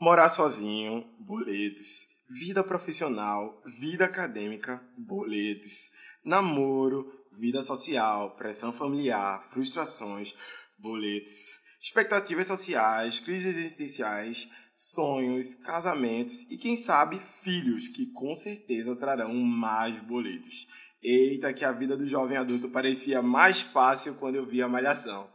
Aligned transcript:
Morar 0.00 0.30
sozinho, 0.30 1.04
boletos. 1.18 2.06
Vida 2.26 2.64
profissional, 2.64 3.62
vida 3.66 4.06
acadêmica, 4.06 4.82
boletos. 4.96 5.90
Namoro, 6.24 7.06
vida 7.30 7.62
social, 7.62 8.34
pressão 8.34 8.72
familiar, 8.72 9.44
frustrações, 9.50 10.34
boletos. 10.78 11.50
Expectativas 11.82 12.46
sociais, 12.46 13.20
crises 13.20 13.54
existenciais, 13.54 14.48
sonhos, 14.74 15.54
casamentos 15.54 16.46
e 16.50 16.56
quem 16.56 16.78
sabe 16.78 17.18
filhos 17.18 17.86
que 17.88 18.06
com 18.06 18.34
certeza 18.34 18.96
trarão 18.96 19.34
mais 19.34 20.00
boletos. 20.00 20.66
Eita, 21.02 21.52
que 21.52 21.62
a 21.64 21.72
vida 21.72 21.94
do 21.94 22.06
jovem 22.06 22.38
adulto 22.38 22.70
parecia 22.70 23.20
mais 23.20 23.60
fácil 23.60 24.14
quando 24.14 24.36
eu 24.36 24.46
via 24.46 24.64
a 24.64 24.68
malhação. 24.68 25.30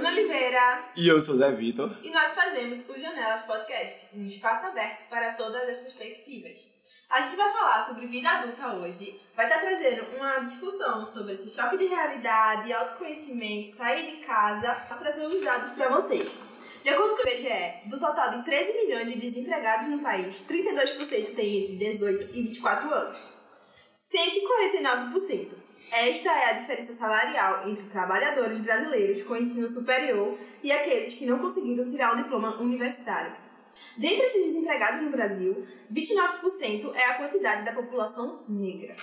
Ana 0.00 0.12
Oliveira 0.12 0.84
E 0.96 1.06
eu 1.06 1.20
sou 1.20 1.36
Zé 1.36 1.52
Vitor. 1.52 1.94
e 2.02 2.08
nós 2.10 2.32
fazemos 2.32 2.82
o 2.88 2.98
Janelas 2.98 3.42
Podcast, 3.42 4.06
um 4.14 4.24
espaço 4.24 4.64
aberto 4.66 5.06
para 5.10 5.34
todas 5.34 5.68
as 5.68 5.78
perspectivas. 5.78 6.56
A 7.10 7.20
gente 7.20 7.36
vai 7.36 7.52
falar 7.52 7.86
sobre 7.86 8.06
vida 8.06 8.30
adulta 8.30 8.76
hoje, 8.76 9.20
vai 9.36 9.44
estar 9.44 9.58
trazendo 9.60 10.16
uma 10.16 10.38
discussão 10.38 11.04
sobre 11.04 11.34
esse 11.34 11.50
choque 11.50 11.76
de 11.76 11.84
realidade, 11.84 12.72
autoconhecimento, 12.72 13.72
sair 13.72 14.10
de 14.10 14.16
casa, 14.24 14.74
para 14.88 14.96
trazer 14.96 15.26
os 15.26 15.38
dados 15.42 15.72
para 15.72 15.90
vocês. 15.90 16.34
De 16.82 16.88
acordo 16.88 17.14
com 17.16 17.22
o 17.22 17.30
IBGE, 17.30 17.90
do 17.90 18.00
total 18.00 18.38
de 18.38 18.44
13 18.44 18.72
milhões 18.72 19.06
de 19.06 19.18
desempregados 19.18 19.86
no 19.88 19.98
país, 19.98 20.42
32% 20.48 21.34
têm 21.34 21.58
entre 21.62 21.76
18 21.76 22.34
e 22.34 22.42
24 22.42 22.94
anos. 22.94 23.18
149%. 23.92 25.59
Esta 25.92 26.30
é 26.30 26.50
a 26.50 26.52
diferença 26.52 26.92
salarial 26.92 27.68
entre 27.68 27.84
trabalhadores 27.86 28.60
brasileiros 28.60 29.24
com 29.24 29.36
ensino 29.36 29.68
superior 29.68 30.38
e 30.62 30.70
aqueles 30.70 31.14
que 31.14 31.26
não 31.26 31.38
conseguiram 31.38 31.84
tirar 31.84 32.14
o 32.14 32.22
diploma 32.22 32.56
universitário. 32.60 33.34
Dentre 33.96 34.24
esses 34.24 34.44
desempregados 34.44 35.00
no 35.00 35.10
Brasil, 35.10 35.66
29% 35.92 36.94
é 36.94 37.04
a 37.06 37.14
quantidade 37.14 37.64
da 37.64 37.72
população 37.72 38.44
negra. 38.48 38.94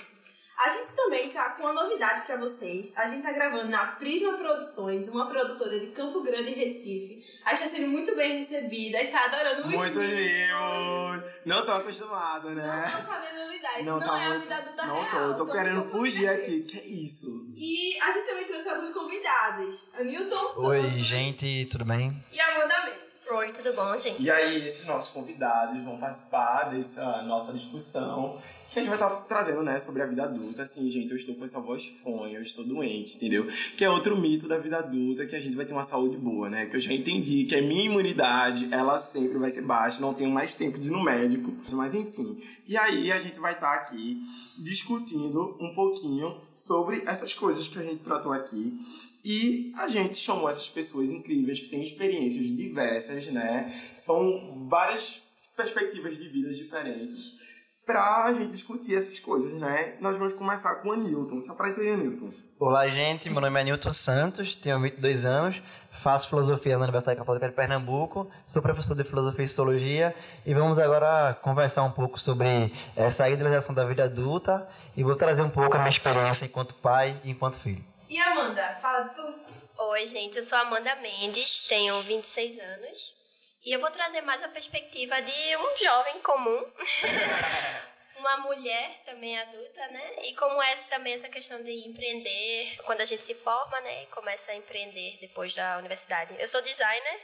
A 0.64 0.70
gente 0.70 0.92
também 0.92 1.30
tá 1.30 1.50
com 1.50 1.62
uma 1.62 1.72
novidade 1.72 2.26
para 2.26 2.36
vocês. 2.36 2.92
A 2.96 3.06
gente 3.06 3.22
tá 3.22 3.30
gravando 3.32 3.68
na 3.68 3.86
Prisma 3.92 4.32
Produções, 4.36 5.06
uma 5.06 5.26
produtora 5.26 5.78
de 5.78 5.86
Campo 5.88 6.20
Grande, 6.22 6.50
Recife. 6.50 7.24
A 7.44 7.54
gente 7.54 7.68
tá 7.70 7.76
sendo 7.76 7.88
muito 7.88 8.14
bem 8.16 8.38
recebida, 8.38 9.00
está 9.00 9.24
adorando 9.26 9.62
muito. 9.68 9.78
Muitos 9.78 10.08
views. 10.08 11.24
Não 11.46 11.64
tô 11.64 11.72
acostumado, 11.72 12.48
Não 12.48 12.56
né? 12.56 12.82
tô 12.90 13.06
sabendo 13.12 13.50
lidar, 13.52 13.76
isso 13.76 13.84
Não 13.84 14.00
não, 14.00 14.06
tá 14.06 14.20
é 14.20 14.24
a 14.26 14.28
muito- 14.30 14.42
vida 14.42 14.56
adulta 14.56 14.86
Não 14.86 15.02
real. 15.04 15.34
tô, 15.36 15.46
tô 15.46 15.52
querendo 15.52 15.76
muito 15.84 15.90
fugir 15.92 16.28
aqui. 16.28 16.62
Que 16.62 16.78
é 16.80 16.86
isso? 16.86 17.46
E 17.56 17.96
a 18.02 18.10
gente 18.12 18.26
também 18.26 18.44
trouxe 18.46 18.68
alguns 18.68 18.90
convidados. 18.92 19.84
A 19.94 20.02
Newton 20.02 20.54
Oi, 20.66 20.82
Santos 20.82 21.06
gente, 21.06 21.68
tudo 21.70 21.84
bem? 21.84 22.24
e 22.32 22.40
a 22.40 22.56
Amanda 22.56 22.84
Mendes. 22.84 23.30
Oi, 23.30 23.52
tudo 23.52 23.72
bom, 23.74 23.98
gente? 23.98 24.22
E 24.22 24.30
aí, 24.30 24.66
esses 24.66 24.86
nossos 24.86 25.10
convidados 25.10 25.82
vão 25.84 25.98
participar 25.98 26.64
dessa 26.70 27.22
nossa 27.22 27.52
discussão 27.52 28.40
que 28.72 28.78
a 28.78 28.82
gente 28.82 28.90
vai 28.90 28.98
estar 28.98 29.10
trazendo, 29.22 29.62
né, 29.62 29.80
sobre 29.80 30.02
a 30.02 30.06
vida 30.06 30.24
adulta. 30.24 30.62
Assim, 30.62 30.90
gente, 30.90 31.10
eu 31.10 31.16
estou 31.16 31.34
com 31.34 31.44
essa 31.44 31.60
voz 31.60 31.86
fone, 31.86 32.34
eu 32.34 32.42
estou 32.42 32.64
doente, 32.64 33.16
entendeu? 33.16 33.46
Que 33.76 33.84
é 33.84 33.90
outro 33.90 34.16
mito 34.16 34.46
da 34.46 34.58
vida 34.58 34.78
adulta, 34.78 35.26
que 35.26 35.34
a 35.34 35.40
gente 35.40 35.56
vai 35.56 35.64
ter 35.64 35.72
uma 35.72 35.84
saúde 35.84 36.18
boa, 36.18 36.50
né? 36.50 36.66
Que 36.66 36.76
eu 36.76 36.80
já 36.80 36.92
entendi 36.92 37.44
que 37.44 37.56
a 37.56 37.62
minha 37.62 37.84
imunidade, 37.84 38.68
ela 38.70 38.98
sempre 38.98 39.38
vai 39.38 39.50
ser 39.50 39.62
baixa, 39.62 40.00
não 40.00 40.12
tenho 40.12 40.30
mais 40.30 40.54
tempo 40.54 40.78
de 40.78 40.88
ir 40.88 40.90
no 40.90 41.02
médico, 41.02 41.52
mas 41.72 41.94
enfim. 41.94 42.38
E 42.66 42.76
aí, 42.76 43.10
a 43.10 43.18
gente 43.18 43.40
vai 43.40 43.54
estar 43.54 43.72
aqui 43.72 44.22
discutindo 44.58 45.56
um 45.60 45.74
pouquinho 45.74 46.40
sobre 46.54 47.02
essas 47.06 47.32
coisas 47.32 47.68
que 47.68 47.78
a 47.78 47.82
gente 47.82 48.02
tratou 48.02 48.32
aqui. 48.32 48.78
E 49.24 49.72
a 49.76 49.88
gente 49.88 50.16
chamou 50.16 50.48
essas 50.48 50.68
pessoas 50.68 51.10
incríveis 51.10 51.60
que 51.60 51.68
têm 51.68 51.82
experiências 51.82 52.46
diversas, 52.46 53.26
né? 53.28 53.74
São 53.96 54.66
várias 54.68 55.22
perspectivas 55.56 56.16
de 56.16 56.28
vidas 56.28 56.56
diferentes 56.56 57.47
pra 57.88 58.30
gente 58.34 58.50
discutir 58.50 58.94
essas 58.94 59.18
coisas, 59.18 59.54
né? 59.54 59.96
Nós 59.98 60.18
vamos 60.18 60.34
começar 60.34 60.74
com 60.76 60.90
o 60.90 60.92
Anilton. 60.92 61.40
Se 61.40 61.50
apresenta 61.50 61.80
aí, 61.80 61.92
Anilton. 61.94 62.30
Olá, 62.60 62.86
gente, 62.86 63.30
meu 63.30 63.40
nome 63.40 63.58
é 63.58 63.64
Newton 63.64 63.94
Santos, 63.94 64.54
tenho 64.54 64.78
22 64.78 65.24
anos, 65.24 65.62
faço 65.92 66.28
filosofia 66.28 66.76
na 66.76 66.84
Universidade 66.84 67.18
Católica 67.18 67.48
de 67.48 67.54
Pernambuco, 67.54 68.30
sou 68.44 68.60
professor 68.60 68.94
de 68.94 69.04
filosofia 69.04 69.44
e 69.44 69.48
sociologia 69.48 70.14
e 70.44 70.52
vamos 70.52 70.78
agora 70.78 71.32
conversar 71.40 71.82
um 71.84 71.90
pouco 71.90 72.20
sobre 72.20 72.74
essa 72.94 73.30
idealização 73.30 73.74
da 73.74 73.86
vida 73.86 74.04
adulta 74.04 74.68
e 74.94 75.02
vou 75.02 75.16
trazer 75.16 75.40
um 75.40 75.50
pouco 75.50 75.74
a 75.74 75.78
minha 75.78 75.88
experiência 75.88 76.44
enquanto 76.44 76.74
pai 76.74 77.18
e 77.24 77.30
enquanto 77.30 77.58
filho. 77.58 77.82
E 78.06 78.18
Amanda, 78.18 78.76
fala 78.82 79.04
tu. 79.16 79.34
Oi, 79.78 80.04
gente, 80.04 80.36
eu 80.36 80.44
sou 80.44 80.58
Amanda 80.58 80.94
Mendes, 80.96 81.66
tenho 81.66 82.02
26 82.02 82.58
anos 82.58 83.17
e 83.64 83.74
eu 83.74 83.80
vou 83.80 83.90
trazer 83.90 84.20
mais 84.22 84.42
a 84.42 84.48
perspectiva 84.48 85.20
de 85.20 85.56
um 85.56 85.76
jovem 85.76 86.20
comum, 86.20 86.64
uma 88.18 88.38
mulher 88.38 89.02
também 89.04 89.38
adulta, 89.38 89.86
né? 89.88 90.16
E 90.24 90.34
como 90.34 90.62
essa 90.62 90.88
também 90.88 91.14
essa 91.14 91.28
questão 91.28 91.62
de 91.62 91.72
empreender, 91.88 92.76
quando 92.84 93.00
a 93.00 93.04
gente 93.04 93.22
se 93.22 93.34
forma, 93.34 93.80
né, 93.80 94.04
e 94.04 94.06
começa 94.06 94.52
a 94.52 94.56
empreender 94.56 95.18
depois 95.20 95.54
da 95.54 95.78
universidade. 95.78 96.34
Eu 96.38 96.48
sou 96.48 96.62
designer 96.62 97.20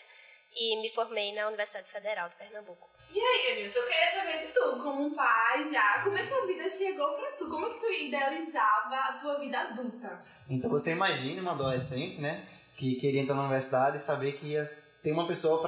e 0.57 0.81
me 0.81 0.89
formei 0.91 1.35
na 1.35 1.49
Universidade 1.49 1.89
Federal 1.91 2.29
de 2.29 2.37
Pernambuco. 2.37 2.89
E 3.13 3.21
aí, 3.21 3.53
Anilton, 3.53 3.79
eu 3.79 3.87
queria 3.87 4.11
saber 4.13 4.47
de 4.47 4.53
tu, 4.53 4.61
como 4.83 5.07
um 5.07 5.15
pai 5.15 5.63
já, 5.65 6.03
como 6.03 6.17
é 6.17 6.27
que 6.27 6.33
a 6.33 6.47
vida 6.47 6.69
chegou 6.71 7.15
pra 7.15 7.33
tu? 7.33 7.49
Como 7.49 7.67
é 7.67 7.71
que 7.71 7.81
tu 7.81 7.91
idealizava 7.91 8.97
a 8.97 9.13
tua 9.15 9.39
vida 9.39 9.59
adulta? 9.59 10.25
Então 10.49 10.71
você 10.71 10.93
imagina 10.93 11.43
uma 11.43 11.53
adolescente, 11.53 12.21
né, 12.21 12.47
que 12.77 12.97
queria 12.97 13.23
entrar 13.23 13.35
na 13.35 13.43
universidade 13.43 13.97
e 13.97 14.01
saber 14.01 14.33
que 14.33 14.47
ia 14.47 14.65
ter 15.03 15.13
uma 15.13 15.27
pessoa 15.27 15.61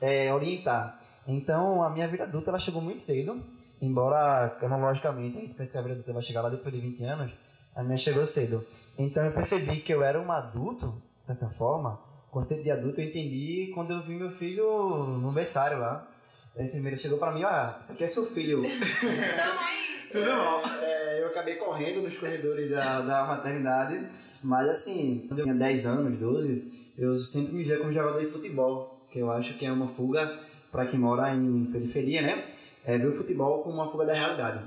para 0.00 0.34
orientar. 0.34 1.00
Então 1.28 1.82
a 1.82 1.90
minha 1.90 2.08
vida 2.08 2.24
adulta 2.24 2.50
ela 2.50 2.58
chegou 2.58 2.82
muito 2.82 3.02
cedo, 3.02 3.40
embora 3.80 4.48
cronologicamente 4.58 5.36
a 5.36 5.40
gente 5.42 5.54
pensa 5.54 5.72
que 5.72 5.78
a 5.78 5.82
vida 5.82 5.94
adulta 5.94 6.12
vai 6.12 6.22
chegar 6.22 6.42
lá 6.42 6.48
depois 6.48 6.74
de 6.74 6.80
20 6.80 7.04
anos, 7.04 7.32
a 7.76 7.82
minha 7.82 7.96
chegou 7.96 8.26
cedo. 8.26 8.66
Então 8.98 9.24
eu 9.24 9.32
percebi 9.32 9.80
que 9.80 9.92
eu 9.92 10.02
era 10.02 10.20
um 10.20 10.32
adulto, 10.32 11.00
de 11.20 11.26
certa 11.26 11.48
forma, 11.50 12.00
o 12.28 12.32
conceito 12.32 12.62
de 12.62 12.70
adulto 12.70 13.00
eu 13.00 13.06
entendi 13.06 13.70
quando 13.74 13.92
eu 13.92 14.02
vi 14.02 14.14
meu 14.14 14.30
filho 14.30 15.18
no 15.18 15.30
berçário 15.32 15.78
lá. 15.78 16.08
A 16.56 16.62
enfermeira 16.62 16.96
chegou 16.96 17.18
para 17.18 17.32
mim, 17.32 17.44
ah, 17.44 17.78
isso 17.80 17.92
aqui 17.92 18.04
é 18.04 18.08
seu 18.08 18.24
filho. 18.24 18.62
Tudo 20.10 20.24
bom? 20.24 20.62
É, 20.82 21.22
eu 21.22 21.26
acabei 21.28 21.56
correndo 21.56 22.02
nos 22.02 22.16
corredores 22.16 22.70
da, 22.70 23.00
da 23.00 23.24
maternidade, 23.24 24.06
mas 24.42 24.68
assim, 24.68 25.24
quando 25.28 25.40
eu 25.40 25.44
tinha 25.44 25.54
10 25.54 25.86
anos, 25.86 26.18
12, 26.18 26.92
eu 26.96 27.16
sempre 27.18 27.54
me 27.54 27.64
via 27.64 27.78
como 27.78 27.92
jogador 27.92 28.18
de 28.20 28.26
futebol, 28.26 28.99
que 29.10 29.18
eu 29.18 29.30
acho 29.30 29.56
que 29.58 29.66
é 29.66 29.72
uma 29.72 29.88
fuga 29.88 30.38
para 30.70 30.86
quem 30.86 30.98
mora 30.98 31.34
em 31.34 31.66
periferia, 31.66 32.22
né? 32.22 32.44
É 32.84 32.96
ver 32.96 33.08
o 33.08 33.12
futebol 33.12 33.62
como 33.62 33.76
uma 33.76 33.90
fuga 33.90 34.06
da 34.06 34.14
realidade. 34.14 34.64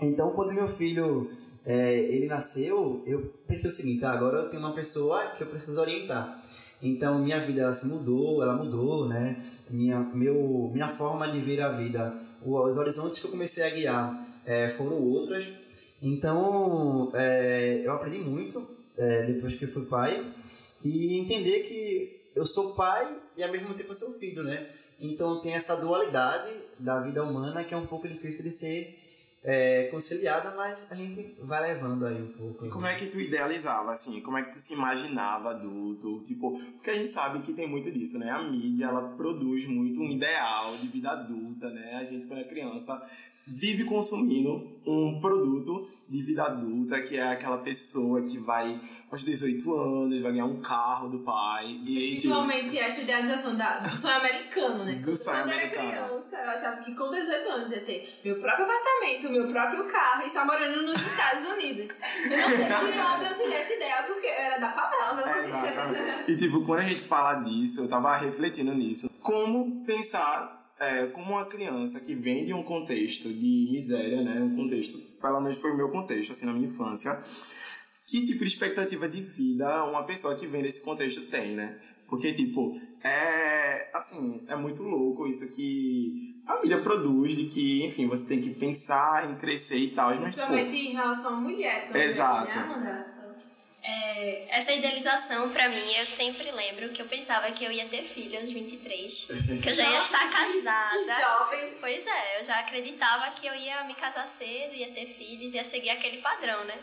Então, 0.00 0.30
quando 0.30 0.54
meu 0.54 0.68
filho 0.68 1.30
é, 1.66 1.98
ele 1.98 2.26
nasceu, 2.26 3.02
eu 3.06 3.34
pensei 3.46 3.68
o 3.68 3.72
seguinte: 3.72 4.04
ah, 4.04 4.12
agora 4.12 4.38
eu 4.38 4.48
tenho 4.48 4.62
uma 4.62 4.72
pessoa 4.72 5.32
que 5.36 5.42
eu 5.42 5.48
preciso 5.48 5.80
orientar. 5.80 6.42
Então, 6.80 7.18
minha 7.18 7.40
vida 7.40 7.62
ela 7.62 7.74
se 7.74 7.88
mudou, 7.88 8.42
ela 8.42 8.56
mudou, 8.56 9.08
né? 9.08 9.44
Minha, 9.68 9.98
meu, 10.00 10.70
minha 10.72 10.88
forma 10.88 11.28
de 11.28 11.40
ver 11.40 11.60
a 11.60 11.70
vida, 11.70 12.14
os 12.44 12.78
horizontes 12.78 13.18
que 13.18 13.26
eu 13.26 13.30
comecei 13.30 13.64
a 13.64 13.70
guiar 13.70 14.26
é, 14.46 14.70
foram 14.70 15.02
outras. 15.02 15.46
Então, 16.00 17.10
é, 17.12 17.82
eu 17.84 17.92
aprendi 17.92 18.18
muito 18.18 18.66
é, 18.96 19.24
depois 19.24 19.54
que 19.56 19.64
eu 19.64 19.72
fui 19.72 19.84
pai 19.86 20.24
e 20.82 21.18
entender 21.18 21.60
que 21.64 22.20
eu 22.34 22.46
sou 22.46 22.74
pai 22.74 23.16
e 23.38 23.42
ao 23.44 23.52
mesmo 23.52 23.72
tempo 23.74 23.90
eu 23.90 23.94
sou 23.94 24.18
filho, 24.18 24.42
né? 24.42 24.68
Então 25.00 25.40
tem 25.40 25.54
essa 25.54 25.76
dualidade 25.76 26.52
da 26.78 26.98
vida 27.00 27.22
humana 27.22 27.64
que 27.64 27.72
é 27.72 27.76
um 27.76 27.86
pouco 27.86 28.08
difícil 28.08 28.42
de 28.42 28.50
ser 28.50 28.98
é, 29.44 29.84
conciliada, 29.84 30.50
mas 30.56 30.90
a 30.90 30.94
gente 30.96 31.36
vai 31.40 31.72
levando 31.72 32.04
aí 32.04 32.20
um 32.20 32.32
pouco. 32.32 32.66
E 32.66 32.68
como 32.68 32.86
é 32.86 32.98
que 32.98 33.06
tu 33.06 33.20
idealizava, 33.20 33.92
assim? 33.92 34.20
Como 34.20 34.36
é 34.36 34.42
que 34.42 34.52
tu 34.52 34.58
se 34.58 34.74
imaginava 34.74 35.50
adulto? 35.50 36.20
Tipo, 36.24 36.58
porque 36.72 36.90
a 36.90 36.94
gente 36.94 37.08
sabe 37.08 37.40
que 37.42 37.52
tem 37.52 37.68
muito 37.68 37.90
disso, 37.92 38.18
né? 38.18 38.28
A 38.28 38.42
mídia, 38.42 38.86
ela 38.86 39.10
produz 39.16 39.66
muito 39.68 40.00
um 40.00 40.10
ideal 40.10 40.76
de 40.76 40.88
vida 40.88 41.10
adulta, 41.10 41.70
né? 41.70 41.94
A 41.94 42.04
gente, 42.04 42.26
quando 42.26 42.40
é 42.40 42.44
criança, 42.44 43.00
vive 43.48 43.84
consumindo 43.84 44.78
um 44.86 45.20
produto 45.20 45.86
de 46.08 46.22
vida 46.22 46.44
adulta, 46.44 47.00
que 47.02 47.16
é 47.16 47.22
aquela 47.22 47.58
pessoa 47.58 48.22
que 48.22 48.38
vai 48.38 48.80
aos 49.10 49.22
18 49.22 49.74
anos, 49.74 50.22
vai 50.22 50.32
ganhar 50.32 50.44
um 50.46 50.60
carro 50.60 51.08
do 51.08 51.20
pai. 51.20 51.66
E 51.66 52.16
tipo, 52.16 52.34
Principalmente 52.34 52.78
essa 52.78 53.00
idealização 53.00 53.56
da, 53.56 53.78
do 53.78 53.88
sonho 53.88 54.16
americano, 54.16 54.84
né? 54.84 54.94
Do 54.96 55.16
sonho 55.16 55.36
Quando 55.38 55.48
eu 55.50 55.54
era 55.54 55.62
americano. 55.62 55.88
criança, 55.88 56.36
eu 56.36 56.50
achava 56.50 56.82
que 56.82 56.94
com 56.94 57.10
18 57.10 57.48
anos 57.50 57.70
ia 57.70 57.80
ter 57.80 58.20
meu 58.24 58.40
próprio 58.40 58.64
apartamento, 58.64 59.30
meu 59.30 59.48
próprio 59.48 59.84
carro 59.86 60.22
e 60.22 60.26
estar 60.26 60.44
morando 60.44 60.82
nos 60.82 61.00
Estados 61.00 61.46
Unidos. 61.48 61.88
Eu 62.24 62.36
não 62.36 62.48
sei 62.48 62.64
de 62.64 63.00
onde 63.00 63.24
eu 63.24 63.36
tirei 63.36 63.60
essa 63.60 63.74
ideia, 63.74 64.02
porque 64.06 64.26
eu 64.26 64.32
era 64.32 64.58
da 64.58 64.72
favela, 64.72 65.14
meu 65.14 65.26
É. 65.26 66.30
E 66.30 66.36
tipo, 66.36 66.64
quando 66.64 66.80
a 66.80 66.82
gente 66.82 67.00
fala 67.00 67.34
disso, 67.34 67.80
eu 67.82 67.88
tava 67.88 68.14
refletindo 68.16 68.74
nisso. 68.74 69.10
Como 69.20 69.84
pensar 69.84 70.57
é, 70.80 71.06
como 71.06 71.32
uma 71.32 71.46
criança 71.46 72.00
que 72.00 72.14
vem 72.14 72.46
de 72.46 72.52
um 72.52 72.62
contexto 72.62 73.28
de 73.28 73.68
miséria, 73.70 74.22
né? 74.22 74.40
Um 74.40 74.54
contexto, 74.54 74.98
pelo 75.20 75.40
menos 75.40 75.60
foi 75.60 75.72
o 75.72 75.76
meu 75.76 75.90
contexto, 75.90 76.32
assim, 76.32 76.46
na 76.46 76.52
minha 76.52 76.68
infância. 76.68 77.12
que 78.06 78.24
tipo 78.24 78.40
de 78.40 78.50
expectativa 78.50 79.08
de 79.08 79.20
vida 79.20 79.84
uma 79.84 80.04
pessoa 80.04 80.34
que 80.34 80.46
vem 80.46 80.62
desse 80.62 80.80
contexto 80.80 81.22
tem, 81.22 81.54
né? 81.54 81.78
Porque, 82.08 82.32
tipo, 82.32 82.80
é. 83.04 83.90
Assim, 83.92 84.42
é 84.48 84.56
muito 84.56 84.82
louco 84.82 85.26
isso 85.26 85.48
que 85.50 86.42
a 86.46 86.60
mídia 86.62 86.80
produz, 86.80 87.36
de 87.36 87.44
que, 87.44 87.84
enfim, 87.84 88.06
você 88.06 88.26
tem 88.26 88.40
que 88.40 88.50
pensar 88.50 89.30
em 89.30 89.34
crescer 89.36 89.76
e 89.76 89.88
tal. 89.88 90.08
Mas, 90.08 90.34
tipo, 90.34 90.46
Principalmente 90.46 90.76
em 90.76 90.92
relação 90.92 91.34
à 91.34 91.40
mulher 91.40 91.86
também. 91.86 92.02
Exato. 92.02 92.58
Né? 92.58 92.76
Exato. 92.76 93.07
É, 93.90 94.44
essa 94.50 94.72
idealização, 94.72 95.48
pra 95.50 95.68
mim, 95.68 95.94
eu 95.94 96.04
sempre 96.04 96.50
lembro 96.50 96.90
que 96.90 97.00
eu 97.00 97.06
pensava 97.06 97.50
que 97.52 97.64
eu 97.64 97.72
ia 97.72 97.88
ter 97.88 98.02
filho 98.02 98.38
aos 98.38 98.50
23, 98.50 99.28
que 99.62 99.68
eu 99.70 99.72
já 99.72 99.90
ia 99.90 99.98
estar 99.98 100.26
Que 100.28 100.60
casada. 100.62 101.20
jovem. 101.20 101.74
Pois 101.80 102.06
é, 102.06 102.38
eu 102.38 102.44
já 102.44 102.58
acreditava 102.60 103.30
que 103.30 103.46
eu 103.46 103.54
ia 103.54 103.84
me 103.84 103.94
casar 103.94 104.26
cedo, 104.26 104.74
ia 104.74 104.90
ter 104.92 105.06
filhos, 105.06 105.54
ia 105.54 105.64
seguir 105.64 105.90
aquele 105.90 106.18
padrão, 106.18 106.64
né? 106.64 106.76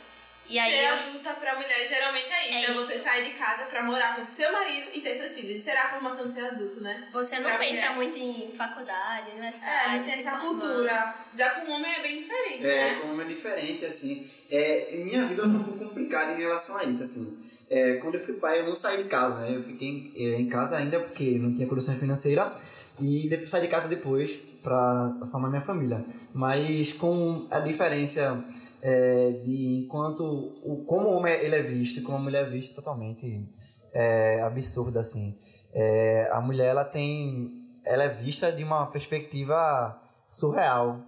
E 0.48 0.60
aí 0.60 0.72
Ser 0.72 0.86
eu 0.86 0.94
adulta 0.94 1.34
pra 1.34 1.56
mulher 1.56 1.88
geralmente 1.88 2.28
é 2.32 2.44
isso. 2.48 2.54
É 2.58 2.72
É, 2.72 2.74
você 2.74 2.94
isso. 2.96 3.04
sair 3.04 3.24
de 3.26 3.32
casa 3.32 3.66
pra 3.66 3.82
morar 3.84 4.16
com 4.16 4.24
seu 4.24 4.52
marido 4.54 4.88
e 4.94 5.02
ter 5.02 5.16
seus 5.18 5.32
filhos. 5.34 5.56
Isso 5.56 5.66
será 5.66 5.86
a 5.86 5.90
formação 5.90 6.28
de 6.28 6.34
ser 6.34 6.46
adulto, 6.46 6.82
né? 6.82 7.08
Você 7.12 7.36
não 7.40 7.50
Pra 7.50 7.58
pensa 7.58 7.92
mulher. 7.92 7.96
muito 7.96 8.18
em 8.18 8.52
faculdade, 8.56 9.30
É, 9.30 9.34
universidade. 9.34 9.98
não 9.98 10.04
tem 10.06 10.14
essa 10.20 10.32
formando. 10.38 10.60
cultura. 10.62 11.16
Já 11.36 11.50
com 11.52 11.68
o 11.68 11.74
homem 11.74 11.92
é 11.94 12.02
bem 12.02 12.20
diferente, 12.20 12.66
É, 12.66 12.92
né? 12.94 13.00
como 13.02 13.22
é 13.22 13.26
diferente, 13.26 13.86
assim. 13.86 14.30
É, 14.52 14.96
minha 15.04 15.26
vida 15.26 15.42
foi 15.44 15.52
um 15.52 15.64
pouco 15.64 15.86
complicada 15.86 16.34
em 16.34 16.38
relação 16.38 16.78
a 16.78 16.84
isso, 16.84 17.02
assim. 17.02 17.38
É, 17.68 17.94
quando 17.96 18.16
eu 18.16 18.24
fui 18.24 18.36
pai, 18.36 18.60
eu 18.60 18.66
não 18.68 18.76
saí 18.76 19.02
de 19.02 19.10
casa, 19.10 19.42
né? 19.42 19.56
Eu 19.56 19.64
fiquei 19.64 19.88
em, 19.88 20.14
eh, 20.16 20.40
em 20.40 20.48
casa 20.48 20.78
ainda 20.78 21.00
porque 21.00 21.40
não 21.40 21.56
tinha 21.56 21.68
condição 21.68 21.96
financeira 21.96 22.54
e 23.02 23.28
depois 23.28 23.50
saí 23.50 23.62
de 23.62 23.68
casa 23.68 23.88
depois 23.88 24.32
para 24.62 25.12
formar 25.32 25.50
minha 25.50 25.62
família. 25.62 26.06
Mas 26.32 26.94
com 26.94 27.48
a 27.50 27.60
diferença 27.60 28.44
é, 28.88 29.32
de 29.44 29.84
enquanto 29.84 30.22
o, 30.64 30.86
como 30.86 31.08
o 31.08 31.18
homem 31.18 31.34
ele 31.34 31.56
é 31.56 31.64
visto 31.64 32.00
e 32.00 32.04
como 32.04 32.18
a 32.18 32.22
mulher 32.22 32.46
é 32.46 32.50
vista 32.50 32.76
totalmente 32.76 33.50
é, 33.92 34.42
absurda, 34.42 35.00
assim. 35.00 35.40
É, 35.74 36.30
a 36.32 36.40
mulher, 36.40 36.68
ela 36.68 36.86
tem... 36.86 37.64
Ela 37.84 38.04
é 38.04 38.10
vista 38.10 38.52
de 38.52 38.64
uma 38.64 38.86
perspectiva 38.88 40.00
surreal 40.28 41.00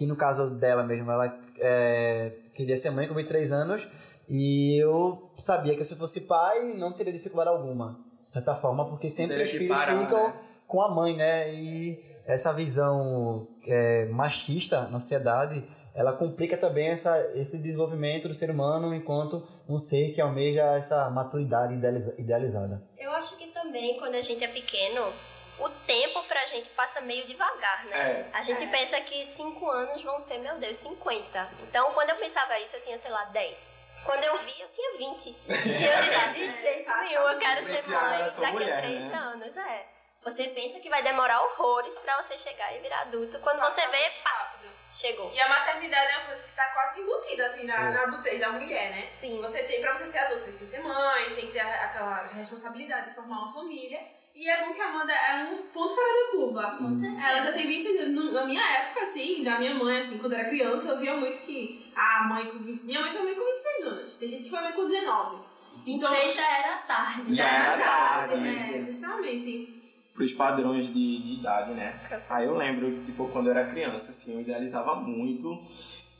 que 0.00 0.06
no 0.06 0.16
caso 0.16 0.48
dela 0.50 0.82
mesmo, 0.82 1.10
ela 1.10 1.38
é, 1.58 2.32
queria 2.54 2.76
ser 2.78 2.90
mãe 2.90 3.06
com 3.06 3.14
23 3.14 3.52
anos 3.52 3.86
e 4.28 4.82
eu 4.82 5.30
sabia 5.36 5.76
que 5.76 5.84
se 5.84 5.92
eu 5.92 5.98
fosse 5.98 6.22
pai 6.22 6.72
não 6.74 6.92
teria 6.92 7.12
dificuldade 7.12 7.50
alguma, 7.50 8.00
de 8.28 8.32
certa 8.32 8.54
forma, 8.54 8.88
porque 8.88 9.10
sempre 9.10 9.42
os 9.42 9.50
filhos 9.50 9.76
parar, 9.76 10.00
ficam 10.00 10.28
né? 10.28 10.34
com 10.66 10.80
a 10.80 10.88
mãe, 10.88 11.16
né? 11.16 11.52
E 11.52 12.02
essa 12.24 12.50
visão 12.50 13.46
é, 13.66 14.06
machista 14.06 14.88
na 14.88 14.98
sociedade, 14.98 15.62
ela 15.94 16.12
complica 16.12 16.56
também 16.56 16.88
essa, 16.90 17.18
esse 17.34 17.58
desenvolvimento 17.58 18.28
do 18.28 18.34
ser 18.34 18.50
humano 18.50 18.94
enquanto 18.94 19.46
um 19.68 19.78
ser 19.78 20.12
que 20.14 20.20
almeja 20.20 20.62
essa 20.76 21.08
maturidade 21.10 21.74
idealiza- 21.74 22.14
idealizada. 22.18 22.82
Eu 22.98 23.10
acho 23.12 23.36
que 23.36 23.48
também, 23.48 23.98
quando 23.98 24.14
a 24.14 24.22
gente 24.22 24.42
é 24.44 24.48
pequeno, 24.48 25.12
o 25.58 25.68
tempo 25.86 26.22
pra 26.28 26.46
gente 26.46 26.70
passa 26.70 27.00
meio 27.00 27.26
devagar, 27.26 27.84
né? 27.86 27.96
É. 27.96 28.30
A 28.32 28.42
gente 28.42 28.66
pensa 28.68 29.00
que 29.00 29.24
5 29.26 29.70
anos 29.70 30.02
vão 30.02 30.18
ser, 30.18 30.38
meu 30.38 30.58
Deus, 30.58 30.76
50. 30.76 31.48
Então, 31.68 31.92
quando 31.92 32.10
eu 32.10 32.16
pensava 32.16 32.58
isso, 32.60 32.76
eu 32.76 32.82
tinha, 32.82 32.96
sei 32.98 33.10
lá, 33.10 33.24
10. 33.26 33.80
Quando 34.04 34.24
eu 34.24 34.38
vi, 34.38 34.60
eu 34.60 34.68
tinha 34.68 34.96
20. 34.96 35.28
E 35.28 35.84
eu 35.84 36.32
disse, 36.32 36.56
de 36.56 36.62
jeito 36.62 36.90
nenhum, 37.00 37.20
eu 37.28 37.38
quero 37.38 37.66
ser 37.82 37.90
mãe 37.90 38.18
daqui 38.18 38.52
mulher, 38.52 38.78
a 38.78 38.80
3 38.80 39.00
né? 39.00 39.14
anos. 39.14 39.56
É. 39.56 39.86
Você 40.24 40.44
pensa 40.48 40.78
que 40.80 40.90
vai 40.90 41.02
demorar 41.02 41.42
horrores 41.42 41.98
pra 42.00 42.22
você 42.22 42.36
chegar 42.36 42.76
e 42.76 42.80
virar 42.80 43.00
adulto. 43.02 43.38
Quando 43.40 43.58
você 43.60 43.80
vê, 43.88 44.10
pá, 44.22 44.54
chegou. 44.90 45.32
E 45.32 45.40
a 45.40 45.48
maternidade 45.48 46.12
é 46.12 46.18
uma 46.18 46.26
coisa 46.26 46.42
que 46.46 46.54
tá 46.54 46.64
quase 46.74 47.00
embutida, 47.00 47.46
assim, 47.46 47.64
na, 47.66 47.74
É. 47.74 47.90
na 47.90 48.02
adultez 48.02 48.38
da 48.38 48.50
mulher, 48.50 48.90
né? 48.90 49.08
Sim. 49.12 49.40
Você 49.40 49.62
tem, 49.62 49.80
pra 49.80 49.94
você 49.96 50.06
ser 50.08 50.18
adulto, 50.18 50.44
tem 50.44 50.56
que 50.58 50.66
ser 50.66 50.80
mãe, 50.82 51.24
tem 51.34 51.46
que 51.46 51.52
ter 51.52 51.60
aquela 51.60 52.26
responsabilidade 52.34 53.08
de 53.08 53.14
formar 53.14 53.38
uma 53.44 53.52
família. 53.52 54.00
E 54.34 54.48
é 54.48 54.64
bom 54.64 54.72
que 54.74 54.80
a 54.80 54.86
Amanda 54.88 55.12
é 55.12 55.34
um 55.36 55.62
ponto 55.68 55.94
fora 55.94 56.06
da 56.06 56.30
curva. 56.32 56.76
Com 56.78 56.94
certeza. 56.94 57.26
Ela 57.28 57.46
já 57.46 57.52
tem 57.52 57.66
26 57.66 58.00
anos. 58.00 58.14
No- 58.14 58.32
Na 58.32 58.44
minha 58.44 58.62
época, 58.62 59.02
assim, 59.04 59.42
da 59.42 59.58
minha 59.58 59.74
mãe, 59.74 59.98
assim, 60.00 60.18
quando 60.18 60.34
era 60.34 60.48
criança, 60.48 60.88
eu 60.88 60.98
via 60.98 61.14
muito 61.16 61.44
que 61.46 61.90
a 61.96 62.24
mãe 62.24 62.44
com 62.46 62.58
26 62.58 62.84
Minha 62.86 63.00
mãe 63.00 63.12
foi 63.12 63.22
mãe 63.22 63.34
com 63.34 63.44
26 63.44 63.86
anos. 63.86 64.16
Tem 64.16 64.28
gente 64.28 64.42
que 64.44 64.50
foi 64.50 64.60
mãe 64.60 64.72
com 64.72 64.86
19. 64.86 65.42
26 65.84 66.34
já 66.34 66.58
era 66.58 66.76
tarde. 66.78 67.32
Já 67.32 67.48
era 67.48 67.78
tarde, 67.84 68.34
É, 68.34 68.82
justamente. 68.84 69.79
Pros 70.14 70.32
padrões 70.32 70.86
de, 70.86 71.22
de 71.22 71.40
idade, 71.40 71.72
né? 71.72 71.98
Aí 72.28 72.46
eu 72.46 72.56
lembro 72.56 72.92
que, 72.92 73.02
tipo, 73.02 73.28
quando 73.28 73.46
eu 73.46 73.52
era 73.56 73.70
criança, 73.70 74.10
assim, 74.10 74.34
eu 74.34 74.40
idealizava 74.40 74.94
muito. 74.94 75.62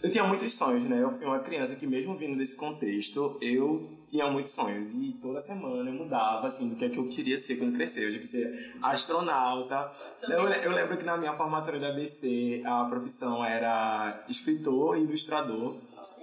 Eu 0.03 0.11
tinha 0.11 0.25
muitos 0.25 0.55
sonhos, 0.55 0.85
né? 0.85 1.03
Eu 1.03 1.11
fui 1.11 1.27
uma 1.27 1.41
criança 1.41 1.77
que, 1.77 1.87
mesmo 1.87 2.15
vindo 2.17 2.39
desse 2.39 2.57
contexto, 2.57 3.37
eu 3.43 3.91
tinha 4.09 4.27
muitos 4.31 4.53
sonhos. 4.53 4.95
E 4.95 5.13
toda 5.21 5.41
semana 5.41 5.91
eu 5.91 5.95
mudava, 5.95 6.47
assim, 6.47 6.71
do 6.71 6.77
que 6.77 6.87
é 6.87 6.89
que 6.89 6.97
eu 6.97 7.07
queria 7.09 7.37
ser 7.37 7.57
quando 7.57 7.75
crescer. 7.75 8.07
Eu 8.07 8.13
queria 8.13 8.27
ser 8.27 8.75
astronauta. 8.81 9.93
Eu, 10.23 10.49
eu 10.49 10.73
lembro 10.73 10.97
que 10.97 11.05
na 11.05 11.19
minha 11.19 11.35
formatura 11.35 11.79
da 11.79 11.89
ABC, 11.89 12.63
a 12.65 12.87
profissão 12.87 13.45
era 13.45 14.25
escritor 14.29 14.97
e 14.97 15.03
ilustrador. 15.03 15.77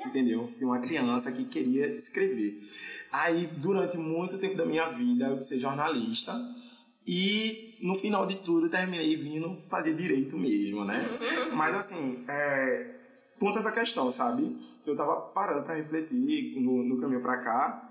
Entendeu? 0.03 0.41
Eu 0.41 0.47
fui 0.47 0.65
uma 0.65 0.79
criança 0.79 1.31
que 1.31 1.45
queria 1.45 1.85
escrever. 1.87 2.59
Aí, 3.11 3.45
durante 3.45 3.97
muito 3.97 4.39
tempo 4.39 4.57
da 4.57 4.65
minha 4.65 4.89
vida, 4.89 5.27
eu 5.27 5.37
quis 5.37 5.45
ser 5.45 5.59
jornalista. 5.59 6.33
E 7.07 7.77
no 7.81 7.95
final 7.95 8.25
de 8.25 8.37
tudo 8.37 8.69
terminei 8.69 9.15
vindo 9.15 9.61
fazer 9.69 9.93
direito 9.93 10.37
mesmo, 10.37 10.83
né? 10.83 11.05
Mas 11.53 11.75
assim, 11.75 12.25
é, 12.27 12.95
ponto 13.39 13.57
essa 13.57 13.71
questão, 13.71 14.11
sabe? 14.11 14.57
Eu 14.85 14.95
tava 14.95 15.15
parando 15.33 15.63
pra 15.63 15.75
refletir 15.75 16.59
no, 16.59 16.83
no 16.83 16.99
caminho 16.99 17.21
pra 17.21 17.37
cá. 17.37 17.83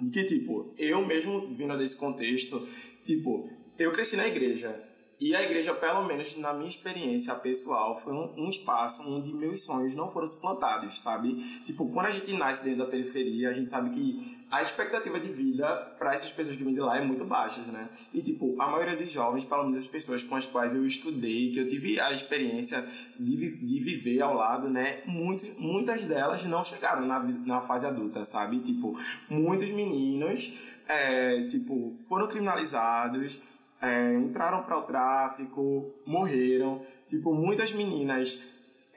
De 0.00 0.10
que, 0.10 0.24
tipo, 0.24 0.72
eu 0.78 1.04
mesmo 1.04 1.52
vindo 1.54 1.76
desse 1.76 1.96
contexto, 1.96 2.66
tipo, 3.04 3.50
eu 3.78 3.92
cresci 3.92 4.16
na 4.16 4.26
igreja. 4.26 4.84
E 5.20 5.34
a 5.34 5.42
igreja, 5.42 5.74
pelo 5.74 6.06
menos 6.06 6.36
na 6.36 6.54
minha 6.54 6.68
experiência 6.68 7.34
pessoal, 7.34 8.00
foi 8.00 8.12
um, 8.12 8.44
um 8.44 8.48
espaço 8.48 9.02
onde 9.02 9.34
meus 9.34 9.64
sonhos 9.64 9.94
não 9.96 10.08
foram 10.08 10.28
suplantados, 10.28 11.00
sabe? 11.00 11.34
Tipo, 11.64 11.90
quando 11.90 12.06
a 12.06 12.10
gente 12.12 12.32
nasce 12.34 12.62
dentro 12.62 12.84
da 12.84 12.86
periferia, 12.86 13.50
a 13.50 13.52
gente 13.52 13.68
sabe 13.68 13.90
que 13.90 14.37
a 14.50 14.62
expectativa 14.62 15.20
de 15.20 15.28
vida 15.28 15.66
para 15.98 16.14
essas 16.14 16.32
pessoas 16.32 16.56
que 16.56 16.64
vêm 16.64 16.72
de 16.72 16.80
lá 16.80 16.96
é 16.96 17.04
muito 17.04 17.24
baixa, 17.24 17.60
né? 17.60 17.88
E, 18.14 18.22
tipo, 18.22 18.60
a 18.60 18.66
maioria 18.66 18.96
dos 18.96 19.10
jovens, 19.10 19.44
pelo 19.44 19.64
menos 19.64 19.80
as 19.80 19.86
pessoas 19.86 20.24
com 20.24 20.36
as 20.36 20.46
quais 20.46 20.74
eu 20.74 20.86
estudei, 20.86 21.52
que 21.52 21.58
eu 21.58 21.68
tive 21.68 22.00
a 22.00 22.12
experiência 22.12 22.86
de, 23.18 23.56
de 23.56 23.78
viver 23.80 24.22
ao 24.22 24.34
lado, 24.34 24.70
né? 24.70 25.02
Muitos, 25.04 25.50
muitas 25.58 26.02
delas 26.06 26.44
não 26.46 26.64
chegaram 26.64 27.04
na, 27.06 27.18
na 27.20 27.60
fase 27.60 27.84
adulta, 27.84 28.24
sabe? 28.24 28.60
Tipo, 28.60 28.98
muitos 29.28 29.70
meninos, 29.70 30.52
é, 30.88 31.42
tipo, 31.48 31.98
foram 32.08 32.26
criminalizados, 32.26 33.38
é, 33.82 34.14
entraram 34.14 34.62
para 34.62 34.78
o 34.78 34.82
tráfico, 34.82 35.92
morreram. 36.06 36.82
Tipo, 37.06 37.34
muitas 37.34 37.72
meninas, 37.72 38.38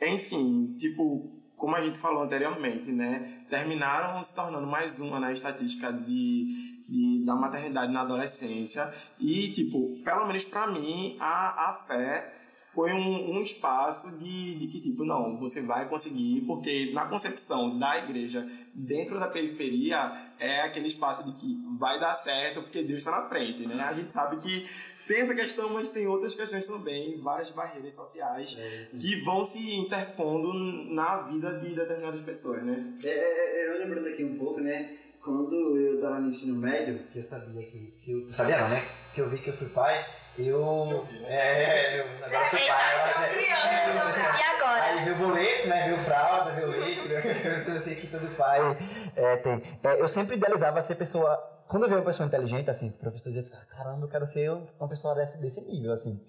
enfim, 0.01 0.75
tipo, 0.79 1.29
como 1.57 1.75
a 1.75 1.81
gente 1.81 1.97
falou 1.97 2.23
anteriormente, 2.23 2.91
né? 2.91 3.40
Terminaram 3.51 4.23
se 4.23 4.33
tornando 4.33 4.65
mais 4.65 5.01
uma 5.01 5.19
na 5.19 5.33
estatística 5.33 5.91
de, 5.91 6.85
de, 6.87 7.25
da 7.25 7.35
maternidade 7.35 7.91
na 7.91 7.99
adolescência. 7.99 8.89
E, 9.19 9.51
tipo, 9.51 10.01
pelo 10.05 10.25
menos 10.25 10.45
para 10.45 10.67
mim, 10.67 11.17
a, 11.19 11.69
a 11.69 11.73
fé 11.85 12.33
foi 12.73 12.93
um, 12.93 13.35
um 13.35 13.41
espaço 13.41 14.09
de, 14.17 14.55
de 14.55 14.67
que, 14.67 14.79
tipo, 14.79 15.03
não, 15.03 15.37
você 15.37 15.61
vai 15.61 15.89
conseguir, 15.89 16.45
porque 16.47 16.91
na 16.93 17.05
concepção 17.07 17.77
da 17.77 17.97
igreja, 17.97 18.49
dentro 18.73 19.19
da 19.19 19.27
periferia, 19.27 20.31
é 20.39 20.61
aquele 20.61 20.87
espaço 20.87 21.25
de 21.25 21.33
que 21.33 21.61
vai 21.77 21.99
dar 21.99 22.15
certo 22.15 22.61
porque 22.61 22.81
Deus 22.81 22.99
está 22.99 23.11
na 23.11 23.27
frente, 23.27 23.67
né? 23.67 23.83
A 23.83 23.93
gente 23.93 24.13
sabe 24.13 24.37
que 24.37 24.65
tem 25.07 25.21
essa 25.21 25.35
questão, 25.35 25.69
mas 25.69 25.89
tem 25.89 26.07
outras 26.07 26.33
questões 26.33 26.67
também, 26.67 27.19
várias 27.19 27.51
barreiras 27.51 27.93
sociais 27.93 28.57
que 28.99 29.23
vão 29.23 29.43
se 29.43 29.75
interpondo 29.75 30.53
na 30.93 31.17
vida 31.21 31.59
de 31.59 31.75
determinadas 31.75 32.21
pessoas, 32.21 32.63
né? 32.63 32.93
É, 33.03 33.09
é, 33.09 33.63
é, 33.63 33.67
eu 33.67 33.79
lembrando 33.79 34.07
aqui 34.07 34.23
um 34.23 34.37
pouco, 34.37 34.61
né? 34.61 34.97
Quando 35.23 35.77
eu 35.77 35.95
estava 35.95 36.19
no 36.19 36.29
ensino 36.29 36.59
médio, 36.59 36.99
que 37.11 37.19
eu 37.19 37.23
sabia 37.23 37.63
que, 37.63 37.93
que 38.01 38.11
eu 38.11 38.33
sabia 38.33 38.57
não, 38.59 38.69
né? 38.69 38.83
Que 39.13 39.21
eu 39.21 39.29
vi 39.29 39.37
que 39.37 39.49
eu 39.49 39.57
fui 39.57 39.69
pai, 39.69 40.03
eu. 40.37 40.55
eu 40.55 41.03
vi, 41.03 41.19
né? 41.19 41.27
É, 41.29 41.99
eu 41.99 42.05
agora 42.25 42.45
sou 42.45 42.59
pai. 42.59 42.69
é 42.69 43.03
uma 43.03 43.19
né? 43.19 43.31
É, 43.71 43.89
eu 43.89 44.39
E 44.39 44.43
agora? 44.43 44.83
Aí 44.83 45.03
veio 45.03 45.17
boleto, 45.17 45.67
né? 45.67 45.85
Veio 45.85 45.97
fralda, 45.99 46.51
veio 46.53 46.67
leite, 46.69 47.01
coisas 47.01 47.69
assim 47.77 47.95
que 47.95 48.07
todo 48.07 48.35
pai 48.35 48.77
é, 49.15 49.37
tem. 49.37 49.61
É, 49.83 50.01
eu 50.01 50.07
sempre 50.07 50.35
idealizava 50.35 50.81
ser 50.81 50.95
pessoa. 50.95 51.60
Quando 51.71 51.83
eu 51.83 51.89
vejo 51.89 52.01
uma 52.01 52.05
pessoa 52.05 52.27
inteligente, 52.27 52.69
assim, 52.69 52.89
o 52.89 52.91
professor 52.91 53.31
dizia, 53.31 53.49
caramba, 53.69 54.03
eu 54.03 54.09
quero 54.09 54.27
ser 54.27 54.51
uma 54.51 54.89
pessoa 54.89 55.15
desse, 55.15 55.37
desse 55.37 55.61
nível, 55.61 55.93
assim. 55.93 56.19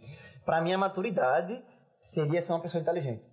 Pra 0.44 0.60
mim, 0.60 0.72
a 0.72 0.78
maturidade 0.78 1.60
seria 1.98 2.40
ser 2.40 2.52
uma 2.52 2.60
pessoa 2.60 2.80
inteligente. 2.80 3.24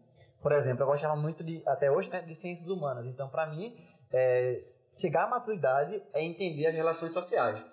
Por 0.41 0.51
exemplo, 0.51 0.81
eu 0.81 0.87
gostava 0.87 1.15
muito 1.15 1.43
de, 1.43 1.61
até 1.67 1.91
hoje, 1.91 2.09
né, 2.09 2.23
de 2.23 2.33
ciências 2.33 2.67
humanas. 2.67 3.05
Então, 3.05 3.29
pra 3.29 3.45
mim, 3.45 3.77
é, 4.11 4.57
chegar 4.91 5.25
à 5.25 5.29
maturidade 5.29 6.01
é 6.11 6.23
entender 6.23 6.65
as 6.65 6.73
relações 6.73 7.13
sociais. 7.13 7.63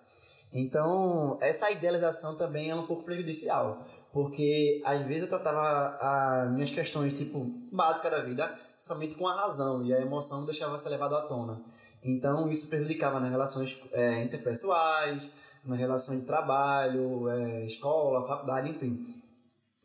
Então, 0.53 1.39
essa 1.41 1.71
idealização 1.71 2.37
também 2.37 2.69
é 2.69 2.75
um 2.75 2.87
pouco 2.87 3.05
prejudicial, 3.05 3.85
porque 4.13 4.83
às 4.85 5.01
vezes 5.07 5.23
eu 5.23 5.29
tratava 5.29 5.97
as 5.99 6.53
minhas 6.53 6.71
questões, 6.71 7.15
tipo, 7.15 7.41
básicas 7.73 8.11
da 8.11 8.21
vida, 8.21 8.55
somente 8.81 9.15
com 9.15 9.27
a 9.27 9.35
razão, 9.35 9.83
e 9.83 9.95
a 9.95 10.01
emoção 10.03 10.45
deixava 10.45 10.77
ser 10.77 10.91
levada 10.91 11.17
à 11.17 11.23
tona. 11.23 11.59
Então 12.03 12.49
isso 12.49 12.69
prejudicava 12.69 13.19
nas 13.21 13.31
relações 13.31 13.81
é, 13.93 14.23
interpessoais, 14.23 15.23
nas 15.65 15.79
relações 15.79 16.21
de 16.21 16.27
trabalho, 16.27 17.29
é, 17.29 17.67
escola, 17.67 18.27
faculdade, 18.27 18.71
enfim. 18.71 19.05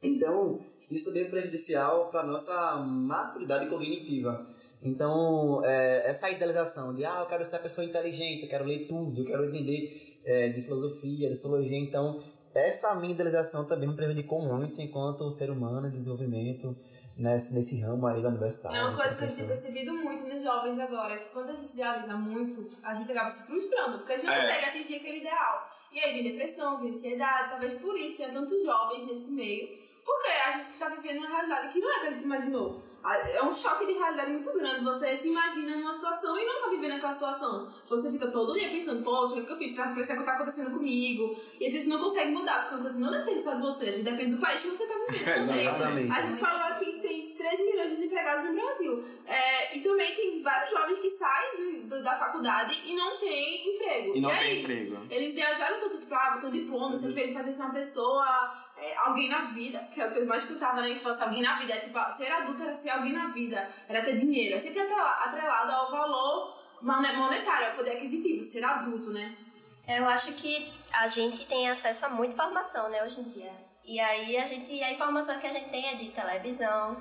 Então 0.01 0.59
isso 0.89 1.05
também 1.05 1.23
é 1.23 1.29
prejudicial 1.29 2.09
para 2.09 2.23
nossa 2.23 2.75
maturidade 2.77 3.69
cognitiva. 3.69 4.45
Então, 4.83 5.63
é, 5.63 6.09
essa 6.09 6.29
idealização 6.29 6.93
de, 6.93 7.05
ah, 7.05 7.19
eu 7.19 7.27
quero 7.27 7.45
ser 7.45 7.57
a 7.57 7.59
pessoa 7.59 7.85
inteligente, 7.85 8.43
eu 8.43 8.49
quero 8.49 8.65
ler 8.65 8.87
tudo, 8.87 9.21
eu 9.21 9.25
quero 9.25 9.45
entender 9.45 10.19
é, 10.25 10.49
de 10.49 10.61
filosofia, 10.63 11.29
de 11.29 11.35
sociologia. 11.35 11.77
Então, 11.77 12.21
essa 12.53 12.93
minha 12.95 13.13
idealização 13.13 13.65
também 13.65 13.87
me 13.87 13.95
prejudicou 13.95 14.41
muito 14.41 14.81
enquanto 14.81 15.31
ser 15.31 15.49
humano 15.49 15.89
desenvolvimento 15.89 16.75
nesse, 17.17 17.53
nesse 17.53 17.79
ramo 17.81 18.07
aí 18.07 18.21
da 18.21 18.29
universidade. 18.29 18.75
É 18.75 18.81
uma 18.83 18.95
coisa 18.95 19.15
que 19.15 19.23
a 19.23 19.27
gente 19.27 19.37
tem 19.37 19.47
percebido 19.47 19.93
muito 19.93 20.23
nos 20.23 20.43
jovens 20.43 20.79
agora, 20.79 21.17
que 21.17 21.29
quando 21.29 21.49
a 21.49 21.53
gente 21.53 21.73
idealiza 21.73 22.15
muito, 22.15 22.69
a 22.83 22.93
gente 22.93 23.11
acaba 23.11 23.29
se 23.29 23.43
frustrando, 23.45 23.99
porque 23.99 24.13
a 24.13 24.17
gente 24.17 24.25
não 24.27 24.33
É. 24.33 24.47
consegue 24.47 24.65
atingir 24.65 24.95
aquele 24.97 25.17
ideal. 25.19 25.69
E 25.91 25.99
aí 25.99 26.13
vem 26.13 26.31
depressão, 26.31 26.79
vem 26.81 26.91
ansiedade, 26.91 27.49
talvez 27.49 27.73
por 27.81 27.97
isso 27.97 28.17
tenha 28.17 28.31
tantos 28.31 28.63
jovens 28.63 29.05
nesse 29.07 29.29
meio, 29.31 29.67
porque 30.05 30.27
a 30.47 30.51
gente 30.57 30.79
tá 30.79 30.89
vivendo 30.89 31.17
uma 31.19 31.27
realidade 31.29 31.73
que 31.73 31.79
não 31.79 31.91
é 31.91 31.99
que 31.99 32.07
a 32.07 32.11
gente 32.11 32.23
imaginou. 32.25 32.81
É 33.03 33.43
um 33.43 33.51
choque 33.51 33.85
de 33.85 33.93
realidade 33.93 34.31
muito 34.31 34.53
grande. 34.53 34.83
Você 34.83 35.17
se 35.17 35.27
imagina 35.29 35.75
numa 35.77 35.93
situação 35.93 36.37
e 36.37 36.45
não 36.45 36.61
tá 36.61 36.69
vivendo 36.69 36.93
aquela 36.93 37.13
situação. 37.13 37.67
Você 37.85 38.11
fica 38.11 38.27
todo 38.27 38.53
dia 38.53 38.69
pensando, 38.69 39.03
poxa, 39.03 39.33
o 39.33 39.37
que 39.37 39.43
que 39.45 39.51
eu 39.53 39.57
fiz 39.57 39.71
pra 39.73 39.91
isso 39.91 40.15
que 40.17 40.23
tá 40.23 40.33
acontecendo 40.33 40.71
comigo? 40.71 41.35
E 41.59 41.65
às 41.65 41.73
vezes 41.73 41.87
não 41.87 41.99
consegue 41.99 42.31
mudar, 42.31 42.61
porque 42.61 42.75
uma 42.75 42.81
coisa 42.83 42.99
não 42.99 43.11
depende 43.11 43.43
só 43.43 43.53
de 43.55 43.61
você, 43.61 43.85
a 43.85 43.91
gente 43.93 44.03
depende 44.03 44.35
do 44.35 44.41
país 44.41 44.61
que 44.61 44.69
você 44.69 44.85
tá 44.85 44.93
vivendo. 45.09 45.47
também. 45.47 45.61
Exatamente. 45.61 46.11
A 46.11 46.21
gente 46.21 46.39
falou 46.39 46.61
aqui 46.67 46.85
que 46.93 46.99
tem 46.99 47.35
13 47.35 47.63
milhões 47.63 47.89
de 47.89 47.95
desempregados 47.97 48.45
no 48.45 48.53
Brasil. 48.53 49.03
É, 49.25 49.77
e 49.77 49.81
também 49.81 50.15
tem 50.15 50.41
vários 50.43 50.69
jovens 50.71 50.99
que 50.99 51.09
saem 51.09 51.57
do- 51.57 51.87
do- 51.87 52.03
da 52.03 52.15
faculdade 52.19 52.79
e 52.85 52.95
não 52.95 53.19
têm 53.19 53.75
emprego. 53.75 54.15
E 54.17 54.21
não 54.21 54.29
aí, 54.29 54.37
tem 54.39 54.59
emprego. 54.61 54.97
Eles 55.09 55.31
idealizaram 55.31 55.79
tanto, 55.79 55.97
tipo, 55.97 56.13
ah, 56.13 56.31
botou 56.35 56.51
diploma, 56.51 56.95
você 56.97 57.11
queria 57.13 57.33
fazer 57.33 57.51
ser 57.51 57.61
uma 57.63 57.73
pessoa, 57.73 58.70
é, 58.81 58.97
alguém 58.97 59.29
na 59.29 59.41
vida, 59.45 59.79
que 59.93 60.01
é 60.01 60.07
o 60.07 60.11
que 60.11 60.19
eu 60.19 60.25
mais 60.25 60.43
escutava 60.43 60.81
na 60.81 60.89
infância, 60.89 61.23
alguém 61.25 61.41
na 61.41 61.57
vida, 61.59 61.73
é 61.73 61.79
tipo, 61.79 61.99
ser 62.11 62.31
adulto 62.31 62.63
era 62.63 62.73
ser 62.73 62.89
alguém 62.89 63.13
na 63.13 63.27
vida, 63.27 63.69
era 63.87 64.01
ter 64.03 64.17
dinheiro, 64.17 64.55
é 64.55 64.59
sempre 64.59 64.81
atrela- 64.81 65.23
atrelado 65.25 65.71
ao 65.71 65.91
valor 65.91 66.57
mone- 66.81 67.13
monetário, 67.13 67.67
ao 67.69 67.75
poder 67.75 67.91
aquisitivo, 67.97 68.43
ser 68.43 68.63
adulto, 68.63 69.11
né? 69.11 69.35
Eu 69.87 70.07
acho 70.07 70.33
que 70.33 70.71
a 70.93 71.07
gente 71.07 71.45
tem 71.45 71.69
acesso 71.69 72.05
a 72.05 72.09
muita 72.09 72.33
informação, 72.33 72.89
né, 72.89 73.03
hoje 73.03 73.19
em 73.19 73.29
dia. 73.29 73.51
E 73.83 73.99
aí 73.99 74.37
a 74.37 74.45
gente, 74.45 74.81
a 74.83 74.91
informação 74.93 75.39
que 75.39 75.47
a 75.47 75.51
gente 75.51 75.69
tem 75.69 75.85
é 75.87 75.95
de 75.95 76.09
televisão, 76.09 76.97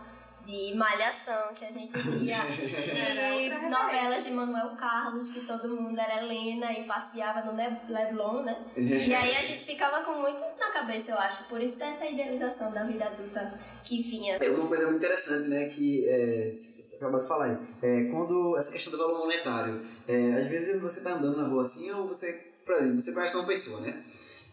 de 0.50 0.74
malhação 0.74 1.54
que 1.54 1.64
a 1.64 1.70
gente 1.70 1.96
via, 1.96 2.42
de 2.50 3.68
novelas 3.68 4.24
de 4.24 4.32
Manuel 4.32 4.70
Carlos, 4.76 5.30
que 5.30 5.46
todo 5.46 5.68
mundo 5.68 5.98
era 5.98 6.22
Helena 6.22 6.72
e 6.72 6.84
passeava 6.84 7.40
no 7.42 7.56
Leblon, 7.56 8.42
né? 8.42 8.64
E 8.76 9.14
aí 9.14 9.36
a 9.36 9.42
gente 9.42 9.64
ficava 9.64 10.04
com 10.04 10.20
muito 10.20 10.44
isso 10.44 10.58
na 10.58 10.70
cabeça, 10.72 11.12
eu 11.12 11.18
acho. 11.18 11.44
Por 11.44 11.62
isso 11.62 11.80
essa 11.82 12.04
idealização 12.04 12.72
da 12.72 12.82
vida 12.84 13.06
adulta 13.06 13.58
que 13.84 14.02
vinha. 14.02 14.36
É 14.36 14.50
uma 14.50 14.66
coisa 14.66 14.84
muito 14.84 14.98
interessante, 14.98 15.48
né, 15.48 15.68
que 15.68 16.08
é, 16.08 16.54
acabou 16.96 17.20
de 17.20 17.28
falar 17.28 17.44
aí. 17.44 17.58
É, 17.80 18.10
quando 18.10 18.56
essa 18.56 18.72
questão 18.72 18.92
do 18.92 18.98
valor 18.98 19.20
monetário, 19.20 19.86
é, 20.08 20.42
às 20.42 20.48
vezes 20.48 20.80
você 20.80 21.00
tá 21.00 21.12
andando 21.12 21.36
na 21.36 21.48
rua 21.48 21.62
assim, 21.62 21.90
ou 21.92 22.08
você, 22.08 22.32
por 22.66 22.74
exemplo, 22.74 23.00
você 23.00 23.14
conhece 23.14 23.36
uma 23.36 23.46
pessoa, 23.46 23.80
né? 23.80 24.02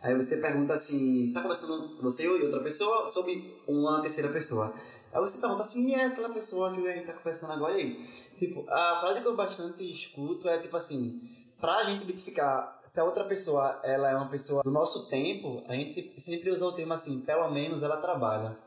Aí 0.01 0.15
você 0.15 0.37
pergunta 0.37 0.73
assim, 0.75 1.31
tá 1.33 1.41
conversando 1.41 1.99
você 2.01 2.23
e 2.23 2.27
outra 2.29 2.59
pessoa 2.59 3.07
sobre 3.07 3.55
uma 3.67 3.99
terceira 4.01 4.29
pessoa. 4.29 4.73
Aí 5.13 5.19
você 5.19 5.39
pergunta 5.39 5.63
assim, 5.63 5.87
e 5.89 5.95
é 5.95 6.05
aquela 6.05 6.29
pessoa 6.29 6.71
que 6.73 6.87
a 6.87 6.91
gente 6.93 7.05
tá 7.07 7.13
conversando 7.13 7.53
agora 7.53 7.73
aí? 7.75 8.07
Tipo, 8.37 8.65
a 8.69 8.97
frase 8.99 9.21
que 9.21 9.27
eu 9.27 9.35
bastante 9.35 9.89
escuto 9.89 10.47
é 10.47 10.57
tipo 10.59 10.75
assim, 10.77 11.21
pra 11.59 11.83
gente 11.85 12.03
identificar 12.03 12.79
se 12.83 12.99
a 12.99 13.03
outra 13.03 13.23
pessoa 13.23 13.79
ela 13.83 14.09
é 14.11 14.15
uma 14.15 14.27
pessoa 14.29 14.61
do 14.63 14.69
nosso 14.71 15.09
tempo, 15.09 15.63
a 15.67 15.73
gente 15.73 16.13
sempre 16.19 16.51
usa 16.51 16.65
o 16.65 16.71
termo 16.73 16.93
assim, 16.93 17.21
pelo 17.21 17.49
menos 17.49 17.81
ela 17.83 17.97
trabalha. 17.97 18.57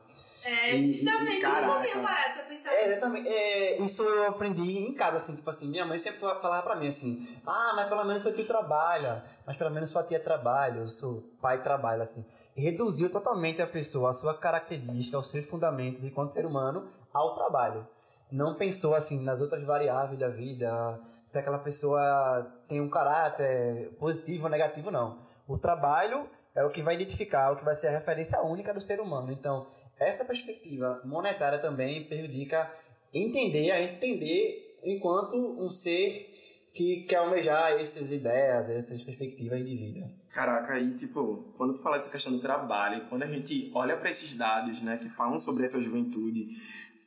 É, 0.42 0.74
E- 0.74 0.90
justamente, 0.90 1.38
caraca. 1.40 1.66
não 1.66 1.82
tinha 1.82 2.00
parado 2.02 2.34
pra 2.34 2.42
pensar 2.44 2.72
É, 2.72 2.86
exatamente. 2.92 3.28
É, 3.28 3.82
isso 3.82 4.02
eu 4.02 4.26
aprendi 4.28 4.78
em 4.78 4.94
casa, 4.94 5.18
assim, 5.18 5.36
tipo 5.36 5.48
assim, 5.50 5.68
minha 5.68 5.84
mãe 5.84 5.98
sempre 5.98 6.18
fa- 6.18 6.36
falava 6.40 6.62
pra 6.62 6.76
mim 6.76 6.88
assim, 6.88 7.28
ah, 7.46 7.74
mas 7.76 7.88
pelo 7.90 8.02
menos 8.04 8.22
seu 8.22 8.34
tio 8.34 8.46
trabalha, 8.46 9.22
mas 9.46 9.56
pelo 9.58 9.70
menos 9.70 9.90
sua 9.90 10.02
tia 10.02 10.18
trabalha, 10.18 10.82
o 10.82 10.90
seu 10.90 11.22
pai 11.42 11.62
trabalha, 11.62 12.04
assim. 12.04 12.24
Reduziu 12.60 13.10
totalmente 13.10 13.62
a 13.62 13.66
pessoa, 13.66 14.10
a 14.10 14.12
sua 14.12 14.34
característica, 14.34 15.18
os 15.18 15.30
seus 15.30 15.46
fundamentos 15.46 16.04
enquanto 16.04 16.34
ser 16.34 16.44
humano 16.44 16.88
ao 17.12 17.34
trabalho. 17.34 17.86
Não 18.30 18.54
pensou, 18.54 18.94
assim, 18.94 19.24
nas 19.24 19.40
outras 19.40 19.64
variáveis 19.64 20.18
da 20.18 20.28
vida, 20.28 21.00
se 21.24 21.38
aquela 21.38 21.58
pessoa 21.58 22.46
tem 22.68 22.80
um 22.80 22.90
caráter 22.90 23.90
positivo 23.98 24.44
ou 24.44 24.50
negativo, 24.50 24.90
não. 24.90 25.18
O 25.48 25.56
trabalho 25.56 26.28
é 26.54 26.62
o 26.62 26.70
que 26.70 26.82
vai 26.82 26.96
identificar, 26.96 27.50
o 27.50 27.56
que 27.56 27.64
vai 27.64 27.74
ser 27.74 27.88
a 27.88 27.92
referência 27.92 28.40
única 28.42 28.74
do 28.74 28.80
ser 28.80 29.00
humano. 29.00 29.32
Então, 29.32 29.66
essa 29.98 30.24
perspectiva 30.24 31.00
monetária 31.04 31.58
também 31.58 32.04
prejudica 32.04 32.70
entender, 33.12 33.70
a 33.70 33.82
entender 33.82 34.78
enquanto 34.84 35.34
um 35.36 35.70
ser 35.70 36.39
que 36.72 37.02
quer 37.02 37.16
almejar 37.16 37.72
essas 37.80 38.10
ideias, 38.10 38.68
essas 38.70 39.02
perspectivas 39.02 39.58
de 39.64 39.76
vida. 39.76 40.10
Caraca, 40.30 40.74
aí, 40.74 40.94
tipo, 40.94 41.52
quando 41.56 41.74
tu 41.74 41.82
fala 41.82 41.96
dessa 41.96 42.10
questão 42.10 42.32
do 42.32 42.38
trabalho, 42.38 43.06
quando 43.08 43.24
a 43.24 43.26
gente 43.26 43.70
olha 43.74 43.96
para 43.96 44.10
esses 44.10 44.34
dados, 44.36 44.80
né, 44.80 44.96
que 44.96 45.08
falam 45.08 45.38
sobre 45.38 45.64
essa 45.64 45.80
juventude, 45.80 46.48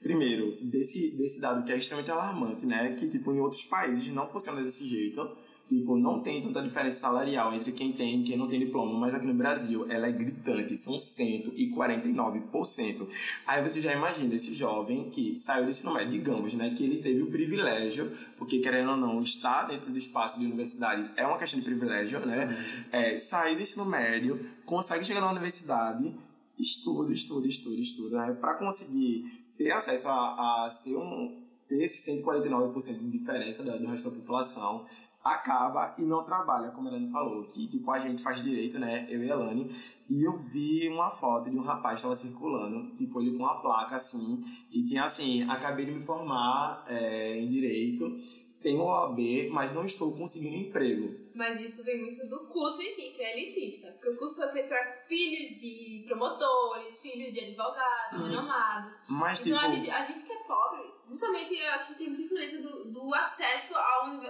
primeiro, 0.01 0.57
desse, 0.65 1.15
desse 1.15 1.39
dado 1.39 1.63
que 1.63 1.71
é 1.71 1.77
extremamente 1.77 2.11
alarmante, 2.11 2.65
né, 2.65 2.93
que, 2.95 3.07
tipo, 3.07 3.33
em 3.33 3.39
outros 3.39 3.63
países 3.63 4.09
não 4.09 4.27
funciona 4.27 4.61
desse 4.61 4.85
jeito, 4.85 5.21
tipo, 5.67 5.97
não 5.97 6.19
tem 6.19 6.41
tanta 6.41 6.61
diferença 6.61 6.99
salarial 6.99 7.53
entre 7.53 7.71
quem 7.71 7.93
tem 7.93 8.21
e 8.21 8.23
quem 8.23 8.37
não 8.37 8.47
tem 8.47 8.59
diploma, 8.59 8.99
mas 8.99 9.13
aqui 9.13 9.25
no 9.25 9.33
Brasil 9.33 9.85
ela 9.89 10.07
é 10.07 10.11
gritante, 10.11 10.75
são 10.75 10.95
149%. 10.95 13.07
Aí 13.47 13.63
você 13.63 13.81
já 13.81 13.93
imagina 13.93 14.33
esse 14.35 14.53
jovem 14.53 15.09
que 15.09 15.35
saiu 15.35 15.65
do 15.65 15.71
ensino 15.71 15.93
médio, 15.93 16.11
digamos, 16.11 16.53
né, 16.53 16.69
que 16.71 16.83
ele 16.83 16.97
teve 16.97 17.21
o 17.21 17.31
privilégio, 17.31 18.11
porque 18.37 18.59
querendo 18.59 18.91
ou 18.91 18.97
não, 18.97 19.21
estar 19.21 19.67
dentro 19.67 19.91
do 19.91 19.97
espaço 19.97 20.39
de 20.39 20.45
universidade 20.45 21.09
é 21.15 21.25
uma 21.25 21.37
questão 21.37 21.59
de 21.59 21.65
privilégio, 21.65 22.19
né, 22.25 22.55
é, 22.91 23.17
sair 23.17 23.55
do 23.55 23.61
ensino 23.61 23.85
médio, 23.85 24.39
consegue 24.65 25.05
chegar 25.05 25.21
na 25.21 25.31
universidade, 25.31 26.13
estuda, 26.57 27.13
estuda, 27.13 27.47
estuda, 27.47 27.79
estuda, 27.79 28.27
né? 28.27 28.33
para 28.33 28.55
conseguir 28.55 29.23
ter 29.57 29.71
acesso 29.71 30.07
a, 30.07 30.65
a 30.65 30.69
ser 30.69 30.95
um 30.95 31.41
ter 31.67 31.83
esse 31.83 32.21
149% 32.21 32.99
de 32.99 33.09
diferença 33.09 33.63
do 33.63 33.87
resto 33.87 34.09
da 34.09 34.15
população, 34.15 34.85
acaba 35.23 35.95
e 35.97 36.01
não 36.01 36.23
trabalha, 36.23 36.71
como 36.71 36.89
a 36.89 36.91
Elane 36.91 37.09
falou, 37.09 37.43
que 37.45 37.67
tipo 37.67 37.89
a 37.89 37.99
gente 37.99 38.21
faz 38.21 38.43
direito, 38.43 38.77
né, 38.77 39.05
eu 39.09 39.23
e 39.23 39.31
a 39.31 39.35
Elane, 39.35 39.73
e 40.09 40.23
eu 40.23 40.37
vi 40.37 40.89
uma 40.89 41.09
foto 41.11 41.49
de 41.49 41.57
um 41.57 41.61
rapaz 41.61 41.95
que 41.95 42.07
estava 42.07 42.15
circulando, 42.15 42.95
tipo 42.95 43.21
ele 43.21 43.31
com 43.31 43.43
uma 43.43 43.61
placa 43.61 43.95
assim, 43.95 44.43
e 44.71 44.83
tinha 44.83 45.03
assim, 45.03 45.49
acabei 45.49 45.85
de 45.85 45.91
me 45.91 46.03
formar 46.03 46.83
é, 46.87 47.39
em 47.39 47.47
direito, 47.49 48.19
tenho 48.63 48.81
OAB, 48.81 49.49
mas 49.51 49.73
não 49.73 49.85
estou 49.85 50.15
conseguindo 50.15 50.55
emprego. 50.55 51.13
Mas 51.35 51.59
isso 51.59 51.83
vem 51.83 51.99
muito 51.99 52.25
do 52.27 52.47
curso 52.47 52.81
em 52.81 52.89
si, 52.89 53.11
que 53.11 53.21
é 53.21 53.37
elitista. 53.37 53.91
Porque 53.91 54.09
o 54.09 54.17
curso 54.17 54.35
foi 54.35 54.47
feito 54.49 54.69
para 54.69 55.03
filhos 55.05 55.59
de 55.59 56.05
promotores, 56.07 56.97
filhos 57.01 57.33
de 57.33 57.41
advogados, 57.41 58.29
renomados. 58.29 58.93
Mas 59.09 59.45
Então 59.45 59.59
tipo, 59.59 59.71
a, 59.71 59.75
gente, 59.75 59.91
a 59.91 60.05
gente 60.05 60.23
que 60.23 60.31
é 60.31 60.43
pobre, 60.47 60.92
justamente 61.07 61.53
eu 61.55 61.71
acho 61.71 61.87
que 61.87 61.95
tem 61.95 62.07
muita 62.07 62.23
influência 62.23 62.61
do, 62.61 62.85
do 62.85 63.13
acesso 63.13 63.75
à, 63.75 64.21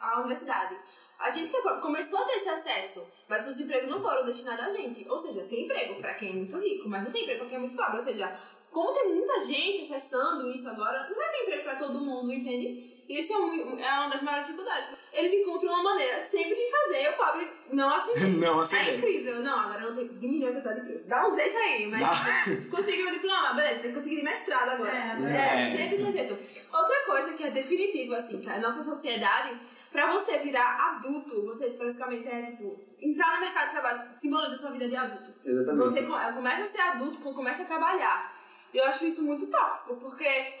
à 0.00 0.20
universidade. 0.20 0.76
A 1.18 1.30
gente 1.30 1.50
que 1.50 1.62
começou 1.80 2.18
a 2.18 2.24
ter 2.24 2.32
esse 2.32 2.48
acesso, 2.48 3.06
mas 3.28 3.48
os 3.48 3.60
empregos 3.60 3.88
não 3.88 4.00
foram 4.00 4.24
destinados 4.24 4.64
a 4.64 4.72
gente. 4.72 5.08
Ou 5.08 5.18
seja, 5.18 5.42
tem 5.44 5.64
emprego 5.64 6.00
para 6.00 6.14
quem 6.14 6.30
é 6.30 6.32
muito 6.32 6.58
rico, 6.58 6.88
mas 6.88 7.04
não 7.04 7.12
tem 7.12 7.22
emprego 7.22 7.40
para 7.40 7.48
quem 7.48 7.56
é 7.56 7.60
muito 7.60 7.76
pobre. 7.76 7.98
Ou 7.98 8.02
seja, 8.02 8.36
como 8.72 8.92
tem 8.92 9.14
muita 9.14 9.38
gente 9.40 9.92
acessando 9.92 10.48
isso 10.48 10.66
agora, 10.68 11.06
não 11.08 11.14
vai 11.16 11.28
ter 11.30 11.42
emprego 11.42 11.62
para 11.64 11.76
todo 11.76 12.00
mundo, 12.00 12.32
entende? 12.32 13.04
E 13.08 13.20
isso 13.20 13.32
é, 13.34 13.36
um- 13.36 13.78
é 13.78 13.90
uma 13.92 14.08
das 14.08 14.22
maiores 14.22 14.46
dificuldades. 14.46 14.88
Eles 15.12 15.34
encontram 15.34 15.72
uma 15.74 15.82
maneira 15.82 16.24
sempre 16.24 16.54
de 16.54 16.70
fazer 16.70 17.08
o 17.10 17.12
pobre 17.12 17.50
não 17.70 17.88
acender. 17.94 18.28
não 18.40 18.58
É 18.58 18.62
aceitei. 18.62 18.96
incrível. 18.96 19.42
Não, 19.42 19.60
agora 19.60 19.80
não 19.80 19.94
tem. 19.94 20.08
Diminuiu 20.08 20.48
a 20.48 20.52
quantidade 20.52 20.80
de 20.80 20.86
preço. 20.86 21.06
Dá 21.08 21.28
um 21.28 21.34
jeito 21.34 21.56
aí, 21.58 21.86
mas 21.86 22.02
conseguiu 22.70 23.08
o 23.08 23.12
diploma, 23.12 23.52
beleza, 23.54 23.80
tem 23.80 23.90
que 23.90 23.96
conseguir 23.96 24.22
mestrado 24.22 24.68
agora. 24.70 24.96
É, 24.96 25.72
é. 25.72 25.76
sempre 25.76 25.96
tem 26.04 26.12
jeito. 26.12 26.38
Outra 26.72 27.04
coisa 27.04 27.34
que 27.34 27.44
é 27.44 27.50
definitiva, 27.50 28.16
assim, 28.16 28.40
que 28.40 28.48
a 28.48 28.58
nossa 28.58 28.82
sociedade, 28.82 29.60
pra 29.90 30.10
você 30.12 30.38
virar 30.38 30.96
adulto, 30.96 31.42
você 31.44 31.68
basicamente 31.70 32.26
é, 32.26 32.52
tipo, 32.52 32.80
entrar 33.00 33.34
no 33.34 33.40
mercado 33.42 33.66
de 33.66 33.70
trabalho, 33.72 34.02
simboliza 34.18 34.54
a 34.54 34.58
sua 34.58 34.70
vida 34.70 34.88
de 34.88 34.96
adulto. 34.96 35.34
Exatamente. 35.44 35.90
Você 35.90 36.02
co- 36.06 36.32
começa 36.34 36.62
a 36.62 36.66
ser 36.66 36.80
adulto 36.80 37.18
quando 37.20 37.34
começa 37.36 37.62
a 37.62 37.66
trabalhar. 37.66 38.31
Eu 38.72 38.84
acho 38.84 39.06
isso 39.06 39.22
muito 39.22 39.46
tóxico, 39.46 39.96
porque 39.96 40.54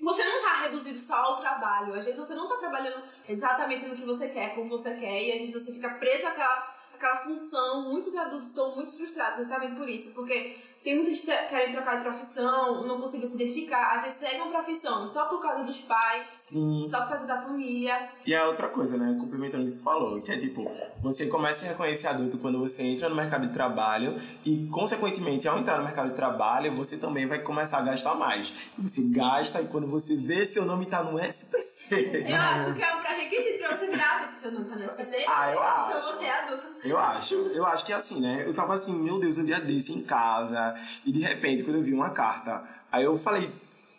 você 0.00 0.24
não 0.24 0.42
tá 0.42 0.62
reduzido 0.62 0.98
só 0.98 1.14
ao 1.14 1.40
trabalho. 1.40 1.94
Às 1.94 2.04
vezes 2.04 2.18
você 2.18 2.34
não 2.34 2.48
tá 2.48 2.56
trabalhando 2.56 3.04
exatamente 3.28 3.86
no 3.86 3.94
que 3.94 4.04
você 4.04 4.28
quer, 4.28 4.54
como 4.54 4.70
você 4.70 4.94
quer, 4.94 5.22
e 5.22 5.32
às 5.32 5.38
vezes 5.38 5.64
você 5.64 5.72
fica 5.72 5.90
preso 5.90 6.26
àquela, 6.26 6.74
aquela 6.94 7.16
função, 7.16 7.90
muitos 7.90 8.14
adultos 8.16 8.48
estão 8.48 8.74
muito 8.74 8.96
frustrados 8.96 9.40
exatamente 9.40 9.76
por 9.76 9.88
isso, 9.88 10.10
porque 10.12 10.58
tem 10.82 10.96
muitos 11.02 11.20
que 11.20 11.26
querem 11.26 11.72
trocar 11.72 11.96
de 11.96 12.02
profissão, 12.02 12.86
não 12.86 13.00
conseguem 13.00 13.28
se 13.28 13.34
identificar, 13.34 13.96
às 13.96 14.02
vezes 14.02 14.18
seguem 14.18 14.42
uma 14.42 14.50
profissão 14.52 15.06
só 15.06 15.26
por 15.26 15.40
causa 15.40 15.64
dos 15.64 15.80
pais, 15.80 16.28
Sim. 16.28 16.86
só 16.90 17.00
por 17.02 17.10
causa 17.10 17.26
da 17.26 17.40
família. 17.40 18.08
E 18.26 18.34
a 18.34 18.46
outra 18.48 18.68
coisa, 18.68 18.96
né? 18.96 19.16
Complementando 19.20 19.64
o 19.64 19.70
que 19.70 19.76
tu 19.76 19.82
falou, 19.82 20.20
que 20.20 20.32
é 20.32 20.38
tipo, 20.38 20.70
você 21.00 21.26
começa 21.26 21.64
a 21.64 21.68
reconhecer 21.68 22.06
adulto 22.08 22.38
quando 22.38 22.58
você 22.58 22.82
entra 22.82 23.08
no 23.08 23.14
mercado 23.14 23.46
de 23.46 23.52
trabalho 23.52 24.20
e, 24.44 24.66
consequentemente, 24.68 25.46
ao 25.48 25.58
entrar 25.58 25.78
no 25.78 25.84
mercado 25.84 26.10
de 26.10 26.16
trabalho, 26.16 26.74
você 26.74 26.96
também 26.96 27.26
vai 27.26 27.38
começar 27.40 27.78
a 27.78 27.82
gastar 27.82 28.14
mais. 28.14 28.52
Você 28.78 29.02
gasta 29.08 29.60
e 29.60 29.66
quando 29.68 29.86
você 29.86 30.16
vê 30.16 30.44
seu 30.44 30.64
nome 30.64 30.86
tá 30.86 31.02
no 31.02 31.18
SPC. 31.18 32.24
Eu 32.28 32.36
acho 32.36 32.74
que 32.74 32.82
é 32.82 32.94
um 32.96 33.00
pré-requisito 33.00 33.58
pra 33.58 33.76
você 33.76 33.86
virar 33.86 34.16
adulto, 34.16 34.34
seu 34.34 34.52
nome 34.52 34.64
tá 34.66 34.76
no 34.76 34.84
SPC. 34.84 35.24
Ah, 35.28 35.50
eu 35.52 35.58
Pra 35.58 35.68
acho. 35.98 36.16
você 36.16 36.24
é 36.24 36.40
adulto. 36.42 36.66
Eu 36.84 36.98
acho, 36.98 37.34
eu 37.34 37.66
acho 37.66 37.84
que 37.84 37.92
é 37.92 37.96
assim, 37.96 38.20
né? 38.20 38.42
Eu 38.46 38.54
tava 38.54 38.74
assim, 38.74 38.92
meu 38.92 39.18
Deus, 39.20 39.38
um 39.38 39.44
dia 39.44 39.60
desse 39.60 39.92
em 39.92 40.02
casa, 40.02 40.71
e 41.04 41.12
de 41.12 41.20
repente, 41.20 41.62
quando 41.62 41.76
eu 41.76 41.82
vi 41.82 41.92
uma 41.92 42.10
carta, 42.10 42.62
aí 42.90 43.04
eu 43.04 43.18
falei, 43.18 43.52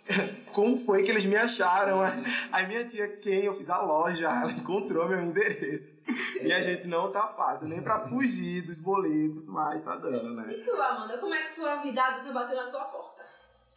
como 0.54 0.78
foi 0.78 1.04
que 1.04 1.12
eles 1.12 1.26
me 1.26 1.36
acharam? 1.36 2.02
Aí 2.52 2.68
minha 2.68 2.86
tia, 2.86 3.08
quem? 3.18 3.46
Eu 3.46 3.54
fiz 3.54 3.70
a 3.70 3.82
loja, 3.82 4.26
ela 4.26 4.52
encontrou 4.52 5.08
meu 5.08 5.22
endereço. 5.22 5.98
E 6.42 6.52
a 6.52 6.62
gente 6.62 6.88
não 6.88 7.12
tá 7.12 7.28
fácil, 7.28 7.68
nem 7.68 7.82
pra 7.82 8.00
fugir 8.08 8.62
dos 8.64 8.80
boletos, 8.80 9.48
mas 9.48 9.82
tá 9.82 9.96
dando, 9.96 10.34
né? 10.36 10.54
E 10.54 10.64
tu, 10.64 10.72
Amanda, 10.82 11.18
como 11.18 11.34
é 11.34 11.44
que 11.44 11.56
tua 11.56 11.78
vida 11.78 12.04
adulta 12.04 12.34
bateu 12.34 12.56
na 12.56 12.72
tua 12.72 12.86
porta? 12.86 13.24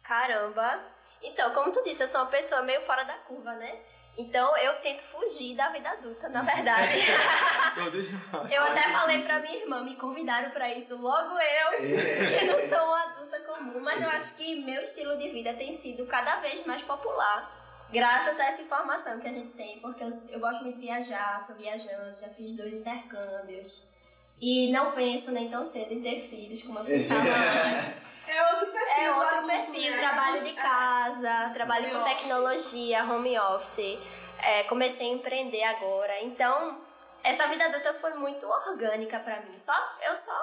Caramba! 0.03 0.79
Então, 1.21 1.51
como 1.53 1.71
tu 1.71 1.83
disse, 1.83 2.03
eu 2.03 2.07
sou 2.07 2.21
uma 2.21 2.29
pessoa 2.29 2.61
meio 2.61 2.85
fora 2.85 3.03
da 3.03 3.13
curva, 3.13 3.53
né? 3.55 3.79
Então 4.17 4.57
eu 4.57 4.73
tento 4.81 5.03
fugir 5.03 5.55
da 5.55 5.69
vida 5.69 5.89
adulta, 5.91 6.27
na 6.29 6.41
verdade. 6.41 7.05
Todos 7.75 8.09
nós. 8.11 8.51
Eu 8.51 8.63
até 8.63 8.91
falei 8.91 9.21
pra 9.21 9.39
minha 9.39 9.57
irmã, 9.59 9.83
me 9.83 9.95
convidaram 9.95 10.49
pra 10.49 10.73
isso, 10.73 10.97
logo 10.97 11.37
eu, 11.39 11.77
que 11.77 12.45
não 12.45 12.67
sou 12.67 12.87
uma 12.87 13.03
adulta 13.03 13.39
comum. 13.41 13.79
Mas 13.79 14.01
eu 14.01 14.09
acho 14.09 14.37
que 14.37 14.63
meu 14.63 14.81
estilo 14.81 15.17
de 15.17 15.29
vida 15.29 15.53
tem 15.53 15.77
sido 15.77 16.07
cada 16.07 16.37
vez 16.39 16.65
mais 16.65 16.81
popular, 16.81 17.51
graças 17.91 18.39
a 18.39 18.45
essa 18.45 18.61
informação 18.63 19.19
que 19.19 19.27
a 19.27 19.31
gente 19.31 19.53
tem, 19.53 19.79
porque 19.79 20.03
eu, 20.03 20.09
eu 20.31 20.39
gosto 20.39 20.63
muito 20.63 20.79
de 20.79 20.81
viajar, 20.87 21.45
sou 21.45 21.55
viajante, 21.55 22.19
já 22.19 22.29
fiz 22.29 22.55
dois 22.55 22.73
intercâmbios. 22.73 23.95
E 24.41 24.71
não 24.71 24.91
penso 24.91 25.31
nem 25.31 25.49
tão 25.49 25.63
cedo 25.63 25.93
em 25.93 26.01
ter 26.01 26.21
filhos, 26.27 26.63
como 26.63 26.79
eu 26.79 26.85
pensava 26.85 27.21
antes. 27.29 28.06
É 28.27 28.53
outro 28.53 28.71
perfil. 28.71 29.03
É 29.03 29.11
outro 29.15 29.35
adulto, 29.37 29.47
perfil, 29.47 29.91
né? 29.91 29.97
trabalho 29.99 30.43
de 30.43 30.53
casa, 30.53 31.51
trabalho 31.53 31.89
com 31.89 31.95
Home 31.97 32.03
office. 32.03 32.17
tecnologia, 32.17 33.03
home 33.03 33.39
office. 33.39 33.99
É, 34.39 34.63
comecei 34.63 35.09
a 35.09 35.13
empreender 35.13 35.63
agora. 35.63 36.21
Então, 36.23 36.79
essa 37.23 37.47
vida 37.47 37.65
adulta 37.65 37.93
foi 37.95 38.13
muito 38.15 38.45
orgânica 38.45 39.19
pra 39.19 39.41
mim. 39.41 39.57
Só, 39.57 39.73
eu 40.05 40.13
só 40.15 40.33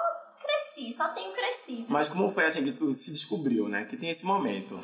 cresci, 0.41 0.91
só 0.93 1.09
tenho 1.09 1.31
crescido. 1.33 1.85
Mas 1.89 2.07
como 2.07 2.29
foi 2.29 2.45
assim 2.45 2.63
que 2.63 2.71
tu 2.71 2.91
se 2.93 3.11
descobriu, 3.11 3.67
né? 3.67 3.85
Que 3.85 3.95
tem 3.97 4.09
esse 4.09 4.25
momento. 4.25 4.79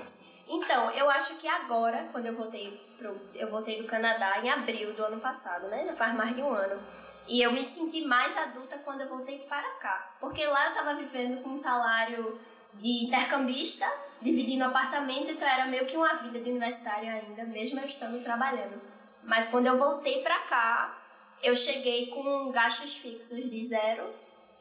Então, 0.48 0.92
eu 0.92 1.10
acho 1.10 1.36
que 1.36 1.48
agora, 1.48 2.10
quando 2.12 2.26
eu 2.26 2.36
voltei 2.36 2.78
pro, 2.98 3.16
eu 3.34 3.50
voltei 3.50 3.82
do 3.82 3.88
Canadá 3.88 4.40
em 4.44 4.50
abril 4.50 4.94
do 4.94 5.06
ano 5.06 5.20
passado, 5.20 5.68
né? 5.68 5.86
Já 5.86 5.96
faz 5.96 6.14
mais 6.14 6.36
de 6.36 6.42
um 6.42 6.54
ano. 6.54 6.82
E 7.28 7.42
eu 7.42 7.52
me 7.54 7.64
senti 7.64 8.04
mais 8.06 8.36
adulta 8.38 8.78
quando 8.80 9.02
eu 9.02 9.08
voltei 9.08 9.40
para 9.40 9.70
cá. 9.76 10.12
Porque 10.20 10.46
lá 10.46 10.68
eu 10.70 10.74
tava 10.74 10.96
vivendo 10.96 11.42
com 11.42 11.52
um 11.52 11.58
salário 11.58 12.38
de 12.76 13.06
intercambista, 13.06 13.86
dividindo 14.22 14.66
apartamento, 14.66 15.32
então 15.32 15.48
era 15.48 15.66
meio 15.66 15.86
que 15.86 15.98
uma 15.98 16.16
vida 16.16 16.40
de 16.40 16.50
universitário 16.50 17.10
ainda, 17.10 17.44
mesmo 17.46 17.80
eu 17.80 17.86
estando 17.86 18.24
trabalhando. 18.24 18.82
Mas 19.24 19.50
quando 19.50 19.68
eu 19.68 19.78
voltei 19.78 20.22
para 20.22 20.40
cá, 20.42 20.98
eu 21.42 21.56
cheguei 21.56 22.08
com 22.08 22.52
gastos 22.52 22.96
fixos 22.96 23.50
de 23.50 23.66
zero. 23.66 24.14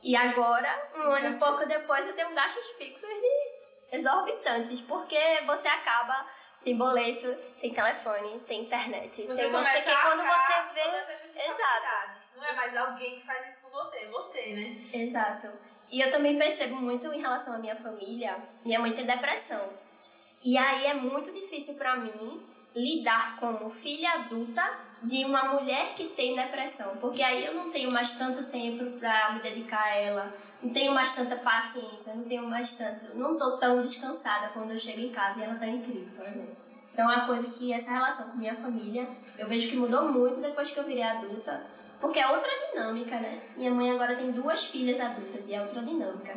E 0.02 0.17
agora, 0.17 0.90
um 0.97 1.12
ano 1.12 1.37
e 1.37 1.38
pouco 1.38 1.67
depois, 1.67 2.07
eu 2.07 2.14
tenho 2.14 2.35
gastos 2.35 2.67
fixos 2.71 3.09
de 3.09 3.97
exorbitantes, 3.97 4.81
porque 4.81 5.43
você 5.47 5.69
acaba 5.69 6.26
tem 6.64 6.76
boleto, 6.76 7.35
tem 7.61 7.73
telefone, 7.73 8.38
tem 8.40 8.62
internet, 8.62 9.11
Você 9.11 9.25
tem 9.25 9.26
não 9.26 9.37
sei 9.37 9.47
o 9.47 9.50
começa 9.50 9.81
que. 9.81 10.02
Quando 10.02 10.23
você 10.23 10.75
vê. 10.75 10.81
responsabilidades. 10.81 12.21
Não 12.37 12.45
é 12.45 12.52
mais 12.55 12.76
alguém 12.76 13.21
que 13.21 13.26
faz 13.26 13.49
isso 13.52 13.62
com 13.62 13.71
você, 13.71 13.97
é 13.99 14.07
você, 14.09 14.47
né? 14.55 14.76
Exato. 14.93 15.49
E 15.90 16.00
eu 16.00 16.11
também 16.11 16.38
percebo 16.38 16.76
muito 16.76 17.12
em 17.12 17.20
relação 17.20 17.55
à 17.55 17.59
minha 17.59 17.76
família, 17.76 18.37
minha 18.64 18.79
mãe 18.79 18.92
tem 18.92 19.05
depressão. 19.05 19.61
E 20.42 20.57
aí 20.57 20.87
é 20.87 20.94
muito 20.94 21.33
difícil 21.33 21.74
pra 21.74 21.96
mim 21.96 22.40
lidar 22.74 23.37
como 23.38 23.68
filha 23.70 24.11
adulta 24.12 24.62
de 25.03 25.24
uma 25.24 25.55
mulher 25.55 25.94
que 25.96 26.09
tem 26.11 26.37
depressão, 26.37 26.96
porque 26.98 27.22
aí 27.22 27.44
eu 27.44 27.55
não 27.55 27.70
tenho 27.70 27.90
mais 27.90 28.12
tanto 28.16 28.44
tempo 28.50 28.85
pra 28.98 29.33
me 29.33 29.40
dedicar 29.40 29.83
a 29.83 29.96
ela, 29.96 30.35
não 30.62 30.72
tenho 30.72 30.94
mais 30.94 31.14
tanta 31.14 31.37
paciência, 31.37 32.14
não 32.14 32.24
tenho 32.24 32.46
mais 32.46 32.76
tanto, 32.76 33.16
não 33.16 33.37
tô 33.37 33.57
tão 33.57 33.81
descansada 33.83 34.48
quando 34.48 34.72
eu 34.72 34.79
chego 34.79 35.00
em 35.00 35.11
casa 35.11 35.40
e 35.40 35.42
ela 35.42 35.55
tá 35.55 35.66
em 35.66 35.81
crise, 35.83 36.14
por 36.14 36.24
exemplo. 36.24 36.57
Então 36.92 37.11
é 37.11 37.16
uma 37.16 37.26
coisa 37.26 37.48
que 37.48 37.72
essa 37.72 37.90
relação 37.90 38.31
com 38.31 38.38
minha 38.38 38.55
família, 38.55 39.09
eu 39.38 39.48
vejo 39.48 39.68
que 39.68 39.76
mudou 39.76 40.12
muito 40.12 40.40
depois 40.40 40.70
que 40.70 40.79
eu 40.79 40.85
virei 40.85 41.03
adulta, 41.03 41.64
porque 42.01 42.19
é 42.19 42.27
outra 42.29 42.51
dinâmica, 42.71 43.17
né? 43.21 43.41
Minha 43.57 43.71
mãe 43.71 43.91
agora 43.91 44.17
tem 44.17 44.31
duas 44.33 44.65
filhas 44.67 44.99
adultas 45.01 45.49
e 45.49 45.55
é 45.55 45.61
outra 45.61 45.83
dinâmica. 45.83 46.35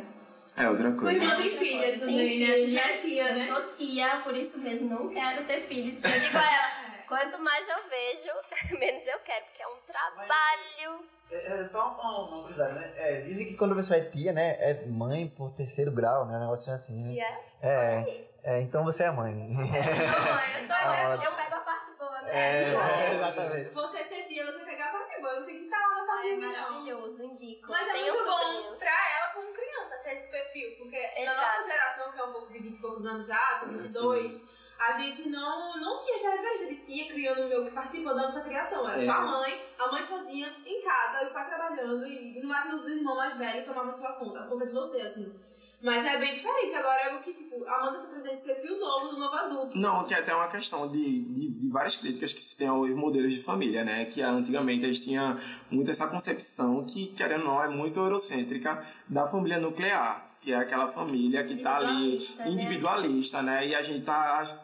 É 0.56 0.68
outra 0.68 0.92
coisa. 0.92 1.12
irmã 1.12 1.36
tem 1.36 1.50
filha 1.50 1.90
Tem 1.90 1.98
também, 1.98 2.38
né? 2.40 2.54
Tu 2.66 2.70
já 2.70 2.80
é 2.80 2.96
tia, 2.98 3.28
eu 3.28 3.34
né? 3.34 3.46
sou 3.48 3.72
tia, 3.72 4.20
por 4.22 4.36
isso 4.36 4.58
mesmo 4.58 4.88
não 4.88 5.08
quero 5.08 5.44
ter 5.46 5.60
filhos. 5.62 5.94
Eu 5.94 6.20
digo 6.20 6.38
a 6.38 6.54
ela, 6.54 6.68
quanto 7.08 7.42
mais 7.42 7.66
eu 7.68 7.88
vejo, 7.88 8.30
menos 8.78 9.06
eu 9.06 9.18
quero, 9.20 9.44
porque 9.46 9.62
é 9.62 9.66
um 9.66 9.76
trabalho. 9.86 11.04
É, 11.30 11.60
é 11.60 11.64
só 11.64 11.94
uma, 11.94 12.18
uma 12.28 12.42
curiosidade, 12.42 12.74
né? 12.74 12.92
É, 12.96 13.20
dizem 13.22 13.46
que 13.48 13.56
quando 13.56 13.72
a 13.72 13.76
pessoa 13.76 13.98
é 13.98 14.04
tia, 14.04 14.32
né? 14.32 14.56
É 14.60 14.84
mãe 14.86 15.28
por 15.36 15.50
terceiro 15.54 15.90
grau, 15.90 16.26
né? 16.26 16.36
Um 16.36 16.40
negócio 16.40 16.72
assim, 16.72 17.02
né? 17.02 17.14
E 17.14 17.20
é, 17.20 17.40
É, 17.62 18.24
é, 18.44 18.60
então 18.60 18.84
você 18.84 19.04
é 19.04 19.10
mãe. 19.10 19.32
eu 19.32 19.56
sou 19.56 20.34
mãe, 20.34 20.60
eu 20.60 20.66
sou 20.66 20.76
Ah, 20.86 21.16
eu, 21.16 21.22
eu 21.22 21.32
pego 21.32 21.54
a 21.56 21.60
parte 21.60 21.83
boa, 22.04 22.22
né? 22.22 22.30
É, 22.32 23.14
exatamente. 23.14 23.70
Você 23.70 24.04
ser 24.04 24.22
tia, 24.28 24.44
você 24.46 24.64
pegar 24.64 24.86
a 24.86 24.92
parte 24.92 25.20
boa, 25.20 25.42
tem 25.42 25.58
que 25.58 25.64
estar 25.64 25.78
lá 25.80 26.00
na 26.00 26.06
parte 26.06 26.26
Ai, 26.28 26.32
é 26.32 26.36
maravilhoso, 26.36 27.24
indico. 27.24 27.70
Mas 27.70 27.88
é 27.88 27.92
muito 27.92 28.24
bom 28.24 28.30
sobrinhos. 28.30 28.78
pra 28.78 28.92
ela 29.18 29.32
como 29.34 29.52
criança 29.52 29.96
ter 30.02 30.14
esse 30.14 30.30
perfil, 30.30 30.76
porque 30.78 31.00
na 31.00 31.32
Exato. 31.32 31.56
nossa 31.58 31.62
geração, 31.70 32.12
que 32.12 32.20
é 32.20 32.24
um 32.24 32.32
pouco 32.32 32.52
de 32.52 32.58
20 32.58 32.74
e 32.74 32.80
poucos 32.80 33.06
anos 33.06 33.26
já, 33.26 33.58
com 33.60 33.66
22, 33.72 34.54
a 34.78 34.92
gente 35.00 35.28
não, 35.28 35.76
não 35.80 35.98
tinha 36.00 36.16
essa 36.16 36.30
referência 36.30 36.66
de 36.68 36.76
tia 36.84 37.12
criando 37.12 37.42
o 37.42 37.48
meu 37.48 37.64
que 37.64 37.70
participou 37.70 38.14
da 38.14 38.22
nossa 38.22 38.40
criação. 38.42 38.88
Era 38.88 39.00
É. 39.02 39.06
só 39.06 39.12
a 39.12 39.20
mãe, 39.20 39.64
a 39.78 39.90
mãe 39.92 40.02
sozinha, 40.02 40.54
em 40.66 40.82
casa, 40.82 41.24
e 41.24 41.26
o 41.28 41.32
pai 41.32 41.46
trabalhando, 41.46 42.06
e 42.06 42.40
no 42.40 42.48
máximo 42.48 42.76
os 42.78 42.88
irmãos 42.88 43.16
mais 43.16 43.36
velhos 43.38 43.64
tomavam 43.66 43.92
sua 43.92 44.12
conta, 44.14 44.40
a 44.40 44.46
conta 44.46 44.66
de 44.66 44.72
você, 44.72 45.00
assim. 45.02 45.32
Mas 45.84 46.02
é 46.06 46.18
bem 46.18 46.32
diferente. 46.32 46.74
Agora 46.74 47.00
é 47.02 47.14
o 47.14 47.22
que, 47.22 47.34
tipo, 47.34 47.62
a 47.66 47.76
Amanda 47.76 47.98
tá 47.98 48.08
trazendo 48.08 48.32
esse 48.32 48.46
perfil 48.46 48.80
novo 48.80 49.08
do 49.08 49.20
novo 49.20 49.36
adulto. 49.36 49.78
Não, 49.78 50.02
tem 50.04 50.16
até 50.16 50.34
uma 50.34 50.48
questão 50.48 50.90
de, 50.90 51.20
de, 51.26 51.48
de 51.50 51.68
várias 51.68 51.94
críticas 51.94 52.32
que 52.32 52.40
se 52.40 52.56
tem 52.56 52.66
aos 52.66 52.88
modelos 52.94 53.34
de 53.34 53.42
família, 53.42 53.84
né? 53.84 54.06
Que 54.06 54.22
antigamente 54.22 54.82
eles 54.82 55.04
tinham 55.04 55.38
muito 55.70 55.90
essa 55.90 56.06
concepção 56.06 56.82
que, 56.86 57.08
querendo 57.08 57.42
ou 57.42 57.48
não, 57.48 57.62
é 57.62 57.68
muito 57.68 58.00
eurocêntrica 58.00 58.82
da 59.06 59.28
família 59.28 59.60
nuclear, 59.60 60.30
que 60.40 60.54
é 60.54 60.56
aquela 60.56 60.88
família 60.88 61.44
que 61.44 61.56
tá 61.56 61.76
ali 61.76 62.14
Individualista, 62.14 62.44
né? 62.44 62.50
individualista, 62.50 63.42
né? 63.42 63.66
E 63.68 63.74
a 63.74 63.82
gente 63.82 64.04
tá 64.06 64.63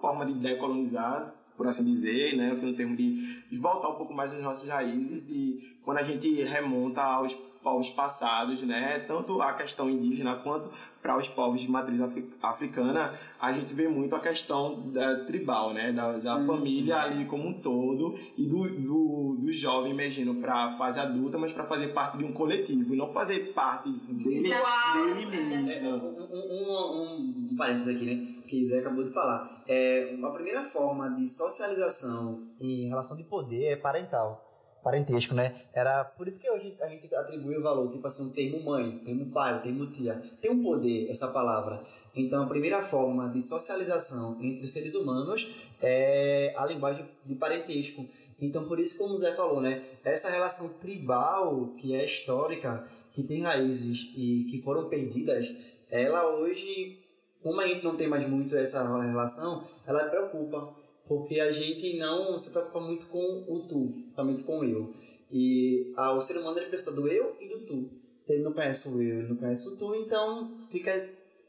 forma 0.00 0.24
de 0.26 0.34
decolonizar, 0.34 1.30
por 1.56 1.66
assim 1.66 1.84
dizer, 1.84 2.36
né? 2.36 2.52
Um 2.52 2.74
termo 2.74 2.96
de, 2.96 3.42
de 3.50 3.58
voltar 3.58 3.88
um 3.88 3.94
pouco 3.96 4.12
mais 4.14 4.32
às 4.32 4.40
nossas 4.42 4.68
raízes 4.68 5.28
e 5.30 5.76
quando 5.82 5.98
a 5.98 6.02
gente 6.02 6.42
remonta 6.42 7.02
aos 7.02 7.34
povos 7.62 7.90
passados, 7.90 8.62
né? 8.62 9.00
Tanto 9.00 9.42
a 9.42 9.52
questão 9.52 9.90
indígena 9.90 10.34
quanto 10.36 10.70
para 11.02 11.14
os 11.18 11.28
povos 11.28 11.60
de 11.60 11.70
matriz 11.70 12.00
afri- 12.00 12.24
africana, 12.42 13.18
a 13.38 13.52
gente 13.52 13.74
vê 13.74 13.86
muito 13.86 14.16
a 14.16 14.20
questão 14.20 14.90
da 14.90 15.24
tribal, 15.26 15.74
né? 15.74 15.92
Da, 15.92 16.12
da 16.12 16.38
Sim, 16.40 16.46
família 16.46 16.94
sim. 16.94 17.00
ali 17.02 17.24
como 17.26 17.46
um 17.48 17.52
todo 17.60 18.18
e 18.38 18.46
do, 18.46 18.66
do, 18.66 19.36
do 19.42 19.52
jovem 19.52 19.92
emergindo 19.92 20.34
para 20.36 20.54
a 20.68 20.70
fase 20.78 20.98
adulta, 21.00 21.36
mas 21.36 21.52
para 21.52 21.64
fazer 21.64 21.88
parte 21.88 22.16
de 22.16 22.24
um 22.24 22.32
coletivo 22.32 22.94
e 22.94 22.96
não 22.96 23.08
fazer 23.08 23.52
parte 23.52 23.90
dele, 23.90 24.48
Uau! 24.54 25.14
dele 25.14 25.36
É, 25.36 25.58
um, 25.58 25.62
mesmo. 25.64 25.90
um, 25.96 26.32
um, 26.32 27.48
um 27.52 27.56
parênteses 27.56 27.94
aqui, 27.94 28.06
né? 28.06 28.39
Que 28.50 28.64
Zé 28.64 28.80
acabou 28.80 29.04
de 29.04 29.12
falar. 29.12 29.62
É, 29.68 30.12
a 30.20 30.30
primeira 30.30 30.64
forma 30.64 31.08
de 31.10 31.28
socialização 31.28 32.48
em 32.60 32.88
relação 32.88 33.16
de 33.16 33.22
poder 33.22 33.66
é 33.66 33.76
parental. 33.76 34.44
Parentesco, 34.82 35.36
né? 35.36 35.66
Era 35.72 36.02
por 36.02 36.26
isso 36.26 36.40
que 36.40 36.50
hoje 36.50 36.76
a 36.80 36.88
gente 36.88 37.14
atribui 37.14 37.56
o 37.56 37.62
valor, 37.62 37.92
tipo 37.92 38.04
assim, 38.04 38.26
o 38.26 38.32
termo 38.32 38.60
mãe, 38.64 38.98
termo 39.04 39.26
pai, 39.26 39.60
termo 39.62 39.86
tia. 39.86 40.20
Tem 40.42 40.50
um 40.50 40.64
poder 40.64 41.08
essa 41.08 41.28
palavra. 41.28 41.80
Então, 42.12 42.42
a 42.42 42.46
primeira 42.48 42.82
forma 42.82 43.28
de 43.28 43.40
socialização 43.40 44.36
entre 44.40 44.64
os 44.64 44.72
seres 44.72 44.96
humanos 44.96 45.48
é 45.80 46.52
a 46.56 46.66
linguagem 46.66 47.06
de 47.24 47.36
parentesco. 47.36 48.04
Então, 48.40 48.64
por 48.64 48.80
isso, 48.80 48.98
como 48.98 49.14
o 49.14 49.18
Zé 49.18 49.32
falou, 49.32 49.60
né? 49.60 49.84
Essa 50.02 50.28
relação 50.28 50.70
tribal, 50.80 51.68
que 51.78 51.94
é 51.94 52.04
histórica, 52.04 52.84
que 53.12 53.22
tem 53.22 53.42
raízes 53.42 54.10
e 54.16 54.48
que 54.50 54.60
foram 54.60 54.88
perdidas, 54.88 55.54
ela 55.88 56.26
hoje, 56.36 56.99
como 57.42 57.60
a 57.60 57.66
gente 57.66 57.84
não 57.84 57.96
tem 57.96 58.08
mais 58.08 58.28
muito 58.28 58.56
essa 58.56 58.82
relação, 59.00 59.64
ela 59.86 60.08
preocupa, 60.08 60.74
porque 61.06 61.40
a 61.40 61.50
gente 61.50 61.96
não 61.96 62.38
se 62.38 62.50
preocupa 62.50 62.80
muito 62.80 63.06
com 63.06 63.44
o 63.48 63.66
tu, 63.66 64.04
somente 64.10 64.44
com 64.44 64.58
o 64.58 64.64
eu. 64.64 64.94
E 65.30 65.92
ah, 65.96 66.12
o 66.12 66.20
ser 66.20 66.38
humano 66.38 66.58
ele 66.58 66.68
precisa 66.68 66.92
do 66.92 67.08
eu 67.08 67.36
e 67.40 67.48
do 67.48 67.66
tu. 67.66 67.90
Se 68.18 68.34
ele 68.34 68.42
não 68.42 68.52
conhece 68.52 68.88
o 68.88 69.00
eu, 69.00 69.20
ele 69.20 69.28
não 69.28 69.36
conhece 69.36 69.66
o 69.68 69.76
tu, 69.76 69.94
então 69.94 70.66
fica 70.70 71.08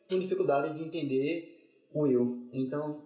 com 0.10 0.20
dificuldade 0.20 0.78
de 0.78 0.84
entender 0.84 1.58
o 1.94 2.08
eu. 2.08 2.38
Então, 2.54 3.02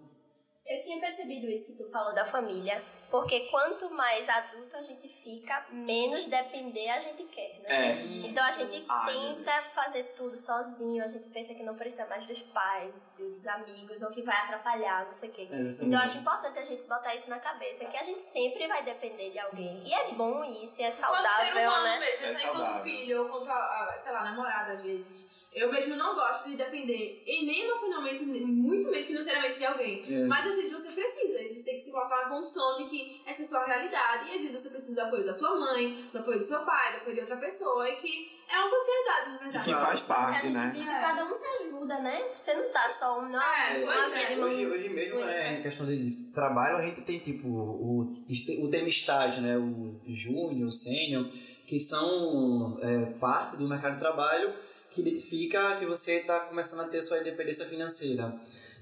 Eu 0.64 0.80
tinha 0.80 1.00
percebido 1.00 1.46
isso 1.46 1.66
que 1.66 1.82
tu 1.82 1.90
falou 1.90 2.14
da 2.14 2.24
família, 2.24 2.82
porque 3.10 3.48
quanto 3.50 3.88
mais 3.90 4.28
adulto 4.28 4.76
a 4.76 4.80
gente 4.80 5.08
fica, 5.08 5.64
menos 5.70 6.26
depender 6.26 6.88
a 6.90 6.98
gente 6.98 7.22
quer, 7.24 7.60
né? 7.60 7.68
É. 7.68 8.02
Então 8.28 8.44
a 8.44 8.50
gente 8.50 8.84
Ai, 8.88 9.12
tenta 9.14 9.62
fazer 9.74 10.04
tudo 10.16 10.36
sozinho, 10.36 11.02
a 11.02 11.06
gente 11.06 11.28
pensa 11.28 11.54
que 11.54 11.62
não 11.62 11.74
precisa 11.76 12.06
mais 12.06 12.26
dos 12.26 12.42
pais, 12.42 12.92
dos 13.16 13.46
amigos, 13.46 14.02
ou 14.02 14.10
que 14.10 14.22
vai 14.22 14.36
atrapalhar, 14.36 15.04
não 15.06 15.12
sei 15.12 15.30
o 15.30 15.32
quê. 15.32 15.42
Exatamente. 15.42 15.84
Então 15.84 15.98
eu 15.98 16.04
acho 16.04 16.18
importante 16.18 16.58
a 16.58 16.62
gente 16.62 16.82
botar 16.82 17.14
isso 17.14 17.30
na 17.30 17.38
cabeça, 17.38 17.84
que 17.84 17.96
a 17.96 18.02
gente 18.02 18.22
sempre 18.22 18.66
vai 18.66 18.82
depender 18.84 19.30
de 19.30 19.38
alguém. 19.38 19.82
E 19.86 19.92
é 19.94 20.12
bom 20.12 20.44
isso, 20.44 20.80
e 20.80 20.84
é 20.84 20.90
saudável, 20.90 21.52
humano 21.68 21.84
né? 21.84 21.98
mesmo, 22.00 22.26
É 22.26 22.28
assim, 22.30 22.46
quanto 22.48 22.56
saudável. 22.58 22.82
filho 22.84 23.22
ou 23.22 23.28
quanto, 23.28 24.02
sei 24.02 24.12
lá, 24.12 24.24
namorada 24.24 24.72
às 24.72 24.82
vezes. 24.82 25.35
Eu 25.56 25.72
mesmo 25.72 25.96
não 25.96 26.14
gosto 26.14 26.50
de 26.50 26.54
depender, 26.56 27.22
e 27.26 27.46
nem 27.46 27.62
emocionalmente, 27.64 28.26
nem 28.26 28.42
muito 28.42 28.90
menos 28.90 29.06
financeiramente 29.06 29.56
de 29.58 29.64
alguém. 29.64 30.04
É. 30.06 30.26
Mas 30.26 30.46
às 30.46 30.54
vezes 30.54 30.70
você 30.70 30.90
precisa, 30.92 31.34
às 31.34 31.42
vezes 31.48 31.64
tem 31.64 31.76
que 31.76 31.80
se 31.80 31.90
colocar 31.90 32.24
na 32.24 32.28
condição 32.28 32.76
de 32.76 32.84
que 32.90 33.22
essa 33.24 33.40
é 33.40 33.44
a 33.46 33.48
sua 33.48 33.64
realidade, 33.64 34.28
e 34.28 34.34
às 34.34 34.40
vezes 34.42 34.60
você 34.62 34.68
precisa 34.68 34.94
do 34.94 35.00
apoio 35.00 35.24
da 35.24 35.32
sua 35.32 35.58
mãe, 35.58 36.04
do 36.12 36.18
apoio 36.18 36.38
do 36.38 36.44
seu 36.44 36.60
pai, 36.60 36.92
do 36.92 36.96
apoio 36.98 37.14
de 37.14 37.20
outra 37.22 37.36
pessoa, 37.38 37.88
e 37.88 37.96
que 37.96 38.32
é 38.52 38.58
uma 38.58 38.68
sociedade, 38.68 39.30
na 39.30 39.36
E 39.36 39.38
verdade. 39.44 39.64
que 39.64 39.74
faz 39.74 40.02
parte, 40.02 40.46
né? 40.48 40.70
vive, 40.74 40.88
É. 40.90 41.00
cada 41.00 41.24
um 41.24 41.34
se 41.34 41.46
ajuda, 41.46 42.00
né? 42.00 42.22
Você 42.36 42.52
não 42.54 42.70
tá 42.70 42.88
só 42.90 43.18
um, 43.18 43.28
não, 43.30 43.42
É, 43.42 43.82
é. 43.82 44.38
Hoje, 44.38 44.66
hoje 44.66 44.88
mesmo, 44.90 45.20
é, 45.20 45.58
em 45.58 45.62
questão 45.62 45.86
de 45.86 46.10
trabalho, 46.34 46.76
a 46.76 46.82
gente 46.82 47.00
tem 47.00 47.18
tipo 47.18 47.48
o, 47.48 48.02
o 48.02 48.70
estágio, 48.86 49.40
né? 49.40 49.56
O 49.56 50.00
júnior, 50.06 50.68
o 50.68 50.72
sênior, 50.72 51.26
que 51.66 51.80
são 51.80 52.78
é, 52.82 53.06
parte 53.18 53.56
do 53.56 53.66
mercado 53.66 53.94
de 53.94 54.00
trabalho 54.00 54.54
que 54.96 55.02
identifica 55.02 55.76
que 55.76 55.84
você 55.84 56.14
está 56.20 56.40
começando 56.40 56.80
a 56.80 56.88
ter 56.88 57.02
sua 57.02 57.20
independência 57.20 57.66
financeira. 57.66 58.34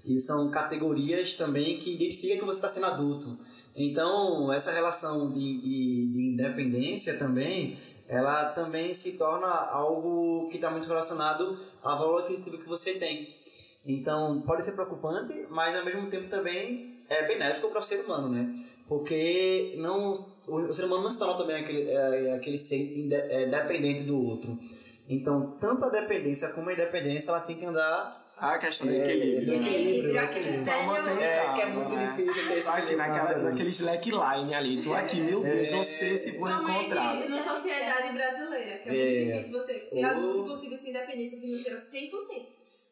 E 0.04 0.20
são 0.20 0.48
categorias 0.48 1.34
também 1.34 1.76
que 1.78 1.94
identificam 1.94 2.38
que 2.38 2.44
você 2.44 2.58
está 2.58 2.68
sendo 2.68 2.86
adulto. 2.86 3.36
Então, 3.74 4.52
essa 4.52 4.70
relação 4.70 5.32
de, 5.32 5.60
de, 5.60 6.12
de 6.12 6.22
independência 6.34 7.18
também, 7.18 7.76
ela 8.06 8.50
também 8.50 8.94
se 8.94 9.12
torna 9.12 9.48
algo 9.48 10.48
que 10.50 10.56
está 10.56 10.70
muito 10.70 10.86
relacionado 10.86 11.58
ao 11.82 11.98
valor 11.98 12.22
aquisitivo 12.22 12.58
que 12.58 12.68
você 12.68 12.94
tem. 12.94 13.34
Então, 13.84 14.40
pode 14.42 14.64
ser 14.64 14.72
preocupante, 14.72 15.46
mas 15.50 15.74
ao 15.74 15.84
mesmo 15.84 16.08
tempo 16.08 16.28
também 16.28 17.00
é 17.08 17.26
benéfico 17.26 17.68
para 17.70 17.80
o 17.80 17.82
ser 17.82 18.04
humano, 18.04 18.28
né? 18.28 18.64
Porque 18.86 19.74
não, 19.78 20.26
o, 20.46 20.72
ser 20.72 20.84
humano 20.84 21.02
não 21.02 21.10
se 21.10 21.18
torna 21.18 21.34
também 21.34 21.56
aquele, 21.56 21.90
é, 21.90 22.34
aquele 22.34 22.58
ser 22.58 22.76
inde, 22.76 23.14
é, 23.14 24.02
do 24.04 24.22
outro. 24.22 24.56
Então, 25.08 25.56
tanto 25.60 25.84
a 25.84 25.88
dependência 25.90 26.48
como 26.52 26.70
a 26.70 26.72
independência, 26.72 27.30
ela 27.30 27.40
tem 27.40 27.56
que 27.56 27.64
andar 27.64 28.22
A 28.36 28.58
questão 28.58 28.86
do 28.88 28.92
É, 28.92 28.96
equilíbrio. 28.96 29.46
do 29.46 29.60
né? 29.62 29.70
equilíbrio, 29.70 30.16
equilíbrio. 30.18 30.86
Manter 30.86 31.22
É, 31.22 31.36
calma, 31.44 31.54
que 31.54 31.60
é 31.62 31.66
muito 31.66 31.94
né? 31.94 32.06
difícil 32.16 32.48
ter 32.48 32.58
esse 32.58 32.68
Aqui 32.68 32.96
naquela, 32.96 33.38
naquele 33.38 33.68
slackline 33.68 34.54
ali. 34.54 34.82
Tu 34.82 34.92
aqui, 34.92 35.20
meu 35.20 35.40
Deus, 35.40 35.70
não 35.70 35.82
sei 35.84 36.16
se 36.16 36.38
vou 36.38 36.48
encontrar. 36.50 37.28
na 37.28 37.42
sociedade 37.42 38.12
brasileira, 38.12 38.78
que 38.78 38.88
é, 38.88 38.92
É. 38.92 39.24
muito 39.24 39.36
difícil 39.48 39.60
você 39.60 39.86
ser 39.86 40.04
Ou- 40.04 40.10
adulto 40.10 40.48
e 40.48 40.54
conseguir 40.54 40.78
sua 40.78 40.88
independência 40.90 41.38
financeira 41.40 41.80
100%. 41.80 42.46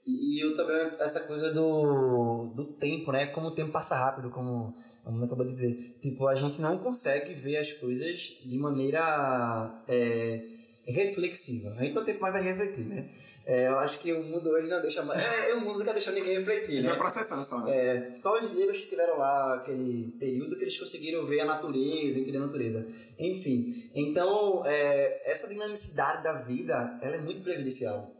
E 0.07 0.44
eu 0.44 0.55
também, 0.55 0.92
essa 1.01 1.20
coisa 1.20 1.53
do, 1.53 2.53
do 2.55 2.64
tempo, 2.75 3.11
né? 3.12 3.27
Como 3.27 3.48
o 3.48 3.55
tempo 3.55 3.72
passa 3.72 3.96
rápido, 3.96 4.31
como 4.31 4.75
a 5.05 5.11
Mona 5.11 5.27
acabou 5.27 5.44
de 5.46 5.53
dizer. 5.53 5.98
Tipo, 6.01 6.27
a 6.29 6.35
gente 6.37 6.61
não 6.61 6.79
consegue 6.79 7.35
ver 7.35 7.57
as 7.57 7.72
coisas 7.72 8.18
de 8.44 8.59
maneira 8.59 9.83
é, 9.88 10.40
reflexiva. 10.87 11.71
Não 11.71 11.79
tem 11.79 12.05
tempo 12.05 12.21
mais 12.21 12.33
pra 12.33 12.42
refletir, 12.42 12.85
né? 12.87 13.09
É, 13.45 13.66
eu 13.66 13.79
acho 13.81 13.99
que 13.99 14.12
o 14.12 14.23
mundo 14.23 14.51
hoje 14.51 14.68
não 14.68 14.81
deixa 14.81 15.03
mais... 15.03 15.21
É, 15.21 15.53
o 15.55 15.61
mundo 15.61 15.85
quer 15.85 15.92
deixar 15.92 16.12
ninguém 16.12 16.38
refletir, 16.38 16.81
né? 16.81 16.90
vai 16.90 16.99
processando 16.99 17.42
só, 17.42 17.59
né? 17.64 17.77
É, 17.77 18.14
só 18.14 18.38
os 18.38 18.55
negros 18.55 18.79
que 18.79 18.88
tiveram 18.88 19.18
lá 19.18 19.57
aquele 19.57 20.12
período 20.18 20.57
que 20.57 20.62
eles 20.62 20.79
conseguiram 20.79 21.27
ver 21.27 21.40
a 21.40 21.45
natureza, 21.45 22.21
entender 22.21 22.38
a 22.38 22.47
natureza. 22.47 22.87
Enfim, 23.18 23.90
então 23.95 24.64
é, 24.64 25.29
essa 25.29 25.49
dinamicidade 25.49 26.23
da 26.23 26.35
vida 26.35 26.99
ela 27.03 27.16
é 27.16 27.21
muito 27.21 27.42
prejudicial. 27.42 28.12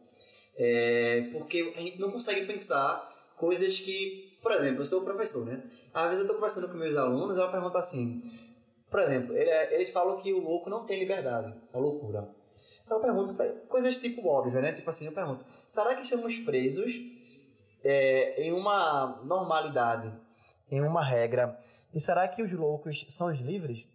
É, 0.57 1.29
porque 1.33 1.73
a 1.77 1.81
gente 1.81 2.01
não 2.01 2.11
consegue 2.11 2.45
pensar 2.45 3.11
coisas 3.37 3.79
que, 3.79 4.37
por 4.43 4.53
exemplo, 4.53 4.81
eu 4.81 4.85
sou 4.85 5.03
professor, 5.03 5.47
né? 5.47 5.63
Às 5.95 6.05
vezes 6.05 6.19
eu 6.19 6.23
estou 6.23 6.37
conversando 6.37 6.69
com 6.69 6.77
meus 6.77 6.97
alunos 6.97 7.37
e 7.37 7.41
eu 7.41 7.51
pergunto 7.51 7.79
assim, 7.79 8.23
por 8.91 9.01
exemplo, 9.01 9.37
ele, 9.37 9.51
eles 9.75 9.91
falam 9.93 10.21
que 10.21 10.33
o 10.33 10.41
louco 10.41 10.69
não 10.69 10.85
tem 10.85 10.99
liberdade, 10.99 11.55
a 11.73 11.79
loucura. 11.79 12.29
Então 12.93 12.97
eu 12.97 13.01
pergunto 13.01 13.35
pra 13.35 13.47
ele, 13.47 13.61
coisas 13.61 13.97
tipo 13.97 14.29
óbvias, 14.29 14.63
né? 14.63 14.73
Tipo 14.73 14.91
assim, 14.91 15.07
eu 15.07 15.13
pergunto, 15.13 15.45
será 15.67 15.95
que 15.95 16.03
estamos 16.03 16.37
presos 16.41 16.93
é, 17.83 18.43
em 18.43 18.53
uma 18.53 19.23
normalidade, 19.25 20.13
em 20.71 20.83
uma 20.83 21.03
regra. 21.03 21.59
E 21.95 22.01
será 22.01 22.29
que 22.29 22.43
os 22.43 22.53
loucos 22.53 23.07
são 23.17 23.29
os 23.29 23.41
livres? 23.41 23.87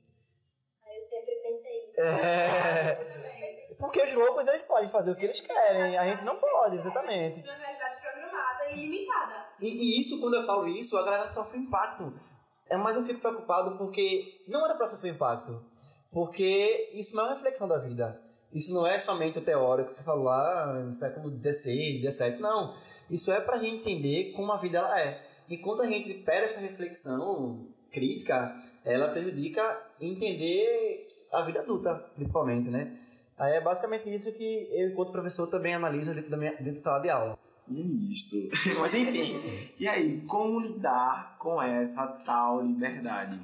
Aí 0.83 0.97
eu 0.97 1.05
sempre 1.05 1.35
pensei 1.35 1.85
isso. 1.85 2.01
É, 2.01 3.75
porque 3.77 4.01
os 4.01 4.13
loucos 4.15 4.47
eles 4.47 4.63
podem 4.63 4.89
fazer 4.89 5.11
o 5.11 5.15
que 5.15 5.25
eles 5.25 5.41
querem, 5.41 5.95
a 5.95 6.05
gente 6.05 6.23
não 6.23 6.37
pode, 6.37 6.77
exatamente. 6.77 7.41
Uma 7.41 7.53
realidade 7.53 8.01
programada 8.01 8.71
e 8.71 8.75
limitada. 8.77 9.45
E, 9.61 9.67
e 9.67 9.99
isso, 9.99 10.19
quando 10.19 10.37
eu 10.37 10.43
falo 10.43 10.67
isso, 10.67 10.97
a 10.97 11.03
galera 11.03 11.29
sofre 11.29 11.59
impacto. 11.59 12.19
É, 12.67 12.75
mas 12.75 12.95
eu 12.95 13.05
fico 13.05 13.19
preocupado 13.19 13.77
porque 13.77 14.43
não 14.47 14.65
era 14.65 14.73
pra 14.73 14.87
sofrer 14.87 15.13
impacto. 15.13 15.63
Porque 16.11 16.89
isso 16.93 17.15
não 17.15 17.25
é 17.25 17.27
uma 17.27 17.35
reflexão 17.35 17.67
da 17.67 17.77
vida. 17.77 18.26
Isso 18.53 18.73
não 18.73 18.87
é 18.87 18.97
somente 18.97 19.37
o 19.37 19.41
teórico 19.41 19.93
que 19.93 20.03
falou 20.03 20.25
lá 20.25 20.73
no 20.73 20.93
século 20.93 21.29
XVI, 21.29 22.09
XVII. 22.09 22.39
Não. 22.39 22.75
Isso 23.09 23.31
é 23.31 23.39
pra 23.39 23.57
gente 23.57 23.77
entender 23.77 24.33
como 24.33 24.51
a 24.51 24.57
vida 24.57 24.79
ela 24.79 24.99
é. 24.99 25.25
E 25.49 25.57
quando 25.57 25.81
a 25.81 25.87
gente 25.87 26.13
perde 26.13 26.45
essa 26.45 26.59
reflexão 26.59 27.67
crítica, 27.91 28.55
ela 28.83 29.09
prejudica 29.09 29.81
entender 29.99 31.07
a 31.31 31.41
vida 31.41 31.61
adulta, 31.61 31.95
principalmente, 32.15 32.69
né? 32.69 32.97
Aí 33.37 33.53
é 33.53 33.61
basicamente 33.61 34.11
isso 34.11 34.31
que 34.33 34.67
eu, 34.71 34.89
enquanto 34.89 35.11
professor, 35.11 35.47
também 35.47 35.73
analiso 35.73 36.13
dentro 36.13 36.29
da, 36.29 36.37
minha, 36.37 36.55
dentro 36.55 36.81
sala 36.81 36.99
de 36.99 37.09
aula. 37.09 37.37
E 37.69 37.79
é 37.79 38.13
isto. 38.13 38.35
Mas 38.79 38.93
enfim, 38.93 39.39
e 39.79 39.87
aí, 39.87 40.21
como 40.21 40.59
lidar 40.59 41.37
com 41.37 41.61
essa 41.61 42.07
tal 42.25 42.61
liberdade? 42.61 43.39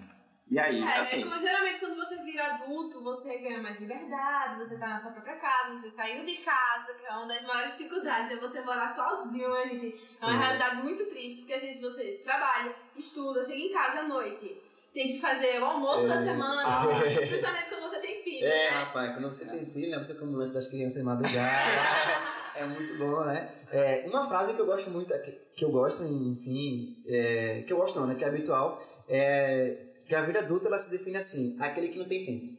E 0.50 0.60
aí, 0.60 0.84
É, 0.84 0.98
assim, 1.00 1.24
é 1.26 1.40
geralmente 1.40 1.80
quando 1.80 1.96
você 1.96 2.22
vira 2.22 2.46
adulto, 2.56 3.02
você 3.02 3.38
ganha 3.40 3.62
mais 3.62 3.80
liberdade, 3.80 4.60
você 4.60 4.78
tá 4.78 4.88
na 4.90 5.00
sua 5.00 5.12
própria 5.12 5.36
casa, 5.38 5.80
você 5.80 5.90
saiu 5.90 6.26
de 6.26 6.36
casa, 6.38 6.94
que 6.94 7.06
é 7.06 7.12
uma 7.12 7.28
das 7.28 7.42
maiores 7.44 7.72
dificuldades, 7.78 8.32
é 8.32 8.40
você 8.40 8.62
morar 8.62 8.94
sozinho, 8.94 9.50
né, 9.50 9.68
gente? 9.70 10.02
É 10.22 10.26
uma 10.26 10.38
realidade 10.40 10.84
muito 10.84 11.06
triste, 11.06 11.42
porque 11.42 11.54
às 11.54 11.62
vezes 11.62 11.82
você 11.82 12.22
trabalha, 12.24 12.76
estuda, 12.96 13.44
chega 13.46 13.58
em 13.58 13.72
casa 13.74 14.00
à 14.02 14.04
noite, 14.04 14.62
tem 14.94 15.14
que 15.14 15.20
fazer 15.22 15.60
o 15.60 15.66
almoço 15.66 16.08
da 16.08 16.22
É. 16.22 16.26
semana, 16.26 16.68
Ah. 16.68 16.88
principalmente 16.88 17.70
quando 17.70 17.90
você 17.90 18.00
tem 18.00 18.24
filho, 18.24 18.46
É, 18.46 18.70
né? 18.72 18.78
rapaz, 18.80 19.14
quando 19.14 19.30
você 19.32 19.46
tem 19.46 19.66
filho, 19.66 19.90
né, 19.92 19.98
você 19.98 20.14
come 20.14 20.36
o 20.36 20.38
lanche 20.38 20.54
das 20.54 20.68
crianças 20.68 21.00
de 21.00 21.04
madrugada. 21.04 21.34
é 22.56 22.66
muito 22.66 22.96
bom, 22.98 23.24
né? 23.24 23.50
É, 23.72 24.04
uma 24.08 24.28
frase 24.28 24.54
que 24.54 24.60
eu 24.62 24.66
gosto 24.68 24.92
muito, 24.92 25.12
que, 25.22 25.32
que 25.56 25.66
eu 25.66 25.72
gosto, 25.72 26.04
enfim, 26.04 27.02
é, 27.08 27.64
que 27.66 27.74
eu 27.74 27.78
gosto 27.78 28.00
não, 28.00 28.06
né? 28.08 28.14
Que 28.14 28.24
é 28.24 28.28
habitual, 28.28 28.84
é 29.10 29.93
que 30.06 30.16
a 30.16 30.22
vida 30.22 30.40
adulta 30.40 30.68
ela 30.68 30.80
se 30.80 30.90
define 30.92 31.18
assim, 31.18 31.56
aquele 31.60 31.90
que 31.90 31.98
não 32.00 32.06
tem 32.08 32.26
tempo. 32.26 32.58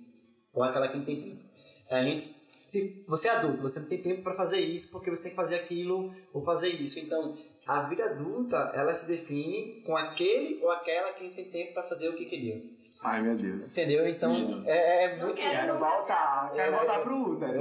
Ou 0.53 0.63
aquela 0.63 0.89
que 0.89 0.97
não 0.97 1.05
tem 1.05 1.21
tempo. 1.21 1.43
A 1.91 2.03
gente, 2.03 2.35
se 2.67 3.05
você 3.07 3.29
é 3.29 3.33
adulto, 3.33 3.63
você 3.63 3.81
não 3.81 3.89
tem 3.89 3.99
tempo 4.03 4.23
para 4.23 4.35
fazer 4.35 4.61
isso, 4.61 4.91
porque 4.91 5.11
você 5.11 5.23
tem 5.25 5.31
que 5.31 5.37
fazer 5.37 5.57
aquilo 5.57 6.15
ou 6.33 6.43
fazer 6.45 6.69
isso. 6.69 6.99
Então, 6.99 7.37
a 7.67 7.83
vida 7.83 8.05
adulta, 8.05 8.73
ela 8.75 8.95
se 8.95 9.07
define 9.07 9.83
com 9.85 9.97
aquele 9.97 10.61
ou 10.63 10.71
aquela 10.71 11.13
que 11.13 11.25
não 11.25 11.33
tem 11.33 11.51
tempo 11.51 11.75
para 11.75 11.83
fazer 11.85 12.09
o 12.09 12.15
que 12.17 12.25
queria. 12.27 12.63
ai 13.03 13.21
meu 13.23 13.37
Deus. 13.37 13.71
Entendeu? 13.77 14.09
Então, 14.09 14.63
é, 14.67 15.05
é 15.05 15.17
muito... 15.17 15.35
quero 15.35 15.51
Quero 15.67 15.79
voltar, 15.79 16.53
quero 16.55 16.75
É. 16.75 16.77
voltar 16.79 17.01
pro 17.03 17.17
útero. 17.33 17.59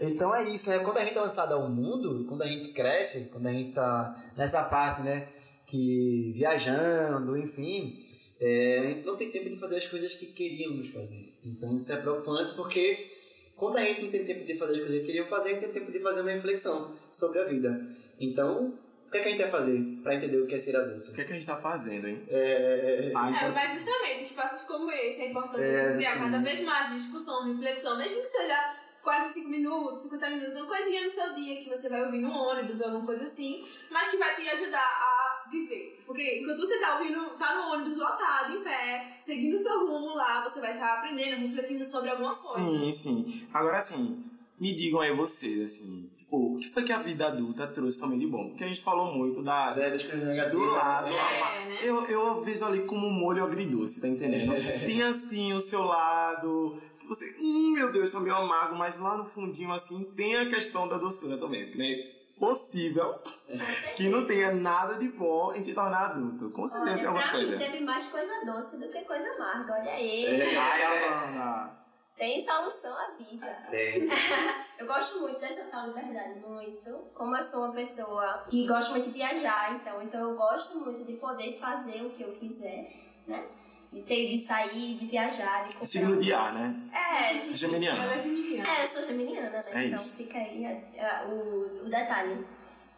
então 0.00 0.34
é 0.34 0.44
isso, 0.44 0.68
né? 0.70 0.78
Quando 0.80 0.98
a 0.98 1.04
gente 1.04 1.16
é 1.16 1.20
lançado 1.20 1.54
ao 1.54 1.68
mundo, 1.68 2.24
quando 2.28 2.42
a 2.42 2.46
gente 2.46 2.68
cresce, 2.72 3.28
quando 3.32 3.46
a 3.46 3.52
gente 3.52 3.72
tá 3.72 4.16
nessa 4.36 4.64
parte, 4.64 5.02
né? 5.02 5.28
Que 5.70 6.32
viajando, 6.34 7.36
enfim, 7.36 8.04
é, 8.40 8.78
a 8.78 8.88
gente 8.88 9.06
não 9.06 9.16
tem 9.16 9.30
tempo 9.30 9.50
de 9.50 9.56
fazer 9.56 9.76
as 9.76 9.86
coisas 9.86 10.14
que 10.14 10.26
queríamos 10.26 10.88
fazer. 10.88 11.32
Então 11.44 11.76
isso 11.76 11.92
é 11.92 11.96
preocupante 11.96 12.56
porque 12.56 13.12
quando 13.56 13.76
a 13.76 13.82
gente 13.84 14.02
não 14.02 14.10
tem 14.10 14.24
tempo 14.24 14.44
de 14.44 14.56
fazer 14.56 14.72
as 14.72 14.78
coisas 14.80 15.00
que 15.00 15.06
queríamos 15.06 15.30
fazer, 15.30 15.50
a 15.50 15.52
gente 15.52 15.60
tem 15.64 15.72
tempo 15.72 15.92
de 15.92 16.00
fazer 16.00 16.22
uma 16.22 16.30
reflexão 16.30 16.96
sobre 17.12 17.40
a 17.40 17.44
vida. 17.44 17.86
Então, 18.18 18.74
o 19.06 19.10
que, 19.10 19.18
é 19.18 19.22
que 19.22 19.28
a 19.28 19.30
gente 19.32 19.40
vai 19.42 19.50
fazer 19.50 19.82
para 20.02 20.14
entender 20.14 20.38
o 20.38 20.46
que 20.46 20.54
é 20.54 20.58
ser 20.58 20.76
adulto? 20.76 21.10
O 21.10 21.14
que, 21.14 21.20
é 21.20 21.24
que 21.24 21.32
a 21.32 21.34
gente 21.34 21.46
tá 21.46 21.56
fazendo, 21.56 22.06
hein? 22.06 22.22
É, 22.28 23.12
Ah, 23.14 23.28
É, 23.28 23.36
então, 23.36 23.52
mas 23.52 23.74
justamente 23.74 24.22
espaços 24.22 24.62
como 24.62 24.90
esse 24.90 25.20
é 25.20 25.30
importante 25.30 25.62
É, 25.62 25.94
criar 25.96 26.18
cada 26.18 26.38
vez 26.38 26.60
mais 26.60 26.94
discussão, 26.94 27.52
reflexão, 27.52 27.98
mesmo 27.98 28.20
que 28.22 28.26
seja 28.28 28.74
uns 28.90 29.00
45 29.00 29.48
minutos, 29.48 30.02
50 30.02 30.30
minutos, 30.30 30.54
uma 30.54 30.66
coisinha 30.66 31.04
no 31.04 31.10
seu 31.10 31.34
dia 31.34 31.62
que 31.62 31.68
você 31.68 31.88
vai 31.88 32.04
ouvir 32.04 32.20
no 32.20 32.30
ônibus 32.30 32.80
ou 32.80 32.86
alguma 32.86 33.04
coisa 33.04 33.24
assim, 33.24 33.66
mas 33.90 34.08
que 34.08 34.16
vai 34.16 34.36
te 34.36 34.48
ajudar 34.48 34.78
a 34.78 35.29
viver. 35.50 36.02
Porque 36.06 36.40
enquanto 36.40 36.58
você 36.58 36.78
tá 36.78 36.98
ouvindo, 36.98 37.20
tá 37.38 37.54
no 37.54 37.74
ônibus 37.74 37.98
lotado, 37.98 38.56
em 38.56 38.62
pé, 38.62 39.16
seguindo 39.20 39.54
o 39.54 39.62
seu 39.62 39.86
rumo 39.86 40.14
lá, 40.14 40.42
você 40.42 40.60
vai 40.60 40.74
estar 40.74 40.86
tá 40.86 40.98
aprendendo, 40.98 41.40
refletindo 41.46 41.88
sobre 41.88 42.10
alguma 42.10 42.30
coisa. 42.30 42.58
Sim, 42.58 42.92
sim. 42.92 43.46
Agora, 43.52 43.78
assim, 43.78 44.22
me 44.60 44.74
digam 44.74 45.00
aí 45.00 45.14
vocês, 45.14 45.62
assim, 45.62 46.10
tipo, 46.14 46.54
o 46.54 46.58
que 46.58 46.68
foi 46.68 46.82
que 46.82 46.92
a 46.92 46.98
vida 46.98 47.28
adulta 47.28 47.66
trouxe 47.66 47.98
também 47.98 48.18
de 48.18 48.26
bom? 48.26 48.48
Porque 48.48 48.64
a 48.64 48.68
gente 48.68 48.82
falou 48.82 49.14
muito 49.14 49.42
da, 49.42 49.74
É, 49.78 49.90
das 49.90 50.02
coisas 50.02 50.28
negativas. 50.28 50.66
do 50.66 50.72
lado. 50.72 51.08
É, 51.08 51.64
né? 51.66 51.78
Eu, 51.82 52.04
eu 52.04 52.42
vejo 52.42 52.64
ali 52.66 52.80
como 52.80 53.06
um 53.06 53.12
molho 53.12 53.42
agridoce, 53.42 54.00
tá 54.02 54.08
entendendo? 54.08 54.52
Tem 54.84 55.02
assim 55.02 55.54
o 55.54 55.60
seu 55.60 55.82
lado. 55.82 56.76
Você, 57.08 57.36
hum, 57.40 57.72
meu 57.72 57.90
Deus, 57.90 58.10
tá 58.10 58.20
meio 58.20 58.36
amargo, 58.36 58.76
mas 58.76 58.98
lá 58.98 59.16
no 59.16 59.24
fundinho, 59.24 59.72
assim, 59.72 60.04
tem 60.14 60.36
a 60.36 60.48
questão 60.48 60.86
da 60.86 60.96
doçura 60.96 61.36
também. 61.38 61.64
Porque 61.64 61.78
não 61.78 61.84
é 61.84 62.19
possível 62.40 63.20
que 63.94 64.08
não 64.08 64.26
tenha 64.26 64.52
nada 64.52 64.94
de 64.94 65.08
bom 65.10 65.52
em 65.52 65.62
se 65.62 65.74
tornar 65.74 66.06
adulto. 66.12 66.50
Com 66.50 66.66
certeza 66.66 66.96
tem 66.96 67.06
Olha, 67.06 67.18
alguma 67.18 67.28
pra 67.30 67.38
mim 67.38 67.44
coisa. 67.44 67.58
teve 67.58 67.84
mais 67.84 68.08
coisa 68.08 68.44
doce 68.46 68.76
do 68.78 68.88
que 68.88 69.02
coisa 69.02 69.28
amarga. 69.34 69.74
Olha 69.74 69.92
aí. 69.92 70.24
É. 70.24 70.56
Ai, 70.56 70.82
Amanda. 70.82 71.78
Tem 72.16 72.44
solução 72.44 72.92
à 72.94 73.12
vida. 73.16 73.46
Tem. 73.70 74.08
Eu 74.78 74.86
gosto 74.86 75.20
muito 75.20 75.38
dessa 75.40 75.64
tal 75.64 75.88
liberdade, 75.88 76.40
muito. 76.40 76.90
Como 77.14 77.36
eu 77.36 77.42
sou 77.42 77.64
uma 77.64 77.74
pessoa 77.74 78.44
que 78.50 78.66
gosta 78.66 78.92
muito 78.92 79.06
de 79.06 79.12
viajar, 79.12 79.74
então, 79.74 80.02
então 80.02 80.30
eu 80.30 80.36
gosto 80.36 80.80
muito 80.80 81.04
de 81.04 81.14
poder 81.14 81.58
fazer 81.58 82.02
o 82.02 82.10
que 82.10 82.22
eu 82.22 82.32
quiser, 82.32 82.90
né? 83.26 83.46
De 83.92 84.02
ter 84.02 84.28
de 84.30 84.38
sair, 84.38 84.96
de 84.96 85.06
viajar, 85.06 85.64
de 85.66 85.72
comprar. 85.72 85.86
Signo 85.86 86.16
de 86.22 86.32
ar, 86.32 86.54
né? 86.54 86.76
É, 86.92 87.38
de 87.38 87.56
Geminiano. 87.56 88.02
Ela 88.04 88.14
é 88.14 88.18
geminiana. 88.20 88.68
É, 88.78 88.82
eu 88.84 88.86
sou 88.86 89.02
geminiana, 89.02 89.50
né? 89.50 89.62
É 89.72 89.84
então 89.86 89.94
isso. 89.96 90.16
fica 90.16 90.38
aí 90.38 90.64
a- 90.64 91.22
a- 91.22 91.26
o, 91.26 91.84
o 91.86 91.90
detalhe. 91.90 92.46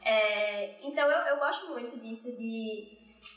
É, 0.04 0.74
então 0.86 1.08
eu, 1.10 1.18
eu 1.28 1.38
gosto 1.38 1.68
muito 1.72 1.98
disso, 1.98 2.36
de 2.36 2.88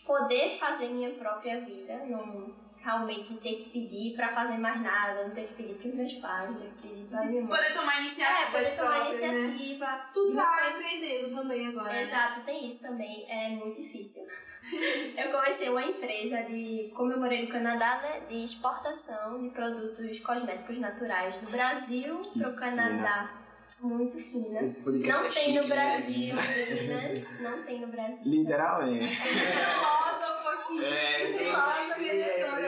poder 0.05 0.57
fazer 0.59 0.89
minha 0.89 1.11
própria 1.11 1.61
vida, 1.61 2.03
não 2.07 2.53
realmente 2.85 3.33
ter 3.37 3.55
que 3.55 3.69
pedir 3.71 4.15
pra 4.15 4.29
fazer 4.29 4.57
mais 4.59 4.79
nada, 4.79 5.23
não 5.23 5.31
ter 5.31 5.47
que 5.47 5.53
pedir 5.55 5.73
pros 5.73 5.93
meus 5.95 6.13
pais, 6.13 6.51
não 6.51 6.59
ter 6.59 6.67
que 6.67 6.87
pedir 6.87 7.05
pra 7.07 7.25
minha 7.25 7.41
mãe. 7.41 7.57
Poder 7.57 7.73
tomar 7.73 7.97
É, 7.97 8.01
iniciativa. 8.01 8.51
poder 8.51 8.75
tomar 8.77 9.09
iniciativa. 9.11 10.01
Tudo 10.13 10.33
Meu 10.35 10.43
tá 10.43 10.69
empreendendo 10.69 11.35
também 11.35 11.67
agora. 11.67 11.93
né? 11.93 12.01
Exato, 12.03 12.41
tem 12.41 12.69
isso 12.69 12.81
também, 12.83 13.25
é 13.27 13.49
muito 13.49 13.81
difícil. 13.81 14.21
eu 15.17 15.31
comecei 15.31 15.69
uma 15.69 15.83
empresa 15.83 16.43
de, 16.43 16.91
como 16.95 17.11
eu 17.11 17.19
morei 17.19 17.43
no 17.45 17.51
Canadá, 17.51 18.01
né, 18.03 18.21
de 18.29 18.43
exportação 18.43 19.41
de 19.41 19.49
produtos 19.49 20.19
cosméticos 20.19 20.77
naturais 20.79 21.35
do 21.37 21.49
Brasil 21.51 22.19
Que 22.21 22.39
para 22.39 22.49
o 22.49 22.55
Canadá. 22.55 23.41
Muito 23.81 24.17
fina. 24.19 24.61
Não 24.61 25.25
é 25.25 25.29
tem 25.29 25.31
chique, 25.31 25.51
no 25.53 25.67
né? 25.67 25.67
Brasil, 25.67 26.35
meninas. 26.35 27.27
Não 27.41 27.63
tem 27.63 27.81
no 27.81 27.87
Brasil. 27.87 28.19
Literalmente. 28.23 29.17
Rosa, 29.73 30.39
um 30.39 30.43
pouquinho. 30.43 30.83
É, 30.85 31.51
Rosa, 31.51 31.95
é, 31.99 32.64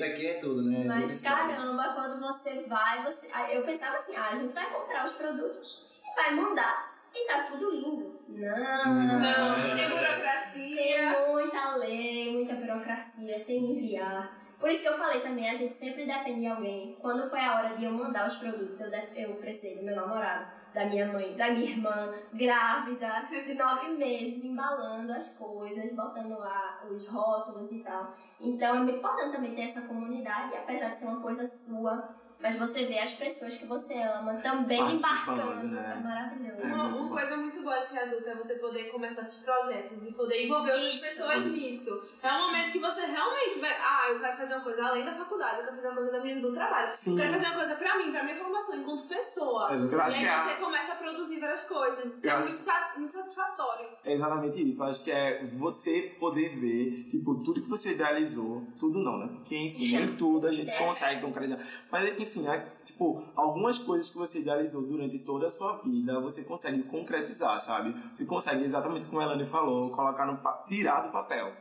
direito, 0.00 0.04
aqui 0.04 0.26
é 0.26 0.34
tudo, 0.34 0.62
né? 0.62 0.84
Mas 0.86 1.22
caramba, 1.22 1.92
quando 1.94 2.20
você 2.20 2.64
vai, 2.66 3.02
você. 3.04 3.28
Eu 3.50 3.62
pensava 3.62 3.98
assim, 3.98 4.16
ah, 4.16 4.30
a 4.30 4.34
gente 4.34 4.52
vai 4.52 4.70
comprar 4.70 5.06
os 5.06 5.12
produtos 5.12 5.86
e 6.02 6.14
vai 6.14 6.34
mandar. 6.34 6.90
E 7.14 7.26
tá 7.26 7.42
tudo 7.42 7.70
lindo. 7.70 8.20
Não, 8.28 8.94
Não, 8.94 9.76
tem 9.76 9.88
burocracia. 9.88 11.14
Tem 11.16 11.28
muita 11.28 11.76
lei, 11.76 12.32
muita 12.32 12.54
burocracia, 12.54 13.40
tem 13.40 13.66
que 13.66 13.72
enviar. 13.72 14.39
Por 14.60 14.70
isso 14.70 14.82
que 14.82 14.88
eu 14.88 14.98
falei 14.98 15.22
também, 15.22 15.48
a 15.48 15.54
gente 15.54 15.74
sempre 15.74 16.04
depende 16.04 16.40
de 16.40 16.46
alguém. 16.46 16.94
Quando 17.00 17.28
foi 17.30 17.40
a 17.40 17.54
hora 17.54 17.76
de 17.76 17.84
eu 17.86 17.90
mandar 17.92 18.26
os 18.26 18.36
produtos, 18.36 18.78
eu, 18.78 18.90
eu 19.14 19.34
precisei 19.36 19.78
do 19.78 19.84
meu 19.84 19.96
namorado, 19.96 20.52
da 20.74 20.84
minha 20.84 21.10
mãe, 21.10 21.34
da 21.34 21.50
minha 21.50 21.70
irmã, 21.70 22.12
grávida, 22.34 23.26
de 23.30 23.54
nove 23.54 23.88
meses, 23.92 24.44
embalando 24.44 25.12
as 25.14 25.36
coisas, 25.38 25.90
botando 25.96 26.38
lá 26.38 26.78
os 26.90 27.08
rótulos 27.08 27.72
e 27.72 27.78
tal. 27.78 28.14
Então 28.38 28.76
é 28.76 28.80
muito 28.80 28.98
importante 28.98 29.32
também 29.32 29.54
ter 29.54 29.62
essa 29.62 29.88
comunidade, 29.88 30.54
apesar 30.54 30.90
de 30.90 30.98
ser 30.98 31.06
uma 31.06 31.22
coisa 31.22 31.46
sua, 31.46 32.10
mas 32.40 32.58
você 32.58 32.84
vê 32.86 32.98
as 32.98 33.12
pessoas 33.12 33.56
que 33.56 33.66
você 33.66 33.94
ama 33.94 34.34
também 34.40 34.80
embarcando. 34.80 35.68
né? 35.68 35.96
É 35.98 36.02
maravilhoso. 36.02 36.60
É. 36.62 36.66
Uma, 36.74 36.84
uma 36.86 37.08
coisa 37.10 37.36
muito 37.36 37.62
boa 37.62 37.78
de 37.80 37.88
ser 37.88 37.98
adulta 37.98 38.30
é 38.30 38.34
você 38.34 38.54
poder 38.54 38.84
começar 38.90 39.22
esses 39.22 39.38
projetos 39.38 40.02
e 40.06 40.12
poder 40.12 40.44
envolver 40.46 40.72
outras 40.72 40.96
pessoas 40.96 41.44
nisso. 41.46 42.02
É 42.22 42.32
um 42.32 42.46
momento 42.46 42.72
que 42.72 42.78
você 42.78 43.00
realmente 43.06 43.58
vai. 43.58 43.70
Ah, 43.70 44.08
eu 44.10 44.20
quero 44.20 44.36
fazer 44.36 44.54
uma 44.54 44.64
coisa 44.64 44.86
além 44.88 45.04
da 45.04 45.12
faculdade, 45.12 45.56
eu 45.58 45.64
quero 45.64 45.76
fazer 45.76 45.88
uma 45.88 45.96
coisa 45.96 46.12
da 46.12 46.20
minha, 46.20 46.40
do 46.40 46.52
trabalho. 46.52 46.90
Sim. 46.94 47.12
Eu 47.12 47.16
quero 47.18 47.32
fazer 47.34 47.46
uma 47.46 47.54
coisa 47.56 47.74
pra 47.76 47.98
mim, 47.98 48.10
pra 48.10 48.22
minha 48.22 48.36
formação 48.36 48.76
enquanto 48.76 49.06
pessoa. 49.06 49.72
Eu 49.72 50.00
acho 50.00 50.16
e 50.16 50.20
que 50.20 50.26
aí 50.26 50.30
é 50.30 50.34
a- 50.34 50.48
você 50.48 50.54
começa 50.56 50.92
a 50.92 50.96
produzir 50.96 51.40
várias 51.40 51.62
coisas. 51.62 52.16
Isso 52.16 52.26
Eu 52.26 52.30
é 52.30 52.34
acho- 52.34 52.48
muito, 52.52 52.64
sa- 52.64 52.92
muito 52.96 53.12
satisfatório. 53.12 53.88
É 54.04 54.12
exatamente 54.14 54.68
isso. 54.68 54.82
Eu 54.82 54.86
acho 54.88 55.04
que 55.04 55.10
é 55.10 55.44
você 55.44 56.14
poder 56.18 56.48
ver, 56.58 57.04
tipo, 57.10 57.34
tudo 57.42 57.60
que 57.60 57.68
você 57.68 57.90
idealizou, 57.92 58.66
tudo 58.78 58.98
não, 59.02 59.18
né? 59.18 59.28
Porque, 59.34 59.56
enfim, 59.56 59.96
nem 59.96 60.16
tudo 60.16 60.46
a 60.46 60.52
gente 60.52 60.74
consegue 60.76 61.20
concretizar. 61.20 61.58
Mas, 61.90 62.08
enfim, 62.18 62.29
é, 62.38 62.58
tipo, 62.84 63.22
algumas 63.34 63.78
coisas 63.78 64.10
que 64.10 64.18
você 64.18 64.40
idealizou 64.40 64.82
durante 64.82 65.18
toda 65.18 65.46
a 65.46 65.50
sua 65.50 65.76
vida, 65.82 66.20
você 66.20 66.44
consegue 66.44 66.82
concretizar, 66.84 67.58
sabe? 67.60 67.94
Você 68.12 68.24
consegue, 68.24 68.64
exatamente 68.64 69.06
como 69.06 69.20
a 69.20 69.24
Elane 69.24 69.46
falou, 69.46 69.90
colocar 69.90 70.26
no 70.26 70.38
tirar 70.66 71.00
do 71.00 71.10
papel. 71.10 71.52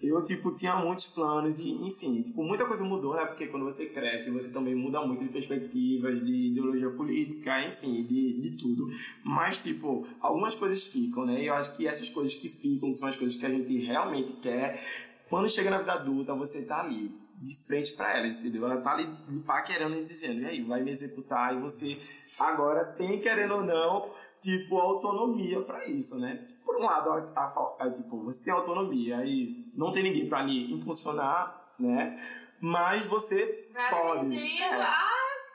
Eu, 0.00 0.22
tipo, 0.22 0.54
tinha 0.54 0.76
muitos 0.76 1.08
planos 1.08 1.58
e, 1.58 1.72
enfim, 1.72 2.22
tipo, 2.22 2.44
muita 2.44 2.64
coisa 2.64 2.84
mudou, 2.84 3.16
né? 3.16 3.24
Porque 3.24 3.48
quando 3.48 3.64
você 3.64 3.86
cresce, 3.86 4.30
você 4.30 4.48
também 4.50 4.72
muda 4.72 5.04
muito 5.04 5.24
de 5.24 5.30
perspectivas, 5.30 6.24
de 6.24 6.52
ideologia 6.52 6.90
política, 6.90 7.66
enfim, 7.66 8.04
de, 8.04 8.40
de 8.40 8.56
tudo. 8.56 8.86
Mas, 9.24 9.58
tipo, 9.58 10.06
algumas 10.20 10.54
coisas 10.54 10.84
ficam, 10.84 11.26
né? 11.26 11.42
E 11.42 11.46
eu 11.46 11.54
acho 11.54 11.76
que 11.76 11.84
essas 11.84 12.08
coisas 12.08 12.32
que 12.32 12.48
ficam, 12.48 12.92
que 12.92 12.98
são 12.98 13.08
as 13.08 13.16
coisas 13.16 13.36
que 13.36 13.44
a 13.44 13.48
gente 13.48 13.76
realmente 13.78 14.34
quer, 14.34 14.80
quando 15.28 15.48
chega 15.48 15.68
na 15.68 15.78
vida 15.78 15.92
adulta, 15.92 16.32
você 16.32 16.62
tá 16.62 16.80
ali, 16.80 17.12
de 17.40 17.56
frente 17.66 17.92
pra 17.92 18.16
elas, 18.16 18.34
entendeu? 18.34 18.64
Ela 18.64 18.80
tá 18.80 18.92
ali 18.92 19.06
paquerando 19.46 19.96
e 19.96 20.04
dizendo, 20.04 20.42
e 20.42 20.46
aí, 20.46 20.62
vai 20.62 20.82
me 20.82 20.90
executar, 20.90 21.54
e 21.54 21.60
você 21.60 21.98
agora 22.38 22.84
tem, 22.84 23.20
querendo 23.20 23.54
ou 23.54 23.62
não, 23.62 24.12
tipo, 24.40 24.76
autonomia 24.78 25.60
pra 25.62 25.86
isso, 25.86 26.18
né? 26.18 26.46
Por 26.64 26.76
um 26.76 26.84
lado, 26.84 27.10
a, 27.10 27.16
a 27.34 27.86
a, 27.86 27.90
tipo, 27.90 28.22
você 28.24 28.44
tem 28.44 28.52
autonomia 28.52 29.24
e 29.24 29.70
não 29.74 29.92
tem 29.92 30.02
ninguém 30.02 30.28
pra 30.28 30.42
lhe 30.42 30.72
impulsionar, 30.72 31.72
né? 31.78 32.18
Mas 32.60 33.06
você 33.06 33.68
Vai 33.72 33.90
pode 33.90 34.36
é, 34.36 34.74
a 34.74 35.08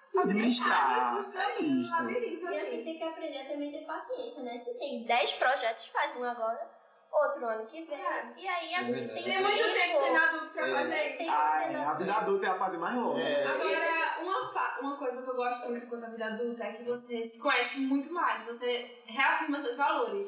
se 0.09 0.19
administrar. 0.19 1.17
É 1.35 1.61
isso. 1.61 1.93
E 1.93 1.95
a 1.95 2.61
assim. 2.61 2.71
gente 2.71 2.83
tem 2.83 2.97
que 2.97 3.03
aprender 3.03 3.49
também 3.49 3.75
a 3.75 3.79
ter 3.79 3.85
paciência, 3.85 4.43
né? 4.43 4.57
Se 4.57 4.77
tem 4.79 5.03
10 5.03 5.31
projetos, 5.33 5.85
faz 5.87 6.15
um 6.15 6.23
agora, 6.23 6.69
outro 7.13 7.45
ano 7.47 7.65
que 7.67 7.83
vem. 7.83 7.99
E 8.37 8.47
aí 8.47 8.75
a 8.75 8.79
É 8.79 8.83
gente 8.83 9.13
tem 9.13 9.23
Tem 9.23 9.41
muito 9.41 9.73
tempo 9.73 10.03
sendo 10.03 10.17
adulto 10.17 10.47
pra 10.53 10.67
É. 10.67 10.73
fazer 10.73 11.07
isso. 11.09 11.17
Tem 11.17 11.29
Ai, 11.29 11.75
a 11.75 11.93
vida 11.93 12.13
adulta 12.13 12.45
é 12.45 12.49
a 12.49 12.55
fase 12.55 12.77
mais 12.77 12.95
longa. 12.95 13.21
É. 13.21 13.45
Agora, 13.45 14.19
uma, 14.21 14.79
uma 14.81 14.97
coisa 14.97 15.21
que 15.21 15.29
eu 15.29 15.35
gosto 15.35 15.69
muito 15.69 15.87
quanto 15.87 16.05
à 16.05 16.09
vida 16.09 16.25
adulta 16.25 16.63
é 16.63 16.73
que 16.73 16.83
você 16.83 17.25
se 17.25 17.39
conhece 17.39 17.79
muito 17.79 18.11
mais, 18.13 18.45
você 18.45 19.03
reafirma 19.05 19.61
seus 19.61 19.77
valores. 19.77 20.27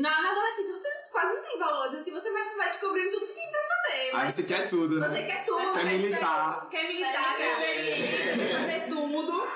Na, 0.00 0.22
na 0.22 0.30
adolescência 0.30 0.72
você 0.72 0.88
quase 1.12 1.34
não 1.34 1.42
tem 1.42 1.58
valores, 1.58 2.00
assim, 2.00 2.10
você 2.10 2.32
vai, 2.32 2.56
vai 2.56 2.68
descobrindo 2.68 3.10
tudo 3.10 3.26
que 3.26 3.34
tem 3.34 3.50
pra 3.50 3.60
fazer. 3.60 4.16
Aí 4.16 4.32
você 4.32 4.42
quer 4.42 4.68
tudo, 4.68 4.98
né? 4.98 5.06
você 5.08 5.22
quer 5.24 5.44
tudo, 5.44 5.72
Quer 5.74 5.82
quer 5.82 5.92
militar. 5.98 6.68
Quer 6.70 6.88
militar, 6.88 7.36
quer 7.36 7.48
experiência, 7.48 8.46
quer 8.46 8.56
fazer 8.56 8.88
tudo. 8.88 9.46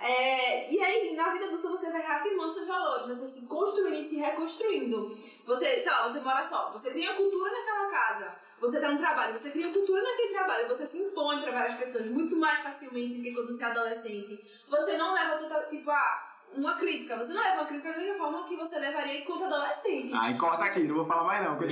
É, 0.00 0.72
e 0.72 0.80
aí, 0.80 1.14
na 1.16 1.32
vida 1.32 1.46
adulta, 1.46 1.68
você 1.68 1.90
vai 1.90 2.00
reafirmando 2.00 2.52
seus 2.52 2.68
valores, 2.68 3.18
você 3.18 3.26
se 3.26 3.46
construindo 3.46 3.94
e 3.94 4.08
se 4.08 4.16
reconstruindo. 4.16 5.10
Você, 5.44 5.80
sei 5.80 5.90
lá, 5.90 6.08
você 6.08 6.20
mora 6.20 6.48
só, 6.48 6.70
você 6.72 6.90
cria 6.90 7.14
cultura 7.14 7.50
naquela 7.50 7.90
casa, 7.90 8.36
você 8.60 8.80
tá 8.80 8.90
no 8.92 8.98
trabalho, 8.98 9.36
você 9.36 9.50
cria 9.50 9.72
cultura 9.72 10.00
naquele 10.02 10.32
trabalho, 10.32 10.68
você 10.68 10.86
se 10.86 10.98
impõe 10.98 11.42
pra 11.42 11.52
várias 11.52 11.74
pessoas 11.74 12.06
muito 12.06 12.36
mais 12.36 12.60
facilmente 12.60 13.16
do 13.16 13.22
que 13.22 13.34
quando 13.34 13.56
você 13.56 13.64
é 13.64 13.66
adolescente. 13.66 14.64
Você 14.68 14.96
não 14.96 15.14
leva, 15.14 15.38
tudo, 15.38 15.68
tipo, 15.68 15.90
ah, 15.90 16.28
uma 16.56 16.74
crítica, 16.76 17.16
você 17.16 17.32
não 17.32 17.42
leva 17.42 17.60
uma 17.62 17.66
crítica 17.66 17.92
da 17.92 17.98
mesma 17.98 18.18
forma 18.18 18.46
que 18.46 18.56
você 18.56 18.78
levaria 18.78 19.20
enquanto 19.20 19.44
adolescente. 19.44 20.12
Ai, 20.14 20.36
corta 20.36 20.64
aqui, 20.64 20.80
não 20.80 20.94
vou 20.94 21.06
falar 21.06 21.24
mais 21.24 21.44
não. 21.44 21.58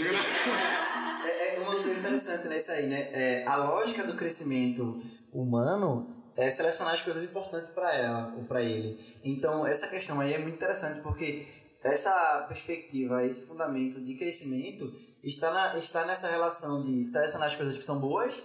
É, 1.27 1.57
é 1.57 1.59
uma 1.59 1.73
coisa 1.73 1.91
interessante 1.91 2.47
nessa 2.47 2.75
aí, 2.75 2.87
né? 2.87 3.11
É, 3.13 3.45
a 3.49 3.57
lógica 3.57 4.05
do 4.05 4.15
crescimento 4.15 5.03
humano 5.33 6.16
é 6.37 6.51
selecionar 6.51 6.95
as 6.95 7.03
coisas 7.03 7.25
importantes 7.25 7.71
para 7.71 7.95
ela 7.95 8.35
ou 8.37 8.45
para 8.45 8.63
ele. 8.63 8.99
Então, 9.25 9.67
essa 9.67 9.89
questão 9.89 10.21
aí 10.21 10.35
é 10.35 10.39
muito 10.39 10.57
interessante 10.57 11.01
porque 11.01 11.47
essa 11.83 12.45
perspectiva, 12.49 13.25
esse 13.25 13.47
fundamento 13.47 14.01
de 14.01 14.15
crescimento 14.15 14.93
está, 15.23 15.51
na, 15.51 15.79
está 15.79 16.05
nessa 16.05 16.29
relação 16.29 16.83
de 16.83 17.05
selecionar 17.05 17.49
as 17.49 17.57
coisas 17.57 17.77
que 17.77 17.85
são 17.85 17.99
boas, 17.99 18.43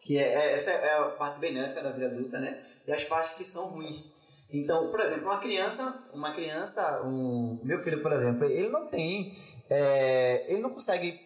que 0.00 0.16
é, 0.18 0.22
é- 0.22 0.52
essa 0.54 0.70
é 0.70 0.98
a 0.98 1.04
parte 1.10 1.38
benéfica 1.38 1.82
da 1.82 1.90
vida 1.90 2.06
adulta, 2.06 2.38
né? 2.38 2.64
E 2.86 2.92
as 2.92 3.04
partes 3.04 3.34
que 3.34 3.44
são 3.44 3.66
ruins. 3.66 4.02
Então, 4.50 4.90
por 4.90 5.00
exemplo, 5.00 5.24
uma 5.24 5.38
criança, 5.38 6.02
uma 6.12 6.32
criança, 6.32 7.02
um 7.02 7.60
meu 7.62 7.78
filho, 7.80 8.00
por 8.02 8.12
exemplo, 8.12 8.44
ele 8.46 8.70
não 8.70 8.86
tem, 8.86 9.36
é, 9.68 10.46
ele 10.50 10.62
não 10.62 10.70
consegue 10.70 11.20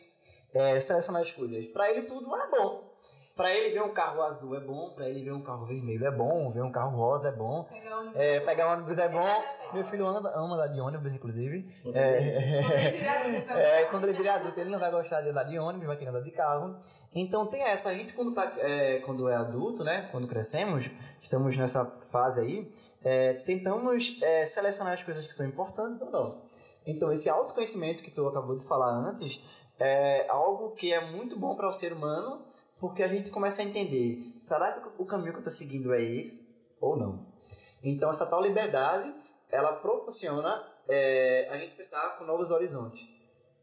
é, 0.53 0.81
selecionar 0.81 1.22
as 1.22 1.31
coisas. 1.31 1.64
Para 1.66 1.90
ele 1.90 2.03
tudo 2.03 2.35
é 2.35 2.51
bom. 2.51 2.91
Pra 3.35 3.51
ele 3.51 3.73
ver 3.73 3.83
um 3.83 3.95
carro 3.95 4.23
azul 4.23 4.55
é 4.55 4.61
bom, 4.61 4.90
pra 4.90 5.09
ele 5.09 5.25
ver 5.25 5.33
um 5.33 5.40
carro 5.40 5.64
vermelho 5.64 6.07
é 6.07 6.11
bom, 6.11 6.51
ver 6.51 6.62
um 6.62 6.71
carro 6.71 6.95
rosa 6.95 7.29
é 7.29 7.33
bom, 7.33 7.64
Pegar 7.64 8.01
um... 8.01 8.12
é, 8.14 8.40
pegar 8.40 8.68
um 8.68 8.73
ônibus 8.75 8.99
é 8.99 9.09
bom. 9.09 9.42
Meu 9.73 9.85
filho 9.85 10.07
anda, 10.07 10.31
ama 10.37 10.55
andar 10.55 10.66
de 10.66 10.79
ônibus, 10.79 11.14
inclusive. 11.14 11.66
Você 11.83 11.99
É, 11.99 13.81
é, 13.81 13.85
quando 13.90 14.07
ele 14.07 14.18
virar 14.18 14.35
adulto, 14.35 14.61
ele 14.61 14.68
não 14.68 14.79
vai 14.79 14.90
gostar 14.90 15.23
de 15.23 15.31
andar 15.31 15.45
de 15.45 15.59
ônibus, 15.59 15.87
vai 15.87 15.97
querer 15.97 16.11
andar 16.11 16.21
de 16.21 16.31
carro. 16.31 16.77
Então 17.14 17.47
tem 17.47 17.62
essa, 17.62 17.88
a 17.88 17.95
gente 17.95 18.12
quando, 18.12 18.35
tá, 18.35 18.53
é, 18.59 18.99
quando 18.99 19.27
é 19.29 19.35
adulto, 19.35 19.83
né, 19.83 20.09
quando 20.12 20.29
crescemos, 20.29 20.90
estamos 21.23 21.57
nessa 21.57 21.87
fase 22.11 22.40
aí, 22.40 22.75
é, 23.03 23.35
tentamos 23.35 24.18
é, 24.23 24.45
selecionar 24.45 24.92
as 24.92 25.03
coisas 25.03 25.27
que 25.27 25.35
são 25.35 25.47
importantes 25.47 26.03
ou 26.03 26.11
não. 26.11 26.42
Então 26.87 27.12
esse 27.12 27.31
autoconhecimento 27.31 28.03
que 28.03 28.11
tu 28.11 28.27
acabou 28.27 28.57
de 28.57 28.66
falar 28.66 28.90
antes 28.90 29.42
é 29.79 30.27
algo 30.29 30.73
que 30.73 30.92
é 30.92 31.01
muito 31.01 31.38
bom 31.38 31.55
para 31.57 31.68
o 31.68 31.73
ser 31.73 31.92
humano, 31.92 32.42
porque 32.83 33.01
a 33.01 33.07
gente 33.07 33.31
começa 33.31 33.62
a 33.62 33.64
entender, 33.64 34.18
será 34.40 34.73
que 34.73 34.88
o 34.99 35.07
caminho 35.07 35.31
que 35.31 35.37
eu 35.37 35.49
estou 35.49 35.53
seguindo 35.53 35.95
é 35.95 36.03
esse 36.03 36.53
ou 36.81 36.97
não? 36.97 37.33
Então 37.81 38.11
essa 38.11 38.27
tal 38.27 38.42
liberdade, 38.42 39.14
ela 39.49 39.75
proporciona 39.75 40.68
é, 40.88 41.49
a 41.49 41.59
gente 41.59 41.77
pensar 41.77 42.18
com 42.18 42.25
novos 42.25 42.51
horizontes. 42.51 43.09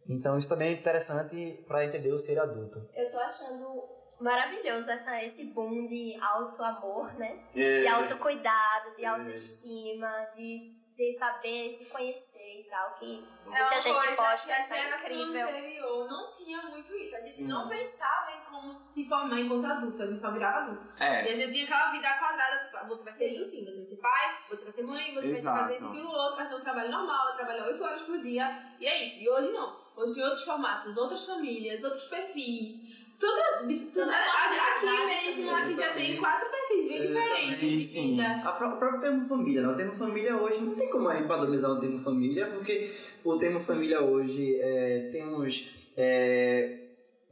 Então 0.08 0.38
isso 0.38 0.48
também 0.48 0.70
é 0.70 0.72
interessante 0.72 1.62
para 1.68 1.84
entender 1.84 2.14
o 2.14 2.18
ser 2.18 2.40
adulto. 2.40 2.82
Eu 2.96 3.12
tô 3.12 3.20
achando 3.20 3.90
maravilhoso 4.22 4.90
essa, 4.90 5.22
esse 5.22 5.48
boom 5.54 5.86
de 5.88 6.18
auto-amor, 6.22 7.14
né? 7.16 7.44
É. 7.54 7.82
De 7.82 7.88
autocuidado, 7.88 8.96
de 8.96 9.04
autoestima, 9.04 10.30
de 10.38 10.62
se 10.96 11.18
saber, 11.20 11.76
se 11.78 11.84
conhecer 11.90 12.29
e 12.60 12.64
tal, 12.70 12.94
que 12.96 13.24
É 13.46 13.50
muita 13.50 13.64
uma 13.64 13.80
gente 13.80 13.94
coisa 13.96 14.16
gosta, 14.16 14.46
que 14.48 14.52
a 14.54 14.68
tá 14.68 14.98
incrível. 14.98 15.48
anterior 15.48 16.08
não 16.10 16.34
tinha 16.34 16.62
muito 16.64 16.94
isso. 16.96 17.16
A 17.16 17.20
gente 17.20 17.36
Sim. 17.36 17.48
não 17.48 17.68
pensava 17.70 18.32
em 18.32 18.42
como 18.50 18.74
se 18.74 19.06
formar 19.08 19.40
enquanto 19.40 19.66
adulto, 19.66 20.04
a 20.04 20.08
gente 20.08 20.20
só 20.20 20.32
virava 20.32 20.60
adulto. 20.60 20.84
E 21.00 21.04
É, 21.04 21.20
às 21.22 21.26
vezes 21.38 21.52
tinha 21.54 21.66
aquela 21.66 21.92
vida 21.92 22.14
quadrada, 22.18 22.66
tipo, 22.66 22.78
ah, 22.78 22.84
você 22.84 23.04
vai 23.04 23.14
ser 23.14 23.28
isso 23.28 23.50
sim, 23.52 23.66
você 23.66 23.76
vai 23.78 23.86
ser 23.86 23.96
pai, 23.98 24.38
você 24.50 24.64
vai 24.64 24.74
ser 24.74 24.84
mãe, 24.84 25.14
você 25.14 25.28
Exato. 25.28 25.56
vai 25.58 25.64
fazer 25.66 25.76
isso, 25.78 25.88
aquilo, 25.88 26.12
outro, 26.12 26.36
vai 26.36 26.46
ser 26.48 26.56
um 26.56 26.62
trabalho 26.62 26.92
normal, 26.92 27.26
vai 27.28 27.36
trabalhar 27.38 27.66
8 27.68 27.84
horas 27.84 28.02
por 28.04 28.20
dia, 28.22 28.64
e 28.80 28.86
é 28.88 29.06
isso. 29.06 29.20
E 29.24 29.30
hoje 29.30 29.52
não. 29.52 29.80
Hoje 29.96 30.14
tem 30.16 30.24
outros 30.24 30.44
formatos, 30.44 30.96
outras 30.96 31.26
famílias, 31.26 31.84
outros 31.84 32.06
perfis. 32.06 33.00
Tudo, 33.20 33.68
tudo, 33.68 33.94
Toda 33.94 34.12
aqui 34.16 34.86
mesmo, 35.06 35.52
aqui 35.52 35.76
já 35.76 35.94
tem 35.94 36.18
quatro 36.18 36.48
perfis 36.50 36.88
bem 36.88 37.02
diferentes 37.02 37.60
sim, 37.60 37.70
de 37.70 37.82
sim. 37.82 38.12
vida. 38.16 38.42
A 38.46 38.52
pró- 38.54 38.74
o 38.76 38.78
próprio 38.78 39.02
termo 39.02 39.26
família, 39.26 39.62
né? 39.62 39.68
O 39.68 39.76
termo 39.76 39.94
família 39.94 40.38
hoje 40.38 40.62
não 40.62 40.74
tem 40.76 40.90
como 40.90 41.10
a 41.10 41.16
gente 41.16 41.28
padronizar 41.28 41.72
o 41.72 41.80
termo 41.82 42.00
família, 42.00 42.48
porque 42.48 42.94
o 43.24 43.38
termo 43.38 43.60
família 43.60 44.02
hoje 44.02 44.58
é, 44.62 45.10
temos 45.12 45.68
é, 45.98 46.80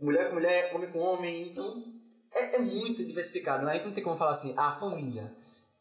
mulher 0.02 0.28
com 0.28 0.34
mulher, 0.36 0.71
homem 0.76 0.89
com 0.91 1.00
homem, 1.00 1.47
então 1.50 1.84
é, 2.36 2.56
é 2.56 2.60
muito 2.60 3.04
diversificado. 3.06 3.65
né? 3.65 3.71
A 3.71 3.76
gente 3.76 3.86
não 3.86 3.93
tem 3.93 4.04
como 4.04 4.17
falar 4.17 4.32
assim, 4.32 4.54
a 4.58 4.73
família. 4.76 5.34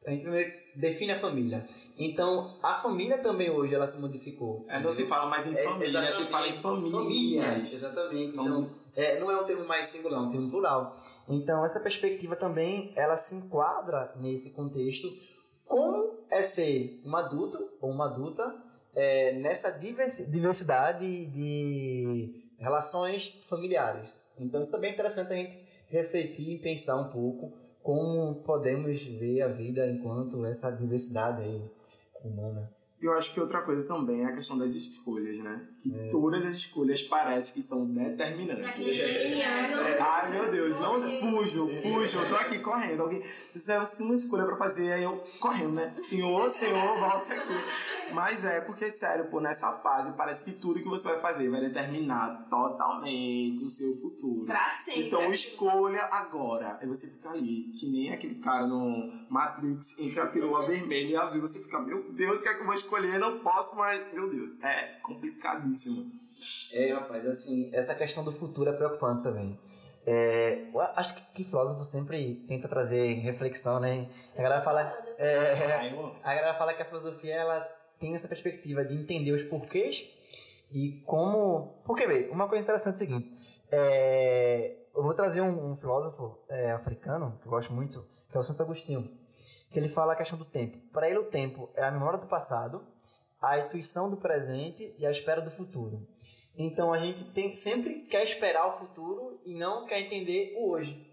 A 0.07 0.11
gente 0.12 0.25
não 0.25 0.35
define 0.77 1.12
a 1.12 1.19
família. 1.19 1.69
Então, 1.99 2.61
a 2.62 2.77
família 2.77 3.19
também 3.19 3.51
hoje 3.51 3.75
ela 3.75 3.87
se 3.88 4.01
modificou. 4.01 4.64
é, 4.69 4.79
não 4.79 4.90
se 4.92 5.05
fala 5.07 5.27
mais 5.29 5.47
em 5.49 5.55
É, 5.57 5.62
família, 5.64 6.12
se 6.12 6.25
fala 6.27 6.47
em 6.47 6.53
famílias. 6.62 7.73
Exatamente. 7.73 8.31
São- 8.31 8.45
Então, 8.47 8.86
é, 8.96 9.20
não 9.20 9.30
é 9.30 9.40
um 9.40 9.44
termo 9.44 9.66
mais 9.66 9.88
singular, 9.88 10.18
é 10.18 10.22
um 10.22 10.30
termo 10.30 10.50
plural. 10.50 10.96
Então, 11.28 11.64
essa 11.64 11.78
perspectiva 11.78 12.35
também, 12.35 12.92
ela 12.96 13.16
se 13.16 13.35
enquadra 13.35 14.12
nesse 14.16 14.52
contexto. 14.52 15.09
Como 15.64 16.24
é 16.30 16.40
ser 16.40 17.00
um 17.04 17.14
adulto 17.14 17.59
ou 17.80 17.90
uma 17.90 18.06
adulta 18.06 18.54
é, 18.94 19.35
nessa 19.35 19.70
diversi- 19.70 20.30
diversidade 20.30 21.26
de 21.26 22.52
relações 22.59 23.28
familiares. 23.48 24.09
Então, 24.38 24.61
isso 24.61 24.70
também 24.70 24.90
é 24.90 24.94
interessante 24.94 25.32
a 25.32 25.37
gente 25.37 25.59
refletir 25.88 26.54
e 26.54 26.59
pensar 26.59 26.96
um 26.96 27.11
pouco 27.11 27.52
como 27.82 28.42
podemos 28.42 29.00
ver 29.02 29.42
a 29.42 29.48
vida 29.48 29.87
enquanto 29.88 30.44
essa 30.44 30.70
diversidade 30.70 31.70
humana. 32.24 32.72
Eu 33.00 33.12
acho 33.12 33.32
que 33.35 33.38
outra 33.38 33.61
coisa 33.61 33.87
também 33.87 34.22
é 34.22 34.26
a 34.26 34.32
questão 34.32 34.56
das 34.56 34.72
escolhas, 34.74 35.38
né? 35.40 35.68
Que 35.82 35.94
É. 35.94 36.11
todas 36.11 36.42
as 36.46 36.56
escolhas 36.56 37.02
parecem 37.02 37.52
que 37.54 37.61
são 37.62 37.87
determinantes. 37.87 39.00
é 39.00 39.40
É, 39.42 39.98
Ai, 40.00 40.30
meu 40.30 40.50
Deus, 40.50 40.78
não 40.78 40.98
fujo, 41.20 41.68
fujo, 41.68 42.18
eu 42.18 42.28
tô 42.28 42.37
aqui 42.37 42.59
correndo. 42.59 43.02
Alguém, 43.02 43.22
você 43.54 43.96
tem 43.96 44.06
uma 44.06 44.14
escolha 44.14 44.46
pra 44.46 44.56
fazer, 44.56 44.94
aí 44.94 45.02
eu 45.02 45.22
correndo, 45.38 45.72
né? 45.74 45.92
Senhor, 45.98 46.50
senhor, 46.50 46.98
volta 46.98 47.35
aqui. 47.35 47.54
Mas 48.14 48.44
é, 48.44 48.61
porque, 48.62 48.90
sério, 48.90 49.26
pô, 49.26 49.40
nessa 49.40 49.72
fase 49.74 50.12
parece 50.12 50.42
que 50.42 50.52
tudo 50.52 50.82
que 50.82 50.88
você 50.88 51.04
vai 51.04 51.20
fazer 51.20 51.50
vai 51.50 51.61
determinar 51.61 52.46
totalmente 52.48 53.62
o 53.62 53.68
seu 53.68 53.94
futuro. 53.94 54.46
Pra 54.46 54.70
sempre. 54.85 55.06
Então 55.09 55.30
escolha 55.32 56.02
agora. 56.04 56.78
Aí 56.80 56.88
você 56.88 57.09
fica 57.09 57.28
ali, 57.30 57.72
que 57.78 57.88
nem 57.90 58.12
aquele 58.12 58.37
cara 58.37 58.66
no 58.66 59.12
Matrix, 59.28 59.98
entre 59.98 60.18
a 60.20 60.26
perua 60.26 60.66
vermelha 60.66 61.09
e 61.11 61.16
azul, 61.16 61.38
e 61.38 61.40
você 61.42 61.61
fica, 61.61 61.78
meu 61.78 62.11
Deus, 62.12 62.40
o 62.40 62.42
que 62.42 62.48
é 62.48 62.54
que 62.54 62.61
eu 62.61 62.64
vou 62.64 62.74
escolher? 62.74 62.86
Não 63.18 63.40
posso 63.40 63.77
mais. 63.77 64.12
Meu 64.12 64.29
Deus, 64.31 64.62
é 64.62 64.99
complicadíssimo. 65.03 66.07
É, 66.72 66.92
rapaz, 66.92 67.27
assim, 67.27 67.70
essa 67.72 67.94
questão 67.94 68.22
do 68.25 68.33
futuro 68.33 68.70
é 68.70 68.72
preocupante 68.72 69.22
também. 69.22 69.59
É, 70.05 70.68
eu 70.72 70.81
acho 70.81 71.14
que, 71.14 71.20
que 71.35 71.44
filósofo 71.44 71.83
sempre 71.83 72.44
tenta 72.46 72.68
trazer 72.68 73.14
reflexão, 73.14 73.81
né? 73.81 74.09
A 74.37 74.42
galera 74.42 74.62
fala, 74.62 74.83
é, 75.18 75.53
a 76.22 76.35
galera 76.35 76.55
fala 76.55 76.75
que 76.75 76.83
a 76.83 76.85
filosofia 76.85 77.35
ela 77.35 77.61
tem 77.99 78.14
essa 78.14 78.29
perspectiva 78.29 78.85
de 78.85 78.94
entender 78.94 79.33
os 79.33 79.42
porquês 79.42 80.07
e 80.70 81.03
como. 81.07 81.83
Porque, 81.85 82.07
bem, 82.07 82.31
uma 82.31 82.49
coisa 82.49 82.62
interessante 82.62 82.94
é 82.94 82.96
o 82.96 82.99
seguinte: 82.99 83.33
é, 83.70 84.77
eu 84.94 85.03
vou 85.03 85.14
trazer 85.14 85.40
um, 85.40 85.72
um 85.72 85.77
filósofo 85.77 86.38
é, 86.49 86.70
africano 86.70 87.38
que 87.40 87.49
eu 87.49 87.51
gosto 87.51 87.72
muito, 87.72 88.07
que 88.31 88.37
é 88.37 88.40
o 88.40 88.44
Santo 88.44 88.62
Agostinho, 88.62 89.11
que 89.70 89.79
ele 89.79 89.88
fala 89.88 90.12
a 90.12 90.16
questão 90.16 90.38
do 90.38 90.44
tempo. 90.44 90.79
Para 90.92 91.09
ele, 91.09 91.18
o 91.18 91.31
tempo 91.31 91.70
é 91.74 91.85
a 91.85 91.90
memória 91.90 92.18
do 92.18 92.26
passado, 92.26 92.87
a 93.40 93.59
intuição 93.59 94.11
do 94.11 94.16
presente 94.16 94.94
e 94.98 95.07
a 95.07 95.11
espera 95.11 95.40
do 95.40 95.50
futuro. 95.50 96.07
Então 96.57 96.92
a 96.92 96.98
gente 96.98 97.22
tem, 97.33 97.52
sempre 97.52 98.07
quer 98.07 98.22
esperar 98.22 98.66
o 98.66 98.79
futuro 98.79 99.38
e 99.44 99.55
não 99.55 99.87
quer 99.87 100.00
entender 100.00 100.55
o 100.57 100.70
hoje. 100.70 101.07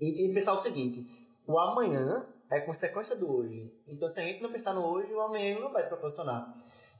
E 0.00 0.28
que 0.28 0.34
pensar 0.34 0.54
o 0.54 0.58
seguinte: 0.58 1.06
o 1.46 1.58
amanhã 1.58 2.26
é 2.50 2.60
consequência 2.60 3.14
do 3.14 3.30
hoje. 3.30 3.70
Então 3.86 4.08
se 4.08 4.20
a 4.20 4.22
gente 4.24 4.42
não 4.42 4.50
pensar 4.50 4.72
no 4.72 4.86
hoje, 4.86 5.12
o 5.12 5.20
amanhã 5.20 5.58
não 5.58 5.70
vai 5.70 5.82
se 5.82 5.90
proporcionar. 5.90 6.54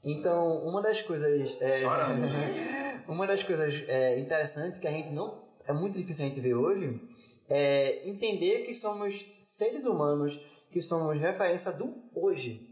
Então 0.05 0.59
uma 0.67 0.83
das 0.83 1.01
coisas. 1.01 1.57
É, 1.61 1.87
né? 2.17 3.05
uma 3.09 3.27
das 3.27 3.43
coisas 3.43 3.73
é, 3.89 4.19
interessantes 4.21 4.79
que 4.79 4.87
a 4.87 4.91
gente 4.91 5.11
não. 5.11 5.49
É 5.67 5.73
muito 5.73 5.99
difícil 5.99 6.25
a 6.25 6.29
gente 6.29 6.41
ver 6.41 6.55
hoje 6.55 7.01
é 7.49 8.09
entender 8.09 8.65
que 8.65 8.75
somos 8.75 9.25
seres 9.39 9.85
humanos, 9.85 10.39
que 10.71 10.83
somos 10.83 11.19
referência 11.19 11.73
do 11.73 11.95
hoje, 12.15 12.69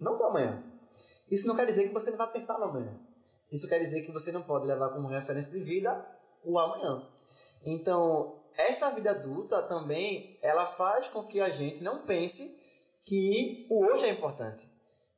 não 0.00 0.16
do 0.16 0.24
amanhã. 0.24 0.62
Isso 1.30 1.46
não 1.46 1.56
quer 1.56 1.66
dizer 1.66 1.88
que 1.88 1.94
você 1.94 2.10
não 2.10 2.18
vai 2.18 2.30
pensar 2.30 2.58
no 2.58 2.64
amanhã. 2.64 2.98
Isso 3.52 3.68
quer 3.68 3.78
dizer 3.78 4.02
que 4.02 4.12
você 4.12 4.32
não 4.32 4.42
pode 4.42 4.66
levar 4.66 4.90
como 4.90 5.08
referência 5.08 5.52
de 5.52 5.62
vida 5.62 6.04
o 6.42 6.58
amanhã. 6.58 7.06
Então, 7.64 8.42
essa 8.56 8.90
vida 8.90 9.10
adulta 9.10 9.62
também, 9.62 10.38
ela 10.42 10.66
faz 10.66 11.08
com 11.08 11.24
que 11.24 11.40
a 11.40 11.50
gente 11.50 11.82
não 11.82 12.04
pense 12.04 12.62
que 13.04 13.66
o 13.70 13.84
hoje 13.84 14.04
é 14.04 14.10
importante. 14.10 14.68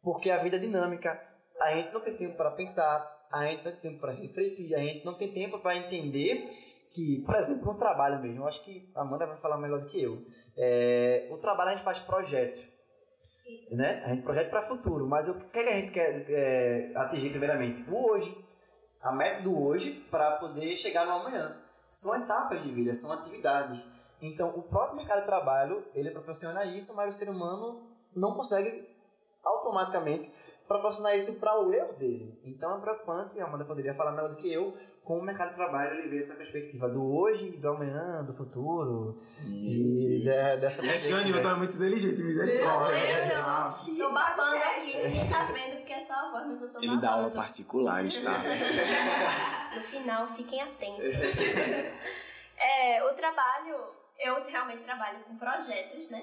Porque 0.02 0.30
a 0.30 0.42
vida 0.42 0.56
é 0.56 0.60
dinâmica, 0.60 1.20
a 1.60 1.74
gente 1.74 1.92
não 1.92 2.00
tem 2.00 2.16
tempo 2.16 2.36
para 2.36 2.50
pensar, 2.52 3.26
a 3.30 3.46
gente 3.46 3.64
não 3.64 3.72
tem 3.72 3.80
tempo 3.80 4.00
para 4.00 4.12
refletir, 4.12 4.74
a 4.74 4.78
gente 4.78 5.04
não 5.04 5.14
tem 5.14 5.32
tempo 5.32 5.58
para 5.58 5.76
entender 5.76 6.48
que, 6.96 7.22
por 7.24 7.36
exemplo, 7.36 7.72
no 7.72 7.78
trabalho 7.78 8.20
mesmo, 8.20 8.42
eu 8.42 8.48
acho 8.48 8.64
que 8.64 8.90
a 8.94 9.02
Amanda 9.02 9.26
vai 9.26 9.36
falar 9.36 9.58
melhor 9.58 9.82
do 9.82 9.86
que 9.86 10.02
eu. 10.02 10.18
É, 10.56 11.28
o 11.30 11.36
trabalho 11.36 11.70
a 11.70 11.74
gente 11.74 11.84
faz 11.84 11.98
projetos 12.00 12.76
né? 13.70 14.02
A 14.04 14.08
gente 14.08 14.22
projeta 14.22 14.50
para 14.50 14.64
o 14.64 14.76
futuro, 14.76 15.06
mas 15.06 15.28
o 15.28 15.34
que, 15.34 15.58
é 15.58 15.62
que 15.62 15.68
a 15.68 15.80
gente 15.80 15.92
quer 15.92 16.26
é, 16.30 16.92
atingir 16.96 17.30
primeiramente? 17.30 17.88
O 17.90 18.10
hoje. 18.10 18.44
A 19.00 19.12
meta 19.12 19.42
do 19.42 19.62
hoje 19.62 20.04
para 20.10 20.32
poder 20.32 20.74
chegar 20.74 21.06
no 21.06 21.12
amanhã. 21.12 21.56
São 21.88 22.16
etapas 22.16 22.62
de 22.62 22.72
vida, 22.72 22.92
são 22.92 23.12
atividades. 23.12 23.80
Então, 24.20 24.48
o 24.48 24.62
próprio 24.62 24.96
mercado 24.96 25.20
de 25.20 25.26
trabalho, 25.26 25.84
ele 25.94 26.10
proporciona 26.10 26.64
isso, 26.64 26.94
mas 26.96 27.14
o 27.14 27.18
ser 27.18 27.28
humano 27.28 27.86
não 28.14 28.34
consegue 28.34 28.88
automaticamente 29.44 30.32
proporcionar 30.66 31.16
isso 31.16 31.34
para 31.34 31.58
o 31.60 31.72
eu 31.72 31.92
dele. 31.94 32.38
Então, 32.44 32.76
é 32.76 32.80
preocupante, 32.80 33.36
e 33.36 33.40
a 33.40 33.44
Amanda 33.46 33.64
poderia 33.64 33.94
falar 33.94 34.12
melhor 34.12 34.30
do 34.30 34.36
que 34.36 34.52
eu, 34.52 34.76
como 35.04 35.20
o 35.20 35.24
mercado 35.24 35.50
de 35.50 35.54
trabalho 35.54 35.98
ele 36.00 36.08
vê 36.08 36.18
essa 36.18 36.34
perspectiva 36.34 36.88
do 36.88 37.14
hoje, 37.14 37.52
do 37.52 37.68
amanhã, 37.68 38.24
do 38.24 38.34
futuro, 38.34 39.22
e 39.46 40.18
de- 40.18 40.24
dessa 40.24 40.42
É, 40.42 40.56
perspectiva. 40.56 41.18
Jânio, 41.20 41.42
tá 41.42 41.54
muito 41.54 41.76
inteligente, 41.76 42.20
misericórdia. 42.22 42.96
Eu 43.32 43.40
Ah, 43.40 43.76
tô 43.98 44.10
babando 44.12 44.56
aqui, 44.56 44.96
ninguém 45.04 45.28
tá 45.30 45.44
vendo 45.44 45.76
porque 45.76 45.92
é 45.92 46.04
só 46.04 46.14
a 46.14 46.30
voz, 46.32 46.46
mas 46.48 46.62
eu 46.62 46.72
tô 46.72 46.78
Ele 46.82 46.96
dá 47.00 47.10
aula 47.10 47.22
babando. 47.28 47.36
particulares, 47.36 48.18
tá? 48.18 48.32
No 49.76 49.82
final, 49.82 50.26
fiquem 50.34 50.60
atentos. 50.60 51.04
É, 52.58 53.04
o 53.04 53.14
trabalho, 53.14 53.76
eu 54.18 54.42
realmente 54.46 54.82
trabalho 54.82 55.18
com 55.28 55.36
projetos, 55.36 56.10
né? 56.10 56.22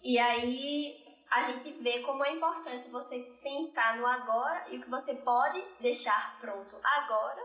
E 0.00 0.16
aí 0.16 1.04
a 1.30 1.42
gente 1.42 1.70
vê 1.82 2.00
como 2.02 2.24
é 2.24 2.32
importante 2.32 2.88
você 2.88 3.20
pensar 3.42 3.96
no 3.96 4.06
agora 4.06 4.64
e 4.68 4.78
o 4.78 4.82
que 4.82 4.90
você 4.90 5.14
pode 5.14 5.62
deixar 5.80 6.38
pronto 6.40 6.76
agora 6.82 7.42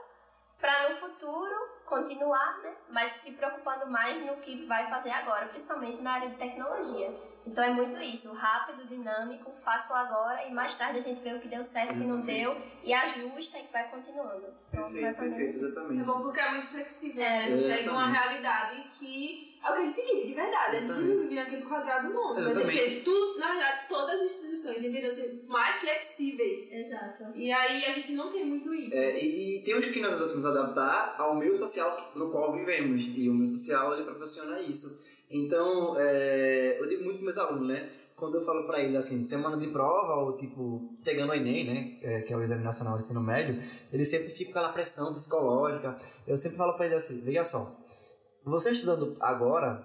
para 0.60 0.90
no 0.90 0.96
futuro 0.96 1.54
continuar, 1.86 2.60
né? 2.60 2.74
Mas 2.90 3.12
se 3.22 3.34
preocupando 3.34 3.86
mais 3.88 4.26
no 4.26 4.38
que 4.38 4.66
vai 4.66 4.90
fazer 4.90 5.12
agora, 5.12 5.48
principalmente 5.48 6.02
na 6.02 6.14
área 6.14 6.30
de 6.30 6.38
tecnologia. 6.38 7.33
Então 7.46 7.64
é 7.64 7.74
muito 7.74 7.98
isso, 8.00 8.32
rápido, 8.34 8.88
dinâmico, 8.88 9.52
faço 9.64 9.94
agora 9.94 10.48
e 10.48 10.54
mais 10.54 10.78
tarde 10.78 11.00
a 11.00 11.02
gente 11.02 11.22
vê 11.22 11.34
o 11.34 11.40
que 11.40 11.48
deu 11.48 11.62
certo, 11.62 11.92
o 11.92 11.98
que 12.00 12.06
não 12.06 12.22
deu 12.22 12.56
e 12.84 12.94
ajusta 12.94 13.60
e 13.60 13.72
vai 13.72 13.90
continuando. 13.90 14.46
Então, 14.70 14.92
perfeito, 14.92 15.18
perfeito, 15.18 15.66
exatamente. 15.66 16.02
É 16.02 16.04
bom 16.06 16.22
porque 16.22 16.40
é 16.40 16.52
muito 16.52 16.68
flexível, 16.70 17.22
né? 17.22 17.52
É, 17.52 17.76
Segue 17.76 17.90
uma 17.90 18.10
realidade 18.10 18.84
que 18.98 19.54
é 19.64 19.70
o 19.70 19.74
que 19.76 19.82
a 19.82 19.86
gente 19.86 20.02
vive, 20.02 20.28
de 20.28 20.34
verdade. 20.34 20.78
Exatamente. 20.78 20.92
A 20.92 20.96
gente 20.96 21.08
não 21.08 21.22
vive 21.22 21.36
naquele 21.36 21.62
quadrado, 21.62 22.14
não. 22.14 22.36
Mas 22.36 22.72
ser 22.72 23.04
tudo, 23.04 23.40
na 23.40 23.52
verdade, 23.52 23.88
todas 23.88 24.20
as 24.20 24.32
instituições 24.32 24.82
deveriam 24.82 25.16
ser 25.16 25.44
mais 25.48 25.76
flexíveis. 25.76 26.72
Exato. 26.72 27.24
E 27.36 27.52
aí 27.52 27.86
a 27.86 27.94
gente 27.94 28.12
não 28.14 28.32
tem 28.32 28.46
muito 28.46 28.74
isso. 28.74 28.94
É, 28.94 29.20
e, 29.20 29.60
e, 29.60 29.64
temos 29.64 29.86
que 29.86 30.02
nos, 30.02 30.36
nos 30.36 30.46
adaptar 30.46 31.16
ao 31.18 31.36
meio 31.36 31.58
social 31.58 32.12
no 32.16 32.30
qual 32.30 32.52
vivemos. 32.54 33.04
E 33.16 33.30
o 33.30 33.34
meio 33.34 33.48
social, 33.48 33.94
ele 33.94 34.04
proporciona 34.04 34.60
isso. 34.60 35.13
Então, 35.34 36.00
é, 36.00 36.80
eu 36.80 36.88
digo 36.88 37.04
muito 37.04 37.18
para 37.18 37.24
meus 37.24 37.38
alunos, 37.40 37.68
né? 37.68 37.90
Quando 38.16 38.36
eu 38.36 38.42
falo 38.42 38.68
para 38.68 38.80
eles 38.80 38.96
assim, 38.96 39.24
semana 39.26 39.58
de 39.58 39.68
prova, 39.68 40.14
ou 40.22 40.38
tipo, 40.38 40.96
chegando 41.04 41.32
ao 41.32 41.36
Enem, 41.36 41.66
né? 41.66 41.98
É, 42.04 42.22
que 42.22 42.32
é 42.32 42.38
o 42.38 42.44
Exame 42.44 42.64
Nacional 42.64 42.96
de 42.98 43.04
Ensino 43.04 43.20
Médio, 43.20 43.62
eles 43.92 44.08
sempre 44.10 44.30
ficam 44.30 44.54
com 44.54 44.60
aquela 44.60 44.72
pressão 44.72 45.12
psicológica. 45.12 45.98
Eu 46.28 46.38
sempre 46.38 46.56
falo 46.56 46.74
para 46.74 46.86
eles 46.86 46.98
assim: 47.00 47.22
veja 47.22 47.44
só, 47.44 47.76
você 48.46 48.72
estudando 48.72 49.18
agora, 49.20 49.84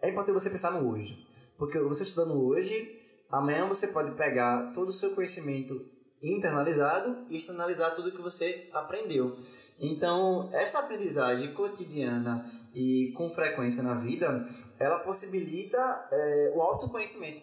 é 0.00 0.08
importante 0.08 0.34
você 0.34 0.48
pensar 0.48 0.72
no 0.72 0.90
hoje. 0.90 1.26
Porque 1.58 1.78
você 1.78 2.04
estudando 2.04 2.42
hoje, 2.42 2.98
amanhã 3.30 3.68
você 3.68 3.88
pode 3.88 4.12
pegar 4.12 4.72
todo 4.72 4.88
o 4.88 4.94
seu 4.94 5.10
conhecimento 5.10 5.84
internalizado 6.22 7.26
e 7.28 7.36
externalizar 7.36 7.94
tudo 7.94 8.12
que 8.12 8.22
você 8.22 8.68
aprendeu. 8.72 9.36
Então, 9.78 10.48
essa 10.52 10.78
aprendizagem 10.78 11.52
cotidiana 11.52 12.50
e 12.74 13.12
com 13.16 13.30
frequência 13.30 13.82
na 13.82 13.94
vida, 13.94 14.48
ela 14.80 14.98
possibilita 15.00 16.08
é, 16.10 16.52
o 16.54 16.62
autoconhecimento. 16.62 17.42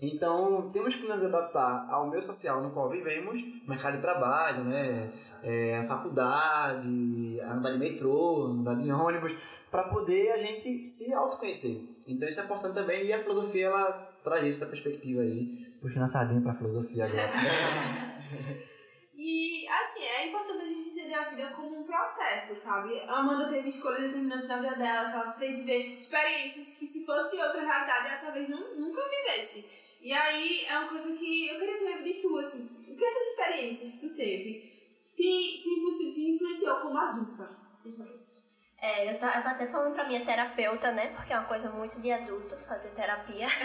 Então, 0.00 0.70
temos 0.72 0.94
que 0.94 1.06
nos 1.06 1.22
adaptar 1.22 1.86
ao 1.90 2.08
meio 2.08 2.22
social 2.22 2.62
no 2.62 2.70
qual 2.70 2.88
vivemos, 2.90 3.38
mercado 3.66 3.96
de 3.96 4.02
trabalho, 4.02 4.64
né, 4.64 5.12
é, 5.42 5.78
a 5.78 5.84
faculdade, 5.84 7.40
andar 7.40 7.72
de 7.72 7.78
metrô, 7.78 8.46
andar 8.46 8.76
de 8.76 8.90
ônibus, 8.90 9.32
para 9.70 9.84
poder 9.84 10.32
a 10.32 10.38
gente 10.38 10.86
se 10.86 11.12
autoconhecer. 11.12 11.82
Então, 12.06 12.28
isso 12.28 12.40
é 12.40 12.44
importante 12.44 12.74
também, 12.74 13.04
e 13.04 13.12
a 13.12 13.22
filosofia, 13.22 13.66
ela 13.66 13.92
traz 14.24 14.44
essa 14.44 14.66
perspectiva 14.66 15.22
aí, 15.22 15.66
puxando 15.80 16.04
a 16.04 16.08
sardinha 16.08 16.40
para 16.40 16.52
a 16.52 16.56
filosofia 16.56 17.04
agora. 17.06 17.32
e, 19.14 19.66
assim, 19.68 20.02
é 20.02 20.28
importante 20.28 20.62
a 20.62 20.68
gente 20.68 20.88
entender 20.90 21.14
a 21.14 21.30
vida 21.30 21.50
processo, 21.96 22.54
sabe? 22.62 23.00
A 23.00 23.18
Amanda 23.18 23.48
teve 23.48 23.70
escolhas 23.70 24.02
determinantes 24.02 24.48
na 24.48 24.56
vida 24.58 24.76
dela, 24.76 25.10
que 25.10 25.16
ela 25.16 25.32
fez 25.32 25.56
viver 25.56 25.98
experiências 25.98 26.70
que 26.70 26.86
se 26.86 27.06
fosse 27.06 27.36
outra 27.36 27.60
realidade 27.60 28.08
ela 28.08 28.18
talvez 28.18 28.48
não, 28.48 28.76
nunca 28.76 29.02
vivesse. 29.08 29.64
E 30.00 30.12
aí 30.12 30.66
é 30.66 30.78
uma 30.78 30.88
coisa 30.88 31.16
que 31.16 31.48
eu 31.48 31.58
queria 31.58 31.78
saber 31.78 32.02
de 32.02 32.22
tu, 32.22 32.38
assim, 32.38 32.64
o 32.88 32.96
que 32.96 33.04
essas 33.04 33.26
experiências 33.28 33.92
que 33.92 34.08
tu 34.08 34.14
teve 34.14 34.76
te, 35.16 35.62
te, 35.62 36.14
te 36.14 36.30
influenciou 36.30 36.76
como 36.80 36.98
adulta? 36.98 37.66
É, 38.78 39.10
eu 39.10 39.18
tava 39.18 39.48
até 39.48 39.66
falando 39.66 39.94
pra 39.94 40.06
minha 40.06 40.24
terapeuta, 40.24 40.92
né? 40.92 41.08
Porque 41.16 41.32
é 41.32 41.38
uma 41.38 41.48
coisa 41.48 41.70
muito 41.70 42.00
de 42.00 42.12
adulto 42.12 42.56
fazer 42.66 42.90
terapia. 42.90 43.46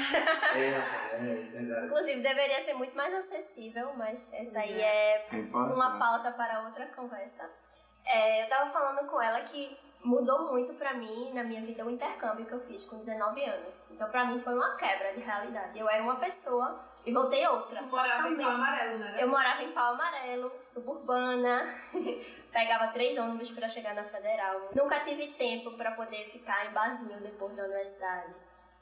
É, 0.55 0.67
é, 1.15 1.31
é 1.31 1.35
verdade. 1.51 1.85
Inclusive, 1.85 2.21
deveria 2.21 2.63
ser 2.63 2.73
muito 2.73 2.95
mais 2.95 3.13
acessível, 3.13 3.93
mas 3.95 4.33
essa 4.33 4.59
aí 4.59 4.81
é, 4.81 5.27
é 5.31 5.41
uma 5.53 5.99
pauta 5.99 6.31
para 6.31 6.65
outra 6.65 6.87
conversa. 6.87 7.49
É, 8.05 8.43
eu 8.43 8.49
tava 8.49 8.71
falando 8.71 9.07
com 9.07 9.21
ela 9.21 9.41
que 9.41 9.77
mudou 10.03 10.51
muito 10.51 10.73
pra 10.73 10.93
mim, 10.93 11.31
na 11.33 11.43
minha 11.43 11.61
vida, 11.61 11.85
o 11.85 11.89
intercâmbio 11.89 12.45
que 12.45 12.53
eu 12.53 12.59
fiz 12.61 12.85
com 12.85 12.97
19 12.97 13.43
anos. 13.43 13.89
Então, 13.91 14.09
pra 14.09 14.25
mim, 14.25 14.39
foi 14.41 14.53
uma 14.53 14.75
quebra 14.75 15.13
de 15.13 15.19
realidade. 15.19 15.79
Eu 15.79 15.89
era 15.89 16.01
uma 16.01 16.15
pessoa 16.15 16.83
e 17.05 17.11
voltei 17.11 17.45
outra. 17.47 17.81
Tu 17.83 17.89
morava 17.89 18.29
em 18.29 18.37
Pau 18.37 18.49
Amarelo, 18.49 18.97
né? 18.97 19.17
Eu 19.19 19.27
morava 19.27 19.63
em 19.63 19.71
Pau 19.71 19.93
Amarelo, 19.93 20.51
suburbana. 20.65 21.75
Pegava 22.51 22.91
três 22.91 23.17
ônibus 23.17 23.51
para 23.51 23.69
chegar 23.69 23.95
na 23.95 24.03
Federal. 24.03 24.69
Nunca 24.75 24.99
tive 25.01 25.27
tempo 25.33 25.71
para 25.77 25.91
poder 25.91 26.29
ficar 26.29 26.65
em 26.65 26.73
barzinho 26.73 27.21
depois 27.21 27.55
da 27.55 27.63
universidade. 27.63 28.33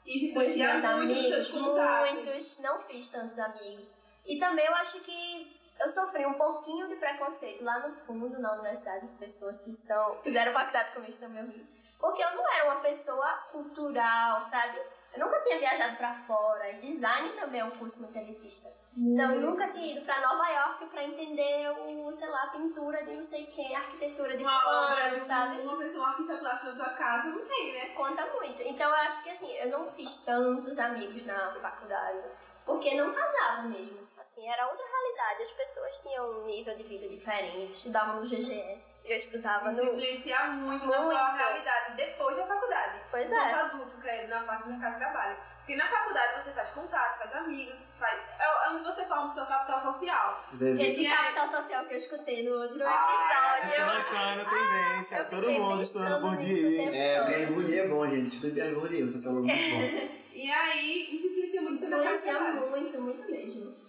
E 0.04 0.18
se 0.18 0.34
foi 0.34 0.48
meus 0.48 0.84
amigos, 0.84 1.52
muitos, 1.52 2.60
não 2.60 2.80
fiz 2.80 3.10
tantos 3.10 3.38
amigos. 3.38 3.94
E 4.26 4.38
também 4.38 4.66
eu 4.66 4.74
acho 4.74 5.00
que 5.00 5.59
eu 5.80 5.88
sofri 5.88 6.26
um 6.26 6.34
pouquinho 6.34 6.88
de 6.88 6.96
preconceito 6.96 7.64
lá 7.64 7.78
no 7.80 7.94
fundo 8.04 8.38
na 8.38 8.52
universidade, 8.52 9.04
as 9.04 9.14
pessoas 9.14 9.60
que 9.62 9.70
estão, 9.70 10.16
fizeram 10.22 10.52
faculdade 10.52 10.92
comigo 10.92 11.16
também, 11.18 11.66
porque 11.98 12.22
eu 12.22 12.34
não 12.34 12.52
era 12.52 12.72
uma 12.72 12.80
pessoa 12.80 13.28
cultural, 13.50 14.48
sabe? 14.48 14.78
Eu 15.12 15.26
nunca 15.26 15.40
tinha 15.40 15.58
viajado 15.58 15.96
para 15.96 16.14
fora. 16.22 16.70
E 16.70 16.80
design 16.80 17.30
também 17.32 17.60
é 17.60 17.64
um 17.64 17.70
curso 17.70 18.00
muito 18.00 18.16
elitista. 18.16 18.68
Hum. 18.96 19.14
Então, 19.14 19.34
eu 19.34 19.40
nunca 19.40 19.68
tinha 19.68 19.96
ido 19.96 20.04
para 20.04 20.20
Nova 20.20 20.48
York 20.48 20.86
para 20.86 21.04
entender 21.04 21.68
o, 21.70 22.12
sei 22.12 22.28
lá, 22.28 22.46
pintura 22.46 23.04
de 23.04 23.16
não 23.16 23.22
sei 23.22 23.46
quem, 23.46 23.74
arquitetura 23.74 24.36
de 24.36 24.42
uma 24.42 24.92
obra, 24.92 25.20
sabe? 25.26 25.60
Uma 25.60 25.76
pessoa, 25.76 26.08
artista 26.08 26.36
plástica 26.36 26.70
na 26.70 26.76
sua 26.76 26.94
casa, 26.94 27.28
não 27.28 27.44
tem, 27.44 27.72
né? 27.72 27.88
Conta 27.94 28.24
muito. 28.26 28.62
Então, 28.62 28.88
eu 28.88 28.96
acho 28.96 29.24
que 29.24 29.30
assim, 29.30 29.52
eu 29.56 29.68
não 29.68 29.90
fiz 29.90 30.24
tantos 30.24 30.78
amigos 30.78 31.26
na 31.26 31.52
faculdade, 31.54 32.22
porque 32.64 32.94
não 32.94 33.12
casava 33.12 33.62
mesmo. 33.62 34.08
Assim, 34.16 34.48
era 34.48 34.68
outra 34.68 34.89
realidade. 35.20 35.42
As 35.42 35.50
pessoas 35.50 35.98
tinham 36.00 36.30
um 36.30 36.46
nível 36.46 36.76
de 36.76 36.82
vida 36.84 37.08
diferente, 37.08 37.70
estudavam 37.70 38.16
no 38.16 38.22
GGE 38.22 38.90
eu 39.04 39.16
estudava 39.16 39.70
Isso 39.70 39.82
no... 39.82 39.90
influencia 39.90 40.44
muito, 40.50 40.86
muito 40.86 41.12
na 41.12 41.32
realidade 41.34 41.96
depois 41.96 42.36
da 42.36 42.46
faculdade. 42.46 43.00
Pois 43.10 43.30
é. 43.30 43.54
adulto, 43.54 44.00
querendo 44.00 44.30
na 44.30 44.44
fase 44.44 44.64
do 44.64 44.70
mercado 44.70 44.92
de 44.92 44.98
trabalho. 44.98 45.36
Porque 45.58 45.76
na 45.76 45.88
faculdade 45.88 46.42
você 46.42 46.52
faz 46.52 46.68
contato, 46.70 47.18
faz 47.18 47.34
amigos, 47.34 47.78
faz... 47.98 48.20
é 48.38 48.70
onde 48.70 48.82
você 48.82 49.04
forma 49.06 49.30
o 49.30 49.34
seu 49.34 49.46
capital 49.46 49.80
social. 49.80 50.44
Esse 50.52 51.06
é... 51.06 51.10
capital 51.10 51.48
social 51.48 51.84
que 51.86 51.94
eu 51.94 51.96
escutei 51.96 52.48
no 52.48 52.62
outro 52.62 52.78
ah, 52.84 53.56
episódio. 53.56 53.62
A 53.62 53.66
gente 53.66 53.80
lançando 53.80 54.50
tendência, 54.50 55.20
ah, 55.20 55.24
todo 55.24 55.50
mundo 55.50 55.82
estudando 55.82 56.20
Bourdieu. 56.20 56.94
É, 56.94 57.24
Pierre 57.24 57.46
Bourdieu 57.46 57.84
é 57.84 57.88
bom, 57.88 58.08
gente. 58.08 58.26
Estuda 58.26 58.54
Pierre 58.54 58.74
Bourdieu, 58.74 59.06
sociólogo 59.08 59.46
muito 59.46 59.70
bom. 59.70 60.14
e 60.32 60.50
aí, 60.50 61.14
isso 61.14 61.26
influencia 61.28 61.62
muito 61.62 61.84
Influencia 61.84 62.40
muito, 62.40 63.00
muito 63.00 63.30
mesmo. 63.30 63.79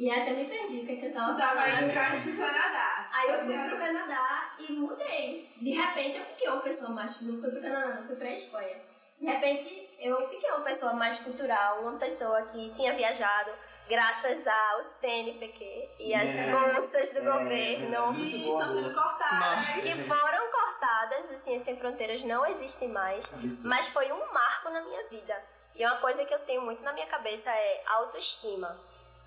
E 0.00 0.10
até 0.10 0.32
me 0.32 0.46
perdi, 0.46 0.80
o 0.80 0.86
que, 0.86 0.92
é 0.92 0.96
que 0.96 1.06
eu 1.06 1.12
tava 1.12 1.36
Tava 1.36 1.68
indo 1.68 1.92
pra, 1.92 2.10
pro 2.22 2.34
Canadá. 2.34 3.10
Aí 3.12 3.30
eu 3.32 3.44
fui 3.44 3.68
pro 3.68 3.78
Canadá 3.78 4.54
e 4.58 4.72
mudei. 4.72 5.46
De 5.60 5.70
repente 5.72 6.16
eu 6.16 6.24
fiquei 6.24 6.48
uma 6.48 6.62
pessoa 6.62 6.90
mais. 6.92 7.20
Não 7.20 7.38
fui 7.38 7.50
pro 7.50 7.60
Canadá, 7.60 7.94
não, 7.96 8.06
fui 8.06 8.16
pra 8.16 8.30
Espanha. 8.30 8.76
De 9.20 9.26
repente 9.26 9.90
eu 10.00 10.26
fiquei 10.30 10.50
uma 10.52 10.62
pessoa 10.62 10.94
mais 10.94 11.18
cultural, 11.18 11.82
uma 11.82 11.98
pessoa 11.98 12.40
que 12.46 12.70
tinha 12.70 12.94
viajado 12.94 13.50
graças 13.90 14.46
ao 14.46 14.84
CNPq 14.84 15.90
e 15.98 16.14
às 16.14 16.30
é, 16.30 16.50
bolsas 16.50 17.12
do 17.12 17.18
é, 17.18 17.22
governo. 17.22 18.14
que 18.14 18.36
estão 18.36 18.72
sendo 18.72 18.94
cortadas. 18.94 19.68
Que 19.82 19.94
foram 19.96 20.50
cortadas, 20.50 21.30
assim, 21.30 21.58
Sem 21.58 21.76
Fronteiras 21.76 22.24
não 22.24 22.46
existe 22.46 22.86
mais. 22.86 23.30
Isso. 23.44 23.68
Mas 23.68 23.86
foi 23.88 24.10
um 24.10 24.32
marco 24.32 24.70
na 24.70 24.80
minha 24.80 25.06
vida. 25.08 25.36
E 25.74 25.84
uma 25.84 25.98
coisa 25.98 26.24
que 26.24 26.32
eu 26.32 26.38
tenho 26.40 26.62
muito 26.62 26.82
na 26.82 26.94
minha 26.94 27.06
cabeça 27.06 27.50
é 27.50 27.82
autoestima. 27.86 28.80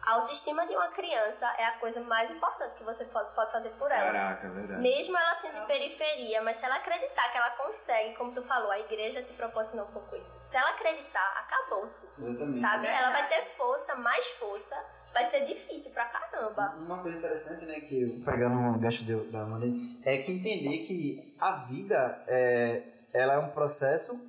A 0.06 0.16
autoestima 0.16 0.68
de 0.68 0.76
uma 0.76 0.89
criança 0.89 1.45
é 1.58 1.66
a 1.66 1.80
coisa 1.80 2.01
mais 2.01 2.30
importante 2.30 2.76
que 2.76 2.84
você 2.84 3.06
pode, 3.06 3.34
pode 3.34 3.51
fazer 3.54 3.70
por 3.72 3.89
ela. 3.89 4.12
Caraca, 4.12 4.47
é 4.47 4.49
verdade. 4.49 4.82
Mesmo 4.82 5.18
ela 5.18 5.36
sendo 5.39 5.62
de 5.62 5.66
periferia, 5.66 6.41
mas 6.41 6.58
se 6.58 6.66
ela 6.66 6.76
acreditar 6.76 7.32
que 7.32 7.38
ela 7.38 7.51
consegue, 7.51 8.14
como 8.16 8.34
tu 8.34 8.43
falou, 8.43 8.70
a 8.70 8.80
igreja 8.80 9.24
te 9.24 9.32
proporcionou 9.34 9.88
um 9.88 9.91
pouco 9.91 10.16
isso. 10.18 10.38
Se 10.43 10.58
ela 10.58 10.72
acreditar, 10.72 11.45
acabou-se. 11.45 12.06
Exatamente. 12.22 12.60
Sabe? 12.60 12.88
Ela 12.88 13.12
vai 13.12 13.30
ter 13.30 13.45
força, 13.56 13.95
mais 13.95 14.28
força. 14.32 14.76
Vai 15.14 15.26
ser 15.26 15.45
difícil 15.45 15.91
pra 15.91 16.06
caramba. 16.06 16.76
Uma 16.80 17.01
coisa 17.01 17.18
interessante, 17.18 17.66
né, 17.66 17.80
que 17.80 18.01
eu 18.01 18.26
pegando 18.26 18.58
um 18.58 18.78
gancho 18.80 19.06
da 19.32 19.41
Amanda, 19.41 19.68
é 20.04 20.18
que 20.18 20.32
entender 20.34 20.80
que 20.86 21.38
a 21.39 21.51
vida 21.68 22.24
é, 22.28 22.84
ela 23.14 23.36
é 23.36 23.38
um 23.38 23.51
processo 23.51 24.20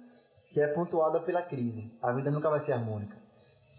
que 0.53 0.61
é 0.61 0.69
pontuado 0.69 1.21
pela 1.23 1.43
crise. 1.43 1.99
A 2.01 2.13
vida 2.13 2.31
nunca 2.31 2.49
vai 2.49 2.61
ser 2.61 2.75
harmônica 2.75 3.24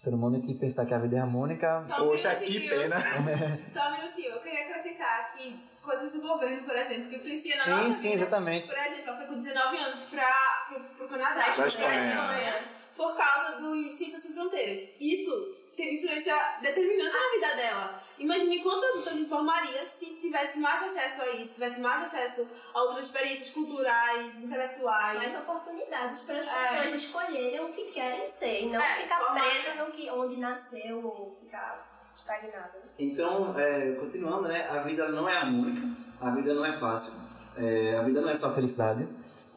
ser 0.06 0.14
humano 0.14 0.40
que 0.40 0.54
pensar 0.54 0.86
que 0.86 0.94
a 0.94 1.00
vida 1.00 1.18
é 1.18 1.20
harmônica. 1.20 1.82
Só 1.88 2.04
um 2.04 2.10
Poxa, 2.10 2.36
que 2.36 2.70
pena. 2.70 2.98
Só 3.74 3.90
um 3.90 3.98
minutinho, 3.98 4.30
eu 4.36 4.42
queria 4.42 4.68
acrescentar 4.68 5.34
que 5.36 5.60
coisas 5.82 6.14
do 6.14 6.22
governo, 6.22 6.64
por 6.64 6.76
exemplo, 6.76 7.10
que 7.10 7.16
influencia 7.16 7.58
na 7.58 7.64
sim, 7.64 7.70
nossa 7.72 7.94
sim, 7.94 8.12
vida. 8.12 8.22
exatamente. 8.22 8.68
Por 8.68 8.78
exemplo, 8.78 9.04
ela 9.08 9.18
foi 9.18 9.26
com 9.26 9.42
19 9.42 9.78
anos 9.78 10.00
para 10.02 11.06
o 11.06 11.08
Canadá, 11.08 11.52
pra 11.56 11.68
Espanha. 11.68 12.64
por 12.96 13.16
causa 13.18 13.58
do 13.60 13.90
Ciências 13.92 14.22
Sem 14.22 14.32
Fronteiras. 14.34 14.80
Isso 15.00 15.55
teve 15.76 15.96
influência 15.96 16.36
determinante 16.62 17.14
na 17.14 17.32
vida 17.32 17.56
dela. 17.56 18.04
Imagine 18.18 18.64
quantos 18.64 18.84
adultos 18.90 19.18
informaria 19.18 19.86
se 19.86 20.06
tivesse 20.22 20.58
mais 20.58 20.82
acesso 20.84 21.22
a 21.22 21.32
isso, 21.32 21.54
tivesse 21.54 21.80
mais 21.80 22.06
acesso 22.06 22.48
a 22.74 22.82
outras 22.84 23.06
experiências 23.06 23.50
culturais, 23.50 24.36
intelectuais. 24.42 25.18
Mais 25.18 25.50
oportunidades 25.50 26.20
para 26.22 26.38
as 26.38 26.48
é. 26.48 26.78
pessoas 26.78 27.02
escolherem 27.02 27.60
o 27.60 27.74
que 27.74 27.92
querem 27.92 28.28
ser 28.28 28.64
e 28.64 28.70
não 28.70 28.82
é, 28.82 29.02
ficar 29.02 29.34
presa 29.34 29.84
no 29.84 29.92
que, 29.92 30.10
onde 30.10 30.38
nasceu 30.38 31.06
ou 31.06 31.38
ficar 31.42 32.12
estagnado. 32.16 32.78
Então, 32.98 33.58
é, 33.60 33.92
continuando, 33.96 34.48
né? 34.48 34.68
A 34.70 34.80
vida 34.80 35.10
não 35.10 35.28
é 35.28 35.36
harmônica, 35.36 35.88
a 36.22 36.30
vida 36.32 36.54
não 36.54 36.66
é 36.66 36.80
fácil. 36.80 37.14
É, 37.58 37.98
a 37.98 38.04
vida 38.04 38.22
não 38.22 38.30
é 38.30 38.36
só 38.36 38.54
felicidade, 38.54 39.08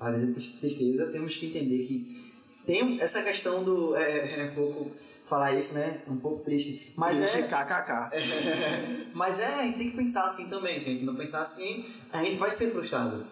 a 0.01 0.11
vida 0.11 0.33
é 0.33 0.35
tristeza. 0.35 1.11
Temos 1.13 1.37
que 1.37 1.47
entender 1.47 1.87
que 1.87 2.19
tem 2.67 3.01
essa 3.01 3.23
questão 3.23 3.63
do. 3.63 3.97
É, 3.97 4.41
é 4.41 4.45
um 4.51 4.55
pouco 4.55 4.91
falar 5.29 5.55
isso, 5.55 5.75
né? 5.75 6.01
Um 6.09 6.17
pouco 6.17 6.43
triste. 6.43 6.93
Mas 6.97 7.17
Triste, 7.17 7.39
é, 7.39 7.43
kkk. 7.43 9.13
mas 9.15 9.41
é, 9.41 9.47
a 9.47 9.63
gente 9.63 9.79
tem 9.79 9.91
que 9.91 9.97
pensar 9.97 10.25
assim 10.25 10.49
também. 10.49 10.81
Se 10.81 10.87
a 10.87 10.93
gente 10.93 11.05
não 11.05 11.15
pensar 11.15 11.41
assim, 11.41 11.85
a 12.13 12.25
gente 12.25 12.37
vai 12.37 12.51
ser 12.51 12.71
frustrado. 12.71 13.25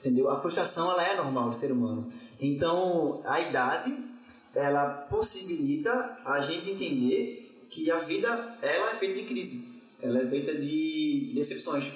Entendeu? 0.00 0.30
A 0.30 0.40
frustração 0.40 0.90
ela 0.90 1.02
é 1.02 1.16
normal 1.16 1.50
do 1.50 1.58
ser 1.58 1.72
humano. 1.72 2.12
Então, 2.38 3.22
a 3.24 3.40
idade 3.40 3.96
ela 4.54 4.90
possibilita 5.10 6.18
a 6.24 6.40
gente 6.40 6.70
entender 6.70 7.66
que 7.70 7.90
a 7.90 7.98
vida 7.98 8.56
ela 8.62 8.92
é 8.92 8.94
feita 8.96 9.20
de 9.20 9.24
crise. 9.24 9.74
Ela 10.00 10.20
é 10.20 10.26
feita 10.26 10.54
de 10.54 11.32
decepções. 11.34 11.90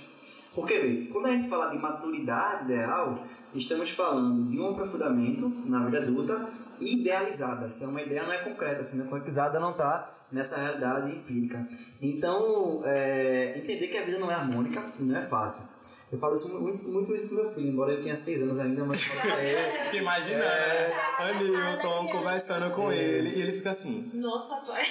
Porque, 0.59 1.09
quando 1.13 1.27
a 1.27 1.31
gente 1.31 1.49
fala 1.49 1.71
de 1.71 1.79
maturidade 1.79 2.65
ideal, 2.65 3.25
estamos 3.55 3.91
falando 3.91 4.51
de 4.51 4.59
um 4.59 4.71
aprofundamento 4.71 5.49
na 5.67 5.85
vida 5.85 5.99
adulta 5.99 6.49
idealizada. 6.81 7.71
Se 7.71 7.85
é 7.85 7.87
uma 7.87 8.03
ideia 8.03 8.25
não 8.25 8.33
é 8.33 8.39
concreta, 8.39 8.83
se 8.83 8.97
não 8.97 9.05
é 9.05 9.09
concretizada, 9.09 9.61
não 9.61 9.71
está 9.71 10.13
nessa 10.33 10.57
realidade 10.57 11.13
empírica. 11.13 11.65
Então, 12.03 12.83
é, 12.85 13.57
entender 13.57 13.87
que 13.87 13.99
a 13.99 14.03
vida 14.03 14.19
não 14.19 14.31
é 14.31 14.35
harmônica 14.35 14.83
não 14.99 15.17
é 15.17 15.23
fácil. 15.23 15.69
Eu 16.11 16.19
falo 16.19 16.35
isso 16.35 16.49
muito, 16.61 16.89
muito 16.89 17.15
isso 17.15 17.29
pro 17.29 17.37
meu 17.37 17.51
filho, 17.53 17.69
embora 17.69 17.93
ele 17.93 18.03
tenha 18.03 18.17
seis 18.17 18.43
anos 18.43 18.59
ainda, 18.59 18.85
mas 18.85 18.99
eu 18.99 19.15
falo 19.15 19.35
pra 19.35 19.45
ele. 19.45 19.79
Fica 19.85 19.97
imaginando, 19.97 20.43
né? 20.43 20.93
Anilton 21.19 22.09
conversando 22.09 22.71
com 22.75 22.91
ele 22.91 23.29
e 23.29 23.43
ele 23.43 23.53
fica 23.53 23.71
assim. 23.71 24.11
Nossa, 24.15 24.57
pai. 24.57 24.85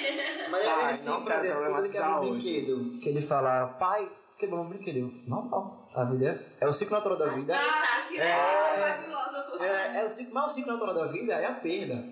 Mas 0.49 0.61
é 0.61 0.65
Pai, 0.65 0.91
assim, 0.91 1.09
não 1.09 1.24
por 1.24 1.34
exemplo, 1.34 1.59
quando 1.70 1.86
ele 1.86 1.99
um 1.99 2.20
brinquedo, 2.20 2.99
que 3.01 3.09
ele 3.09 3.22
fala, 3.24 3.68
pai, 3.68 4.07
quebrou 4.38 4.62
um 4.62 4.70
brinquedo. 4.70 5.12
Normal, 5.28 5.90
a 5.94 6.04
vida 6.04 6.46
é, 6.62 6.66
é 6.66 6.68
o 6.68 6.74
ciclo 6.74 6.96
natural 6.98 7.18
da 7.18 7.28
vida. 7.30 7.56
Ah, 7.56 8.14
É. 8.14 8.20
é... 8.20 9.04
filósofo. 9.04 9.64
É, 9.64 10.02
é 10.02 10.06
o 10.06 10.12
ciclo, 10.12 10.34
mas 10.34 10.52
o 10.52 10.56
ciclo 10.56 10.74
natural 10.74 10.96
da 10.96 11.08
vida 11.08 11.34
é 11.34 11.46
a 11.46 11.54
perda. 11.54 12.04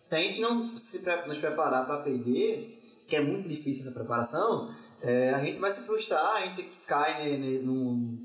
Se 0.00 0.14
a 0.16 0.18
gente 0.18 0.40
não 0.40 0.76
se 0.76 0.98
nos 1.26 1.38
preparar 1.38 1.86
para 1.86 1.98
perder, 1.98 2.80
que 3.06 3.16
é 3.16 3.20
muito 3.20 3.48
difícil 3.48 3.82
essa 3.82 3.92
preparação, 3.92 4.74
é, 5.00 5.30
a 5.32 5.38
gente 5.38 5.58
vai 5.58 5.70
se 5.70 5.82
frustrar, 5.82 6.36
a 6.36 6.40
gente 6.46 6.62
cai 6.86 7.24
ne, 7.24 7.38
ne, 7.38 7.58
num, 7.58 8.18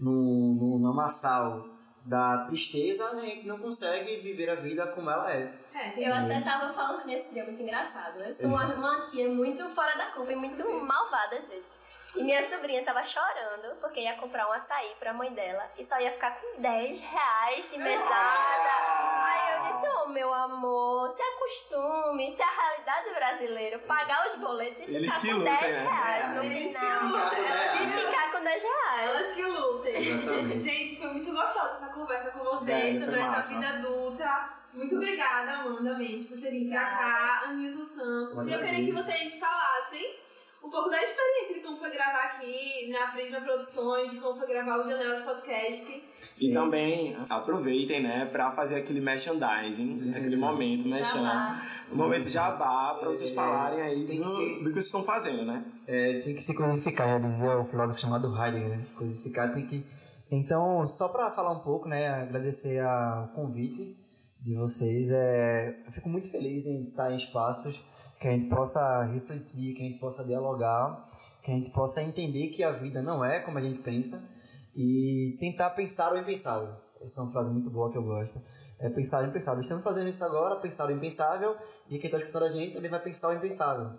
num, 0.00 0.54
num, 0.60 0.78
num 0.78 0.88
amassal 0.88 1.66
da 2.04 2.44
tristeza, 2.46 3.06
a 3.08 3.20
gente 3.20 3.46
não 3.46 3.58
consegue 3.58 4.16
viver 4.16 4.50
a 4.50 4.54
vida 4.54 4.86
como 4.88 5.10
ela 5.10 5.32
é. 5.32 5.54
É, 5.74 6.08
Eu 6.08 6.14
até 6.14 6.40
tava 6.40 6.72
falando 6.72 7.04
nesse 7.06 7.32
dia, 7.32 7.44
muito 7.44 7.62
engraçado. 7.62 8.20
Eu 8.20 8.30
sou 8.30 8.50
uma, 8.50 8.66
uma 8.74 9.06
tia 9.06 9.28
muito 9.28 9.68
fora 9.70 9.96
da 9.96 10.06
curva 10.12 10.32
e 10.32 10.36
muito 10.36 10.62
malvada 10.62 11.36
às 11.36 11.48
vezes. 11.48 11.73
E 12.16 12.22
minha 12.22 12.48
sobrinha 12.48 12.84
tava 12.84 13.02
chorando 13.02 13.76
porque 13.80 14.00
ia 14.00 14.14
comprar 14.16 14.48
um 14.48 14.52
açaí 14.52 14.94
pra 15.00 15.12
mãe 15.12 15.32
dela 15.32 15.68
e 15.76 15.84
só 15.84 15.98
ia 15.98 16.12
ficar 16.12 16.40
com 16.40 16.60
10 16.60 17.00
reais 17.00 17.70
de 17.70 17.78
mesada. 17.78 18.70
Aí 19.24 19.56
eu 19.56 19.72
disse, 19.72 19.88
ô 19.88 20.08
meu 20.08 20.32
amor, 20.32 21.08
se 21.10 21.22
acostume, 21.22 22.30
isso 22.32 22.40
é 22.40 22.44
a 22.44 22.50
realidade 22.62 23.08
do 23.08 23.14
brasileiro, 23.14 23.78
pagar 23.80 24.28
os 24.28 24.38
boletos 24.40 24.88
e 24.88 24.94
Eles 24.94 25.12
ficar 25.16 25.32
com 25.32 25.38
lutem, 25.38 25.58
10 25.58 25.76
né? 25.76 25.82
reais 25.90 26.34
no 26.36 26.44
Eles 26.44 26.70
se 26.72 26.78
final. 26.78 27.02
lutem. 27.04 27.44
Se 27.72 28.06
ficar 28.06 28.32
com 28.32 28.44
10 28.44 28.62
reais. 28.62 29.10
Elas 29.10 29.32
que 29.32 29.42
lutem. 29.42 30.08
Exatamente. 30.08 30.58
Gente, 30.58 30.98
foi 30.98 31.08
muito 31.08 31.32
gostosa 31.32 31.70
essa 31.70 31.86
conversa 31.92 32.30
com 32.30 32.38
vocês 32.44 32.96
É, 32.96 33.04
sobre 33.04 33.20
essa 33.20 33.30
massa. 33.30 33.54
vida 33.54 33.68
adulta. 33.68 34.50
Muito 34.72 34.96
obrigada, 34.96 35.52
Amanda 35.52 35.94
Mendes, 35.98 36.26
por 36.28 36.40
ter 36.40 36.50
vindo 36.50 36.70
pra 36.70 36.84
cá, 36.84 37.42
Anilson 37.46 37.84
Santos. 37.86 38.48
E 38.48 38.52
eu 38.52 38.58
queria 38.60 38.84
que 38.84 38.92
vocês 38.92 39.38
falassem 39.38 40.16
um 40.64 40.70
pouco 40.70 40.88
da 40.90 41.02
experiência 41.02 41.54
de 41.54 41.60
como 41.60 41.76
foi 41.76 41.90
gravar 41.90 42.22
aqui 42.36 42.90
na 42.90 43.08
Prisma 43.08 43.40
Produções, 43.40 44.10
de 44.10 44.18
como 44.18 44.36
foi 44.38 44.46
gravar 44.48 44.78
o 44.80 44.90
Janelas 44.90 45.24
Podcast. 45.24 46.04
E 46.40 46.52
também 46.52 47.16
aproveitem, 47.28 48.02
né, 48.02 48.26
pra 48.26 48.50
fazer 48.50 48.76
aquele 48.76 49.00
merchandising, 49.00 50.12
aquele 50.16 50.36
momento, 50.36 50.88
né, 50.88 50.98
Jabá. 50.98 51.10
Chan? 51.60 51.74
O 51.92 51.96
momento 51.96 52.28
jabá 52.28 52.94
pra 52.98 53.10
vocês 53.10 53.30
É, 53.30 53.34
falarem 53.34 53.80
aí 53.80 54.00
do, 54.04 54.06
que 54.10 54.28
ser- 54.28 54.58
do 54.58 54.64
que 54.64 54.72
vocês 54.72 54.86
estão 54.86 55.02
fazendo, 55.04 55.44
né? 55.44 55.62
É, 55.86 56.20
tem 56.20 56.34
que 56.34 56.42
se 56.42 56.54
codificar, 56.54 57.06
já 57.08 57.18
dizia 57.28 57.58
o 57.58 57.64
filósofo 57.66 58.00
chamado 58.00 58.26
Heidegger, 58.34 58.70
né? 58.78 58.86
Codificar 58.96 59.52
tem 59.52 59.66
que... 59.66 59.86
Então, 60.30 60.88
só 60.88 61.08
para 61.08 61.30
falar 61.30 61.52
um 61.52 61.60
pouco, 61.60 61.86
né, 61.88 62.08
agradecer 62.08 62.82
o 62.82 63.28
convite 63.34 63.96
de 64.40 64.56
vocês, 64.56 65.10
é, 65.10 65.76
eu 65.86 65.92
fico 65.92 66.08
muito 66.08 66.28
feliz 66.30 66.66
em 66.66 66.88
estar 66.88 67.12
em 67.12 67.16
espaços 67.16 67.78
que 68.24 68.28
a 68.28 68.32
gente 68.32 68.48
possa 68.48 69.02
refletir, 69.02 69.74
que 69.74 69.82
a 69.82 69.84
gente 69.84 69.98
possa 69.98 70.24
dialogar, 70.24 71.10
que 71.42 71.50
a 71.50 71.54
gente 71.54 71.68
possa 71.72 72.02
entender 72.02 72.48
que 72.48 72.64
a 72.64 72.72
vida 72.72 73.02
não 73.02 73.22
é 73.22 73.40
como 73.40 73.58
a 73.58 73.60
gente 73.60 73.82
pensa 73.82 74.26
e 74.74 75.36
tentar 75.38 75.68
pensar 75.70 76.10
o 76.10 76.16
impensável. 76.16 76.74
Essa 77.02 77.20
é 77.20 77.22
uma 77.22 77.30
frase 77.30 77.50
muito 77.50 77.68
boa 77.68 77.92
que 77.92 77.98
eu 77.98 78.02
gosto. 78.02 78.40
É 78.78 78.88
pensar 78.88 79.22
o 79.22 79.26
impensável. 79.26 79.60
Estamos 79.60 79.84
fazendo 79.84 80.08
isso 80.08 80.24
agora, 80.24 80.56
pensar 80.56 80.88
o 80.88 80.90
impensável, 80.90 81.54
e 81.86 81.98
quem 81.98 82.06
está 82.06 82.16
escutando 82.16 82.44
a 82.44 82.48
gente 82.48 82.72
também 82.72 82.90
vai 82.90 82.98
pensar 82.98 83.28
o 83.28 83.34
impensável. 83.34 83.90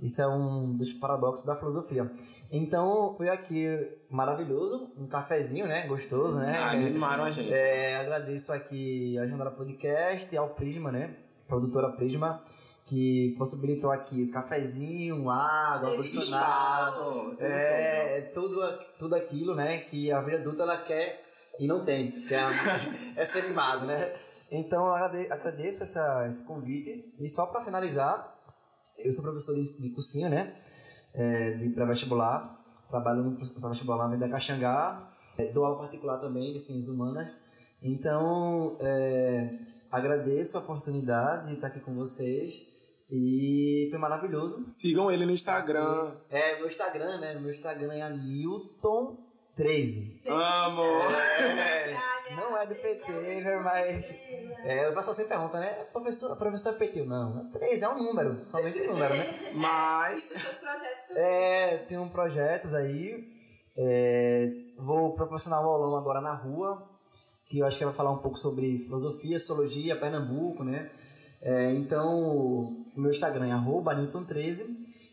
Isso 0.00 0.22
é 0.22 0.28
um 0.28 0.76
dos 0.76 0.92
paradoxos 0.92 1.44
da 1.44 1.56
filosofia. 1.56 2.08
Então, 2.52 3.16
foi 3.16 3.28
aqui 3.28 3.66
maravilhoso, 4.08 4.92
um 4.96 5.08
cafezinho, 5.08 5.66
né? 5.66 5.88
Gostoso, 5.88 6.38
né? 6.38 6.58
Animaram 6.58 7.24
a 7.24 7.30
gente. 7.32 7.52
É, 7.52 7.96
agradeço 7.96 8.52
aqui 8.52 9.18
a 9.18 9.26
Jandara 9.26 9.50
Podcast 9.50 10.32
e 10.32 10.38
ao 10.38 10.50
Prisma, 10.50 10.92
né? 10.92 11.16
Produtora 11.48 11.90
Prisma, 11.90 12.40
que 12.86 13.34
possibilitou 13.38 13.90
aqui 13.90 14.26
cafezinho, 14.28 15.30
água, 15.30 15.90
ar-condicionado. 15.90 17.36
É, 17.40 18.20
tudo, 18.34 18.60
tudo 18.98 19.14
aquilo, 19.14 19.54
né? 19.54 19.78
Que 19.78 20.12
a 20.12 20.20
vida 20.20 20.38
adulta 20.38 20.62
ela 20.62 20.76
quer 20.78 21.22
e 21.58 21.66
não 21.66 21.84
tem, 21.84 22.10
que 22.10 22.34
é, 22.34 22.44
é 23.16 23.24
ser 23.24 23.44
animado, 23.44 23.86
né? 23.86 24.14
Então, 24.50 24.86
eu 24.86 24.94
agrade- 24.94 25.32
agradeço 25.32 25.82
essa, 25.82 26.26
esse 26.28 26.44
convite. 26.44 27.04
E 27.18 27.28
só 27.28 27.46
para 27.46 27.64
finalizar, 27.64 28.34
eu 28.98 29.10
sou 29.12 29.22
professor 29.24 29.54
de, 29.54 29.80
de 29.80 29.90
cursinho, 29.90 30.28
né? 30.28 30.54
É, 31.14 31.52
de 31.52 31.70
pré-vestibular. 31.70 32.60
Trabalho 32.90 33.22
no 33.22 33.36
pré-vestibular 33.36 34.08
na 34.08 34.16
da 34.16 34.28
Caxangá. 34.28 35.10
É, 35.38 35.50
dou 35.52 35.64
aula 35.64 35.78
particular 35.78 36.18
também 36.18 36.52
de 36.52 36.60
ciências 36.60 36.88
humanas. 36.88 37.28
Então, 37.82 38.76
é, 38.80 39.13
agradeço 39.94 40.56
a 40.56 40.60
oportunidade 40.60 41.48
de 41.48 41.54
estar 41.54 41.66
aqui 41.68 41.80
com 41.80 41.94
vocês. 41.94 42.72
E 43.10 43.86
foi 43.90 43.98
maravilhoso. 43.98 44.64
Sigam 44.66 45.10
ele 45.10 45.26
no 45.26 45.32
Instagram. 45.32 46.14
É, 46.30 46.56
meu 46.56 46.66
Instagram, 46.66 47.18
né? 47.20 47.34
Meu 47.34 47.50
Instagram 47.52 47.92
é 47.92 48.10
Newton13. 48.10 50.22
Amo! 50.26 50.82
É, 51.12 51.94
não 52.34 52.56
é 52.56 52.66
do 52.66 52.74
PT, 52.74 53.12
né? 53.12 53.56
Mas. 53.62 54.10
É, 54.64 54.88
o 54.88 54.94
pessoal 54.94 55.14
sempre 55.14 55.36
pergunta, 55.36 55.60
né? 55.60 55.84
Professor, 55.92 56.34
professor 56.36 56.70
é 56.70 56.78
PT? 56.78 57.04
Não, 57.04 57.50
13 57.50 57.84
é 57.84 57.88
um 57.90 58.02
número, 58.02 58.42
somente 58.46 58.80
um 58.80 58.92
número, 58.92 59.14
né? 59.14 59.52
Mas 59.54 60.24
Seus 60.24 60.56
projetos 60.56 61.06
também. 61.08 61.22
É, 61.22 61.76
tenho 61.86 62.08
projetos 62.08 62.74
aí. 62.74 63.28
é, 63.76 64.48
vou 64.78 65.14
proporcionar 65.14 65.60
um 65.62 65.66
aulão 65.68 65.94
agora 65.96 66.22
na 66.22 66.32
rua, 66.34 66.88
que 67.54 67.60
eu 67.60 67.66
acho 67.66 67.78
que 67.78 67.84
vai 67.84 67.94
falar 67.94 68.10
um 68.10 68.18
pouco 68.18 68.36
sobre 68.36 68.78
filosofia, 68.78 69.38
sociologia, 69.38 69.94
Pernambuco, 69.94 70.64
né? 70.64 70.90
É, 71.40 71.72
então, 71.72 72.18
o 72.18 72.84
meu 72.96 73.12
Instagram 73.12 73.46
é 73.46 73.52
arroba 73.52 73.94
Newton13 73.94 74.66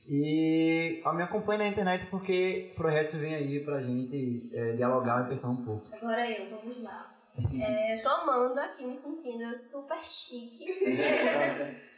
e 0.10 1.02
a 1.06 1.14
me 1.14 1.22
acompanhe 1.22 1.60
na 1.60 1.68
internet 1.68 2.08
porque 2.08 2.72
projetos 2.76 3.14
vêm 3.14 3.36
aí 3.36 3.60
pra 3.60 3.80
gente 3.84 4.50
é, 4.54 4.72
dialogar 4.72 5.24
e 5.24 5.30
pensar 5.30 5.50
um 5.50 5.64
pouco. 5.64 5.86
Agora 5.94 6.28
eu, 6.32 6.50
vamos 6.50 6.82
lá. 6.82 7.10
É, 7.62 7.96
tô 7.98 8.10
amando 8.10 8.60
aqui, 8.60 8.86
me 8.86 8.96
sentindo 8.96 9.56
super 9.56 10.04
chique. 10.04 10.66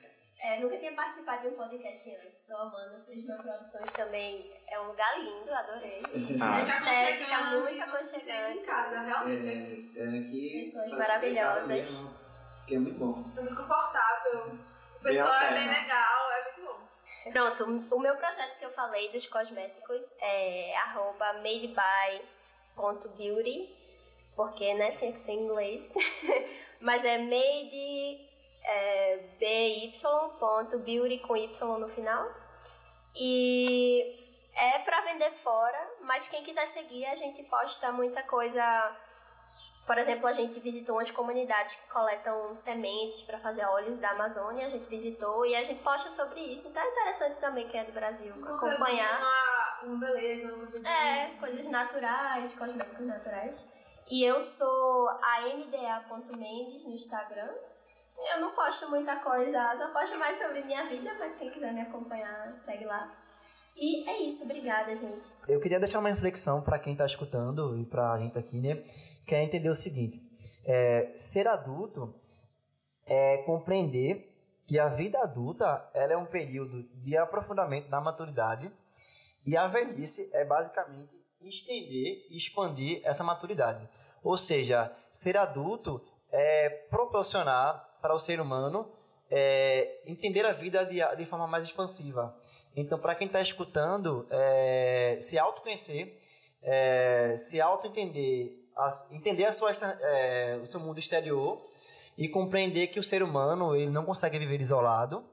É, 0.43 0.59
nunca 0.59 0.77
tinha 0.77 0.93
participado 0.93 1.43
de 1.43 1.47
um 1.47 1.53
podcast 1.57 2.15
antes. 2.15 2.45
Tô 2.45 2.57
amando. 2.57 3.01
Prisma 3.05 3.37
Produções 3.37 3.93
também 3.93 4.51
é 4.67 4.77
um 4.77 4.87
lugar 4.87 5.17
lindo, 5.17 5.53
adorei. 5.53 6.03
Ah. 6.41 6.61
Estética 6.61 7.37
aconchegante, 7.37 7.77
muito 7.77 7.91
você 7.91 8.03
se 8.03 8.19
sente 8.19 8.31
aconchegante. 8.31 8.59
em 8.59 8.65
casa, 8.65 8.99
realmente. 8.99 9.97
É, 9.97 10.03
aqui 10.19 10.65
Pessoas 10.65 10.91
maravilhosas. 10.91 12.05
que 12.67 12.75
é 12.75 12.79
muito 12.79 12.99
bom. 12.99 13.23
É 13.37 13.41
muito 13.41 13.55
confortável. 13.55 14.39
O 14.47 14.49
Bem 15.01 15.13
pessoal 15.13 15.33
é 15.33 15.53
bem 15.53 15.69
legal, 15.69 16.31
é 16.31 16.43
muito 16.43 16.61
bom. 16.65 16.79
Pronto, 17.31 17.63
o 17.95 17.99
meu 17.99 18.15
projeto 18.17 18.59
que 18.59 18.65
eu 18.65 18.71
falei 18.71 19.13
dos 19.13 19.25
cosméticos 19.27 20.01
é 20.19 20.75
arroba 20.75 21.35
madeby.beauty, 22.75 23.73
porque 24.35 24.73
né, 24.73 24.91
tinha 24.97 25.13
que 25.13 25.19
ser 25.19 25.31
em 25.31 25.45
inglês. 25.45 25.89
Mas 26.81 27.05
é 27.05 27.17
made 27.17 28.32
é, 28.63 29.17
by.beauty 29.39 31.19
com 31.19 31.35
Y 31.35 31.79
no 31.79 31.87
final. 31.87 32.27
E 33.15 34.23
é 34.55 34.79
pra 34.79 35.01
vender 35.01 35.31
fora, 35.43 35.79
mas 36.01 36.27
quem 36.27 36.43
quiser 36.43 36.67
seguir, 36.67 37.05
a 37.05 37.15
gente 37.15 37.43
posta 37.43 37.91
muita 37.91 38.23
coisa. 38.23 38.95
Por 39.85 39.97
exemplo, 39.97 40.27
a 40.27 40.31
gente 40.31 40.59
visitou 40.61 40.95
umas 40.95 41.11
comunidades 41.11 41.75
que 41.75 41.91
coletam 41.91 42.55
sementes 42.55 43.21
para 43.23 43.37
fazer 43.39 43.65
óleos 43.65 43.97
da 43.97 44.11
Amazônia, 44.11 44.65
a 44.65 44.69
gente 44.69 44.87
visitou 44.87 45.45
e 45.45 45.53
a 45.55 45.63
gente 45.63 45.83
posta 45.83 46.09
sobre 46.11 46.39
isso. 46.39 46.69
Então 46.69 46.81
é 46.81 46.87
interessante 46.87 47.39
também 47.39 47.67
quem 47.67 47.81
é 47.81 47.83
do 47.83 47.91
Brasil 47.91 48.33
acompanhar. 48.33 49.19
Uma, 49.19 49.83
uma 49.83 49.97
beleza, 49.97 50.53
uma 50.53 50.67
coisa 50.67 50.87
É, 50.87 51.35
coisas 51.37 51.65
naturais, 51.65 52.57
cosméticos 52.57 53.05
naturais. 53.05 53.69
E 54.09 54.23
eu 54.23 54.39
sou 54.39 55.09
a 55.09 55.41
mda.mendes 55.53 56.85
no 56.85 56.93
Instagram. 56.93 57.53
Eu 58.31 58.41
não 58.41 58.51
posto 58.55 58.89
muita 58.89 59.17
coisa, 59.17 59.75
só 59.77 59.87
posto 59.91 60.17
mais 60.17 60.37
sobre 60.37 60.63
minha 60.63 60.87
vida, 60.87 61.13
mas 61.19 61.37
quem 61.37 61.51
quiser 61.51 61.73
me 61.73 61.81
acompanhar, 61.81 62.51
segue 62.63 62.85
lá. 62.85 63.11
E 63.75 64.07
é 64.07 64.21
isso, 64.21 64.43
obrigada, 64.43 64.93
gente. 64.93 65.23
Eu 65.47 65.59
queria 65.59 65.79
deixar 65.79 65.99
uma 65.99 66.09
reflexão 66.09 66.61
para 66.61 66.79
quem 66.79 66.93
está 66.93 67.05
escutando 67.05 67.77
e 67.79 67.85
para 67.85 68.13
a 68.13 68.19
gente 68.19 68.37
aqui, 68.37 68.61
né? 68.61 68.83
Que 69.25 69.35
é 69.35 69.43
entender 69.43 69.69
o 69.69 69.75
seguinte: 69.75 70.21
é, 70.65 71.13
ser 71.17 71.47
adulto 71.47 72.13
é 73.05 73.37
compreender 73.45 74.29
que 74.65 74.79
a 74.79 74.87
vida 74.87 75.19
adulta 75.19 75.89
ela 75.93 76.13
é 76.13 76.17
um 76.17 76.25
período 76.25 76.83
de 77.03 77.17
aprofundamento 77.17 77.89
da 77.89 77.99
maturidade 77.99 78.71
e 79.45 79.57
a 79.57 79.67
velhice 79.67 80.29
é 80.33 80.45
basicamente 80.45 81.11
estender 81.41 82.25
e 82.29 82.37
expandir 82.37 83.01
essa 83.03 83.23
maturidade. 83.23 83.87
Ou 84.23 84.37
seja, 84.37 84.95
ser 85.11 85.35
adulto 85.35 86.01
é 86.31 86.69
proporcionar 86.89 87.92
para 88.03 88.13
o 88.13 88.19
ser 88.19 88.41
humano 88.41 88.91
é, 89.31 90.01
entender 90.05 90.45
a 90.45 90.51
vida 90.51 90.85
de, 90.85 90.99
de 91.15 91.25
forma 91.25 91.47
mais 91.47 91.63
expansiva. 91.63 92.37
Então, 92.75 92.99
para 92.99 93.15
quem 93.15 93.27
está 93.27 93.39
escutando, 93.39 94.27
é, 94.29 95.17
se 95.21 95.39
autoconhecer, 95.39 96.19
é, 96.61 97.33
se 97.37 97.61
auto-entender, 97.61 98.59
entender 99.09 99.45
a 99.45 99.53
sua, 99.53 99.71
é, 99.71 100.59
o 100.61 100.65
seu 100.65 100.81
mundo 100.81 100.99
exterior 100.99 101.65
e 102.17 102.27
compreender 102.27 102.87
que 102.87 102.99
o 102.99 103.03
ser 103.03 103.23
humano 103.23 103.73
ele 103.73 103.89
não 103.89 104.03
consegue 104.03 104.37
viver 104.37 104.59
isolado 104.59 105.23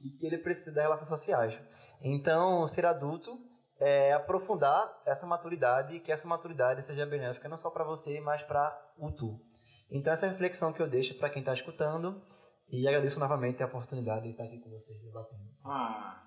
e 0.00 0.10
que 0.10 0.26
ele 0.26 0.38
precisa 0.38 0.72
de 0.72 0.80
relações 0.80 1.08
sociais. 1.08 1.56
Então, 2.02 2.66
ser 2.66 2.86
adulto 2.86 3.38
é 3.78 4.12
aprofundar 4.12 5.00
essa 5.06 5.26
maturidade 5.26 5.94
e 5.94 6.00
que 6.00 6.10
essa 6.10 6.26
maturidade 6.26 6.84
seja 6.84 7.06
benéfica 7.06 7.48
não 7.48 7.56
só 7.56 7.70
para 7.70 7.84
você, 7.84 8.20
mas 8.20 8.42
para 8.42 8.76
o 8.98 9.12
tu. 9.12 9.40
Então, 9.90 10.12
essa 10.12 10.26
é 10.26 10.28
a 10.28 10.32
reflexão 10.32 10.72
que 10.72 10.80
eu 10.80 10.88
deixo 10.88 11.18
para 11.18 11.30
quem 11.30 11.40
está 11.40 11.52
escutando 11.52 12.22
e 12.70 12.86
agradeço 12.86 13.18
novamente 13.18 13.60
a 13.60 13.66
oportunidade 13.66 14.22
de 14.22 14.30
estar 14.30 14.44
aqui 14.44 14.60
com 14.60 14.70
vocês 14.70 15.02
debatendo. 15.02 15.50
Ah. 15.64 16.22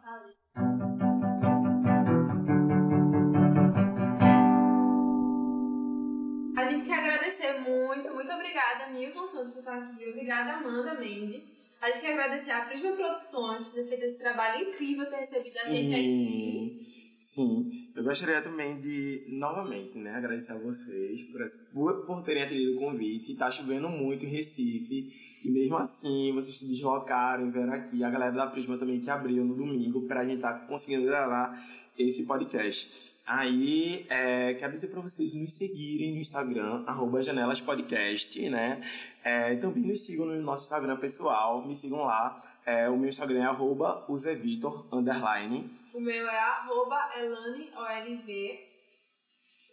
A 6.57 6.66
gente 6.70 6.86
quer 6.86 6.99
agradecer 6.99 7.59
muito, 7.61 8.14
muito 8.14 8.34
obrigada, 8.34 8.91
Milton 8.91 9.28
Santos, 9.28 9.53
por 9.53 9.59
estar 9.59 9.78
aqui. 9.78 10.09
Obrigada, 10.09 10.53
Amanda 10.57 10.95
Mendes. 10.95 11.78
A 11.82 11.88
gente 11.88 12.01
quer 12.01 12.14
agradecer 12.14 12.51
a 12.51 12.66
Prisma 12.66 12.91
Produções 12.91 13.68
por 13.68 13.76
ter 13.76 13.88
feito 13.88 14.03
esse 14.03 14.20
trabalho 14.20 14.70
incrível, 14.70 15.09
ter 15.09 15.16
recebido 15.16 15.41
Sim. 15.41 15.59
a 15.59 15.70
gente 15.70 15.95
aqui. 15.95 17.03
Sim, 17.24 17.90
eu 17.96 18.04
gostaria 18.04 18.42
também 18.42 18.82
de, 18.82 19.24
novamente, 19.30 19.98
né, 19.98 20.14
agradecer 20.14 20.52
a 20.52 20.58
vocês 20.58 21.24
por, 21.74 22.06
por, 22.06 22.22
terem 22.22 22.44
atendido 22.44 22.76
o 22.76 22.80
convite. 22.82 23.34
Tá 23.34 23.50
chovendo 23.50 23.88
muito 23.88 24.26
em 24.26 24.28
Recife 24.28 25.40
e 25.42 25.50
mesmo 25.50 25.78
assim 25.78 26.34
vocês 26.34 26.58
se 26.58 26.68
deslocaram 26.68 27.48
e 27.48 27.50
vieram 27.50 27.72
aqui. 27.72 28.04
A 28.04 28.10
galera 28.10 28.34
da 28.34 28.48
Prisma 28.48 28.78
também 28.78 29.00
que 29.00 29.10
abriu 29.10 29.46
no 29.46 29.56
domingo 29.56 30.06
pra 30.06 30.26
gente 30.26 30.36
estar 30.36 30.68
conseguindo 30.68 31.06
gravar 31.06 31.66
esse 31.98 32.26
podcast. 32.26 33.14
Aí, 33.26 34.06
é, 34.10 34.56
quero 34.56 34.74
dizer 34.74 34.88
para 34.88 35.00
vocês 35.00 35.34
nos 35.34 35.54
seguirem 35.54 36.12
no 36.12 36.20
Instagram, 36.20 36.84
arroba 36.86 37.24
janelaspodcast, 37.24 38.50
né? 38.50 38.82
É, 39.24 39.56
também 39.56 39.84
nos 39.84 40.06
sigam 40.06 40.26
no 40.26 40.42
nosso 40.42 40.66
Instagram 40.66 40.98
pessoal, 40.98 41.66
me 41.66 41.74
sigam 41.74 42.00
lá. 42.00 42.38
É, 42.66 42.90
o 42.90 42.98
meu 42.98 43.08
Instagram 43.08 43.44
é 43.44 43.46
arroba 43.46 44.06
underline. 44.92 45.83
O 45.94 46.00
meu 46.00 46.28
é 46.28 46.39
arroba 46.39 47.12
Elane, 47.16 47.72
OLV. 47.76 48.68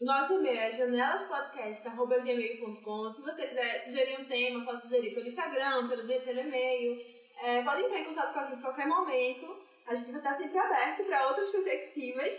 O 0.02 0.04
nosso 0.04 0.34
e-mail 0.34 0.58
é 0.58 0.70
janelaspodcast.gmail.com. 0.70 3.10
Se 3.10 3.22
você 3.22 3.48
quiser 3.48 3.82
sugerir 3.82 4.20
um 4.20 4.26
tema, 4.26 4.62
pode 4.66 4.82
sugerir 4.82 5.14
pelo 5.14 5.26
Instagram, 5.26 5.88
pelo, 5.88 6.06
pelo 6.06 6.40
e-mail. 6.40 7.00
É, 7.42 7.62
pode 7.62 7.84
entrar 7.84 8.00
em 8.00 8.04
contato 8.04 8.34
com 8.34 8.40
a 8.40 8.44
gente 8.44 8.58
a 8.58 8.62
qualquer 8.62 8.86
momento. 8.86 9.64
A 9.86 9.94
gente 9.94 10.10
vai 10.10 10.20
estar 10.20 10.34
sempre 10.34 10.58
aberto 10.58 11.04
para 11.04 11.28
outras 11.28 11.48
perspectivas. 11.48 12.34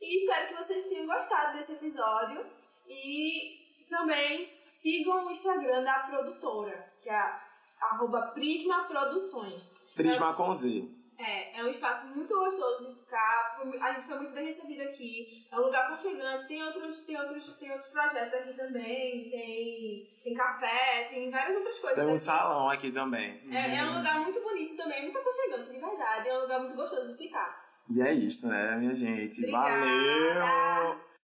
E 0.00 0.16
espero 0.16 0.46
que 0.48 0.54
vocês 0.54 0.86
tenham 0.86 1.06
gostado 1.06 1.58
desse 1.58 1.72
episódio. 1.72 2.46
E 2.86 3.58
também 3.90 4.44
sigam 4.44 5.26
o 5.26 5.30
Instagram 5.32 5.82
da 5.82 6.04
produtora, 6.04 6.88
que 7.02 7.10
é 7.10 7.40
arroba 7.80 8.28
Prisma 8.28 8.84
Produções. 8.84 9.72
Prisma 9.96 10.32
com 10.34 10.54
Z. 10.54 11.03
É, 11.18 11.60
é 11.60 11.64
um 11.64 11.68
espaço 11.68 12.06
muito 12.08 12.28
gostoso 12.28 12.88
de 12.88 13.00
ficar. 13.00 13.56
A 13.80 13.92
gente 13.92 14.06
foi 14.06 14.18
muito 14.18 14.32
bem 14.32 14.46
recebido 14.46 14.82
aqui. 14.82 15.46
É 15.50 15.56
um 15.56 15.62
lugar 15.62 15.86
aconchegante. 15.86 16.48
Tem 16.48 16.62
outros, 16.62 17.00
tem 17.00 17.16
outros, 17.16 17.56
tem 17.56 17.70
outros 17.70 17.90
projetos 17.90 18.34
aqui 18.34 18.54
também. 18.54 19.30
Tem, 19.30 20.10
tem 20.22 20.34
café, 20.34 21.08
tem 21.10 21.30
várias 21.30 21.56
outras 21.56 21.78
coisas. 21.78 21.98
Tem 21.98 22.06
um 22.06 22.10
aqui. 22.10 22.18
salão 22.18 22.68
aqui 22.68 22.90
também. 22.90 23.40
É, 23.50 23.76
é 23.76 23.84
um 23.84 23.98
lugar 23.98 24.20
muito 24.20 24.40
bonito 24.40 24.76
também, 24.76 25.02
muito 25.02 25.18
aconchegante, 25.18 25.70
de 25.70 25.78
verdade. 25.78 26.28
É 26.28 26.38
um 26.38 26.42
lugar 26.42 26.60
muito 26.60 26.74
gostoso 26.74 27.12
de 27.12 27.18
ficar. 27.18 27.64
E 27.88 28.00
é 28.00 28.12
isso, 28.12 28.48
né, 28.48 28.76
minha 28.76 28.94
gente? 28.94 29.38
Obrigada. 29.40 29.70
Valeu! 29.70 31.03